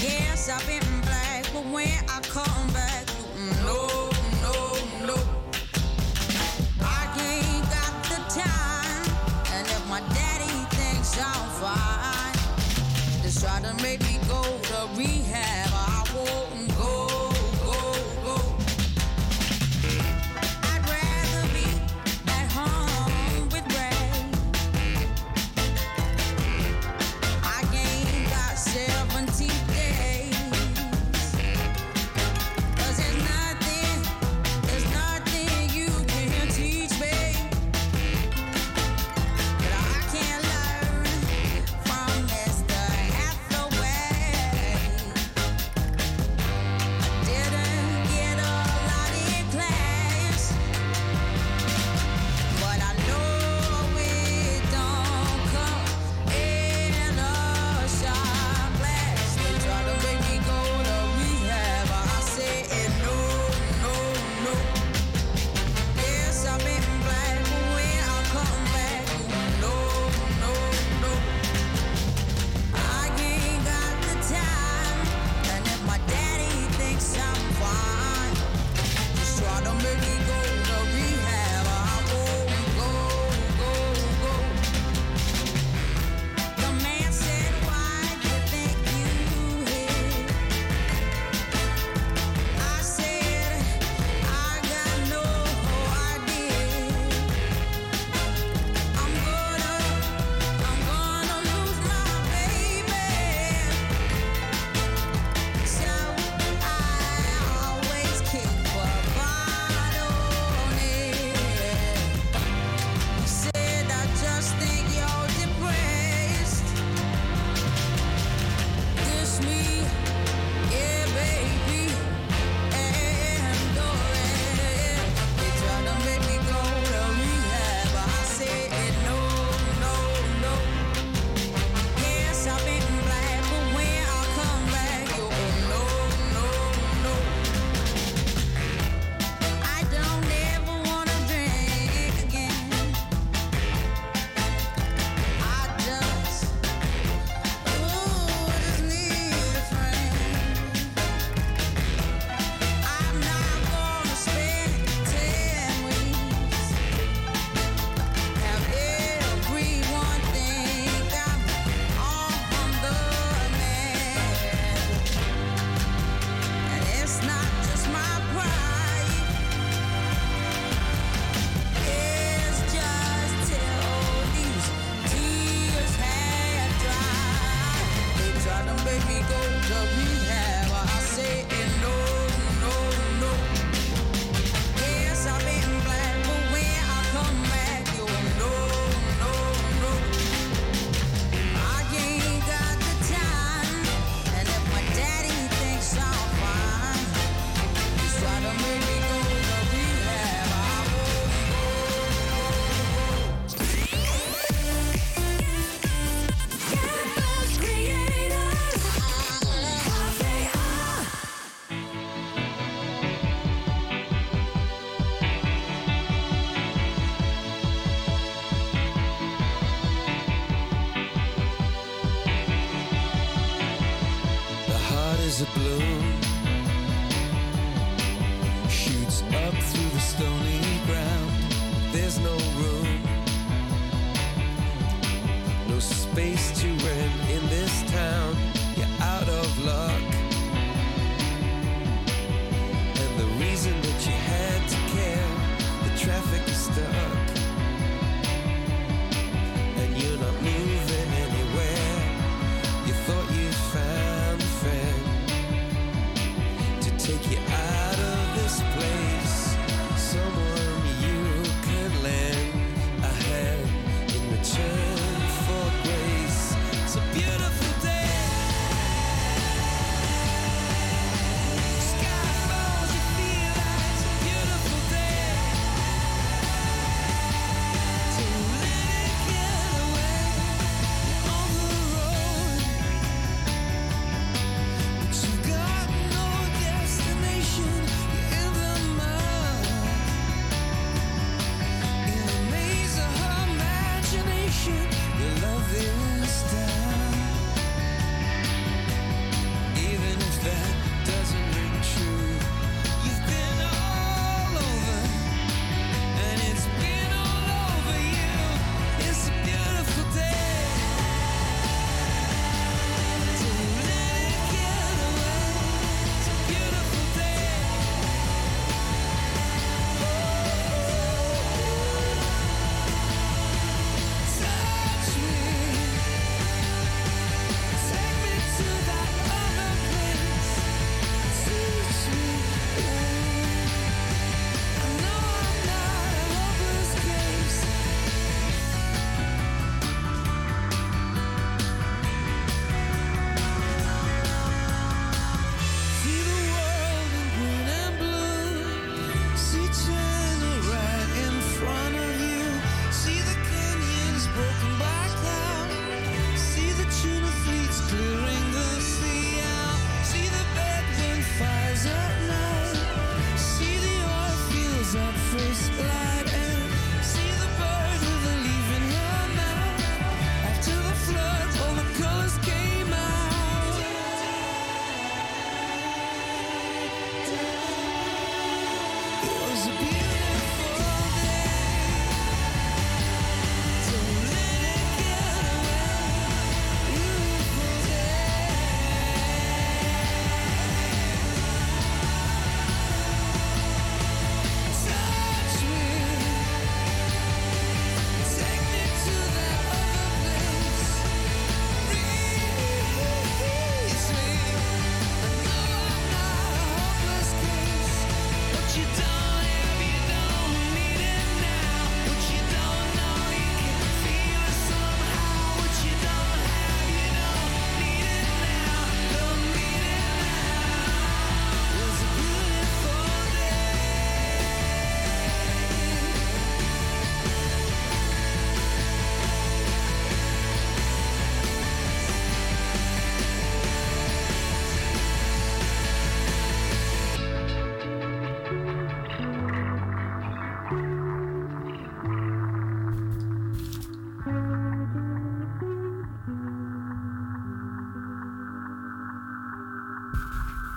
Yes, 0.00 0.48
I've 0.48 0.66
been 0.66 1.00
black, 1.00 1.52
but 1.52 1.72
when 1.72 2.04
I 2.04 2.20
come 2.28 2.72
back, 2.72 3.05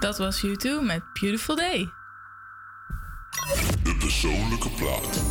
dat 0.09 0.17
was 0.17 0.41
YouTube 0.41 0.81
met 0.81 1.01
Beautiful 1.19 1.55
Day. 1.55 1.89
De 3.83 3.95
persoonlijke 3.99 4.69
plaat. 4.69 5.23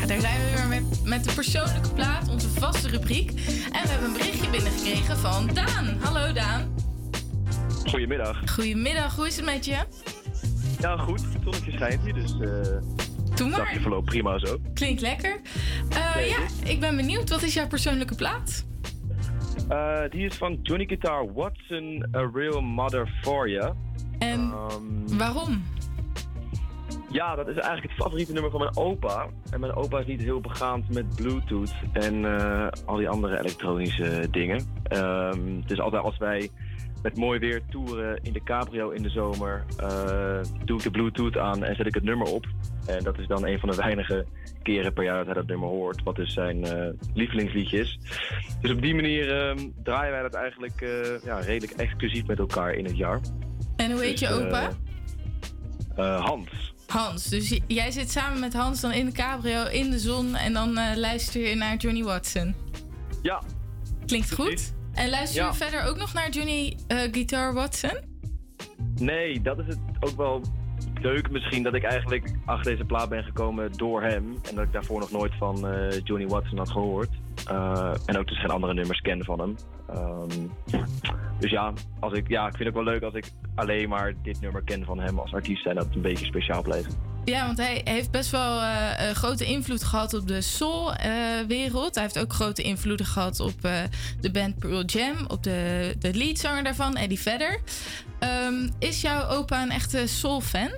Ja, 0.00 0.06
daar 0.06 0.20
zijn 0.20 0.40
we 0.40 0.56
weer 0.56 0.66
met, 0.66 1.04
met 1.04 1.24
de 1.24 1.34
persoonlijke 1.34 1.92
plaat, 1.94 2.28
onze 2.28 2.48
vaste 2.48 2.88
rubriek. 2.88 3.30
En 3.72 3.82
we 3.82 3.88
hebben 3.88 4.08
een 4.08 4.12
berichtje 4.12 4.50
binnengekregen 4.50 5.16
van 5.16 5.50
Daan. 5.54 5.96
Hallo 6.00 6.32
Daan. 6.32 6.74
Goedemiddag. 7.86 8.50
Goedemiddag, 8.50 9.16
hoe 9.16 9.26
is 9.26 9.36
het 9.36 9.44
met 9.44 9.64
je? 9.64 9.78
Ja, 10.80 10.96
goed. 10.96 11.20
Het 11.22 11.42
zonnetje 11.42 11.72
schijnt 11.72 12.02
hier, 12.04 12.14
dus... 12.14 12.34
Uh... 12.40 12.50
Doe 13.34 13.48
maar. 13.48 13.58
Dagje 13.58 13.80
verloopt 13.80 14.04
prima 14.04 14.38
zo. 14.38 14.58
Klinkt 14.74 15.00
lekker. 15.00 15.40
Eh, 15.90 16.28
ja, 16.28 16.38
ik 16.64 16.80
ben 16.80 16.96
benieuwd. 16.96 17.28
Wat 17.28 17.42
is 17.42 17.54
jouw 17.54 17.66
persoonlijke 17.66 18.14
plaat? 18.14 18.64
Eh, 19.68 20.00
die 20.10 20.26
is 20.26 20.36
van 20.36 20.58
Johnny 20.62 20.86
Guitar 20.86 21.32
What's 21.32 21.70
A 22.16 22.30
Real 22.32 22.60
Mother 22.60 23.08
For 23.22 23.48
You. 23.48 23.74
En 24.22 24.52
waarom? 25.16 25.62
Ja, 27.08 27.34
dat 27.36 27.48
is 27.48 27.54
eigenlijk 27.54 27.92
het 27.92 28.02
favoriete 28.02 28.32
nummer 28.32 28.50
van 28.50 28.60
mijn 28.60 28.76
opa. 28.76 29.26
En 29.50 29.60
mijn 29.60 29.74
opa 29.74 29.98
is 29.98 30.06
niet 30.06 30.22
heel 30.22 30.40
begaand 30.40 30.94
met 30.94 31.16
Bluetooth 31.16 31.74
en 31.92 32.24
eh, 32.24 32.68
al 32.84 32.96
die 32.96 33.08
andere 33.08 33.38
elektronische 33.38 34.28
dingen. 34.30 34.66
Ehm, 34.82 35.60
dus 35.66 35.80
altijd 35.80 36.02
als 36.02 36.18
wij 36.18 36.50
met 37.02 37.16
mooi 37.16 37.38
weer 37.38 37.62
toeren 37.70 38.18
in 38.22 38.32
de 38.32 38.42
cabrio 38.42 38.90
in 38.90 39.02
de 39.02 39.10
zomer, 39.10 39.64
eh, 39.76 40.40
doe 40.64 40.76
ik 40.76 40.82
de 40.82 40.90
Bluetooth 40.90 41.36
aan 41.36 41.64
en 41.64 41.76
zet 41.76 41.86
ik 41.86 41.94
het 41.94 42.04
nummer 42.04 42.26
op. 42.26 42.46
En 42.86 43.04
dat 43.04 43.18
is 43.18 43.26
dan 43.26 43.46
een 43.46 43.58
van 43.58 43.70
de 43.70 43.76
weinige 43.76 44.26
keren 44.62 44.92
per 44.92 45.04
jaar 45.04 45.16
dat 45.16 45.26
hij 45.26 45.34
dat 45.34 45.46
nummer 45.46 45.68
hoort, 45.68 46.02
wat 46.02 46.16
dus 46.16 46.32
zijn 46.32 46.64
eh, 46.64 46.88
lievelingsliedje 47.14 47.78
is. 47.78 47.98
Dus 48.60 48.70
op 48.70 48.82
die 48.82 48.94
manier 48.94 49.36
ehm, 49.36 49.68
draaien 49.82 50.12
wij 50.12 50.22
dat 50.22 50.34
eigenlijk 50.34 50.80
ja, 51.24 51.38
redelijk 51.38 51.72
exclusief 51.72 52.26
met 52.26 52.38
elkaar 52.38 52.74
in 52.74 52.84
het 52.84 52.96
jaar. 52.96 53.20
En 53.76 53.90
hoe 53.92 54.00
heet 54.02 54.18
je 54.18 54.26
Dus, 54.28 54.36
eh, 54.38 54.46
opa? 54.46 54.70
eh, 55.96 56.24
Hans. 56.24 56.74
Hans. 56.86 57.24
Dus 57.28 57.60
jij 57.66 57.90
zit 57.90 58.10
samen 58.10 58.40
met 58.40 58.52
Hans 58.52 58.80
dan 58.80 58.92
in 58.92 59.06
de 59.06 59.12
cabrio 59.12 59.64
in 59.64 59.90
de 59.90 59.98
zon 59.98 60.34
en 60.34 60.52
dan 60.52 60.76
eh, 60.78 60.96
luister 60.96 61.48
je 61.48 61.54
naar 61.54 61.76
Johnny 61.76 62.02
Watson. 62.02 62.54
Ja. 63.22 63.42
Klinkt 64.06 64.34
goed. 64.34 64.72
En 64.92 65.10
luister 65.10 65.40
je 65.40 65.46
Ja. 65.46 65.54
verder 65.54 65.82
ook 65.84 65.96
nog 65.96 66.12
naar 66.14 66.30
Johnny 66.30 66.76
Guitar 66.88 67.54
Watson? 67.54 67.98
Nee, 69.00 69.40
dat 69.42 69.58
is 69.58 69.66
het 69.66 69.78
ook 70.00 70.16
wel 70.16 70.42
leuk 71.00 71.30
misschien 71.30 71.62
dat 71.62 71.74
ik 71.74 71.82
eigenlijk 71.84 72.30
achter 72.44 72.70
deze 72.72 72.84
plaat 72.84 73.08
ben 73.08 73.24
gekomen 73.24 73.72
door 73.72 74.02
hem. 74.02 74.34
En 74.48 74.54
dat 74.54 74.64
ik 74.64 74.72
daarvoor 74.72 75.00
nog 75.00 75.10
nooit 75.10 75.32
van 75.38 75.66
Johnny 76.04 76.26
Watson 76.26 76.58
had 76.58 76.70
gehoord. 76.70 77.08
Eh, 77.46 77.92
en 78.06 78.18
ook 78.18 78.28
dus 78.28 78.40
geen 78.40 78.50
andere 78.50 78.74
nummers 78.74 79.00
kende 79.00 79.24
van 79.24 79.40
hem. 79.40 79.56
Ehm, 79.88 80.46
dus 81.40 81.50
ja, 81.50 81.72
als 82.00 82.12
ik, 82.12 82.28
ja, 82.28 82.46
ik 82.46 82.56
vind 82.56 82.68
het 82.68 82.68
ook 82.68 82.84
wel 82.84 82.92
leuk 82.92 83.02
als 83.02 83.14
ik 83.14 83.30
alleen 83.54 83.88
maar 83.88 84.14
dit 84.22 84.40
nummer 84.40 84.62
ken 84.62 84.84
van 84.84 85.00
hem 85.00 85.18
als 85.18 85.34
artiest. 85.34 85.66
En 85.66 85.74
dat 85.74 85.84
het 85.84 85.94
een 85.94 86.00
beetje 86.02 86.26
speciaal 86.26 86.62
blijft. 86.62 86.96
Ja, 87.24 87.46
want 87.46 87.58
hij 87.58 87.80
heeft 87.84 88.10
best 88.10 88.30
wel 88.30 88.60
eh, 88.60 89.10
grote 89.10 89.44
invloed 89.44 89.84
gehad 89.84 90.14
op 90.14 90.28
de 90.28 90.40
soul-wereld. 90.40 91.94
hij 91.94 92.04
heeft 92.04 92.18
ook 92.18 92.32
grote 92.32 92.62
invloeden 92.62 93.06
gehad 93.06 93.40
op 93.40 93.54
eh, 93.64 93.72
de 94.20 94.30
band 94.30 94.58
Pearl 94.58 94.84
Jam, 94.84 95.16
op 95.28 95.42
de, 95.42 95.94
de 95.98 96.14
leadzanger 96.14 96.64
daarvan, 96.64 96.96
Eddie 96.96 97.20
Vedder. 97.20 97.60
Ehm, 98.18 98.68
is 98.78 99.00
jouw 99.00 99.28
opa 99.28 99.62
een 99.62 99.70
echte 99.70 100.06
soul-fan? 100.06 100.70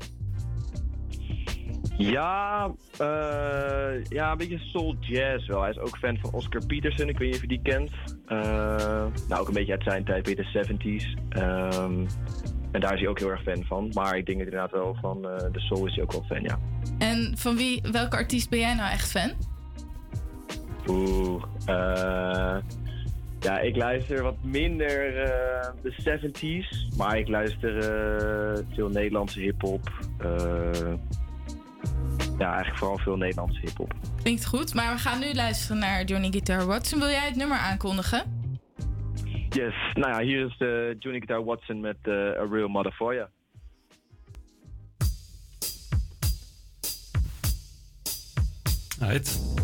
Ja, 1.96 2.70
eh, 2.98 4.04
ja, 4.08 4.30
een 4.30 4.38
beetje 4.38 4.58
soul 4.58 4.96
jazz 5.00 5.46
wel. 5.46 5.60
Hij 5.60 5.70
is 5.70 5.78
ook 5.78 5.98
fan 5.98 6.18
van 6.20 6.32
Oscar 6.32 6.66
Peterson. 6.66 7.08
Ik 7.08 7.18
weet 7.18 7.26
niet 7.26 7.36
of 7.36 7.42
je 7.42 7.48
die 7.48 7.62
kent. 7.62 7.90
Eh, 8.26 9.06
nou, 9.28 9.40
ook 9.40 9.48
een 9.48 9.54
beetje 9.54 9.72
uit 9.72 9.82
zijn 9.82 10.04
tijd, 10.04 10.26
weer 10.26 10.36
de 10.36 10.44
70s. 10.44 11.14
Ehm, 11.28 12.06
en 12.70 12.80
daar 12.80 12.94
is 12.94 13.00
hij 13.00 13.08
ook 13.08 13.18
heel 13.18 13.30
erg 13.30 13.42
fan 13.42 13.64
van. 13.64 13.90
Maar 13.92 14.16
ik 14.16 14.26
denk 14.26 14.38
het 14.38 14.48
inderdaad 14.48 14.70
wel 14.70 14.96
van 15.00 15.28
eh, 15.28 15.52
de 15.52 15.60
soul 15.60 15.86
is 15.86 15.94
hij 15.94 16.02
ook 16.02 16.12
wel 16.12 16.24
fan, 16.28 16.42
ja. 16.42 16.58
En 16.98 17.38
van 17.38 17.56
wie, 17.56 17.82
welke 17.92 18.16
artiest 18.16 18.50
ben 18.50 18.58
jij 18.58 18.74
nou 18.74 18.90
echt 18.90 19.10
fan? 19.10 19.32
Oeh, 20.86 21.42
eh, 21.66 22.56
ja, 23.40 23.58
ik 23.60 23.76
luister 23.76 24.22
wat 24.22 24.36
minder 24.42 25.12
de 25.82 25.94
70s. 26.02 26.96
Maar 26.96 27.18
ik 27.18 27.28
luister 27.28 27.82
veel 28.74 28.88
Nederlandse 28.88 29.40
hip-hop. 29.40 29.90
Ja, 32.38 32.46
eigenlijk 32.46 32.78
vooral 32.78 32.98
veel 32.98 33.16
Nederlandse 33.16 33.60
hip-hop. 33.60 33.92
Klinkt 34.22 34.46
goed, 34.46 34.74
maar 34.74 34.92
we 34.92 34.98
gaan 34.98 35.20
nu 35.20 35.34
luisteren 35.34 35.78
naar 35.78 36.04
Johnny 36.04 36.30
Guitar 36.30 36.66
Watson. 36.66 36.98
Wil 36.98 37.08
jij 37.08 37.26
het 37.26 37.36
nummer 37.36 37.56
aankondigen? 37.56 38.42
Yes, 39.48 39.74
nou 39.94 40.12
ja, 40.12 40.20
hier 40.20 40.46
is 40.46 40.56
de 40.58 40.96
Johnny 40.98 41.18
Guitar 41.18 41.44
Watson 41.44 41.80
met 41.80 41.96
eh, 42.02 42.12
A 42.14 42.46
Real 42.50 42.68
Mother 42.68 42.92
for 42.92 43.14
You. 43.14 43.28
Uit. 49.00 49.54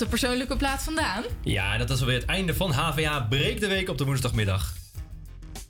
De 0.00 0.06
persoonlijke 0.06 0.56
plaat 0.56 0.82
vandaan. 0.82 1.22
Ja, 1.42 1.78
dat 1.78 1.90
is 1.90 2.00
alweer 2.00 2.16
het 2.18 2.24
einde 2.28 2.54
van 2.54 2.70
HVA 2.70 3.20
Breek 3.20 3.60
de 3.60 3.66
Week 3.68 3.88
op 3.88 3.98
de 3.98 4.04
woensdagmiddag. 4.04 4.72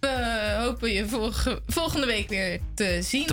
We 0.00 0.56
hopen 0.58 0.90
je 0.92 1.08
volge- 1.08 1.60
volgende 1.66 2.06
week 2.06 2.28
weer 2.28 2.60
te 2.74 2.98
zien. 3.02 3.28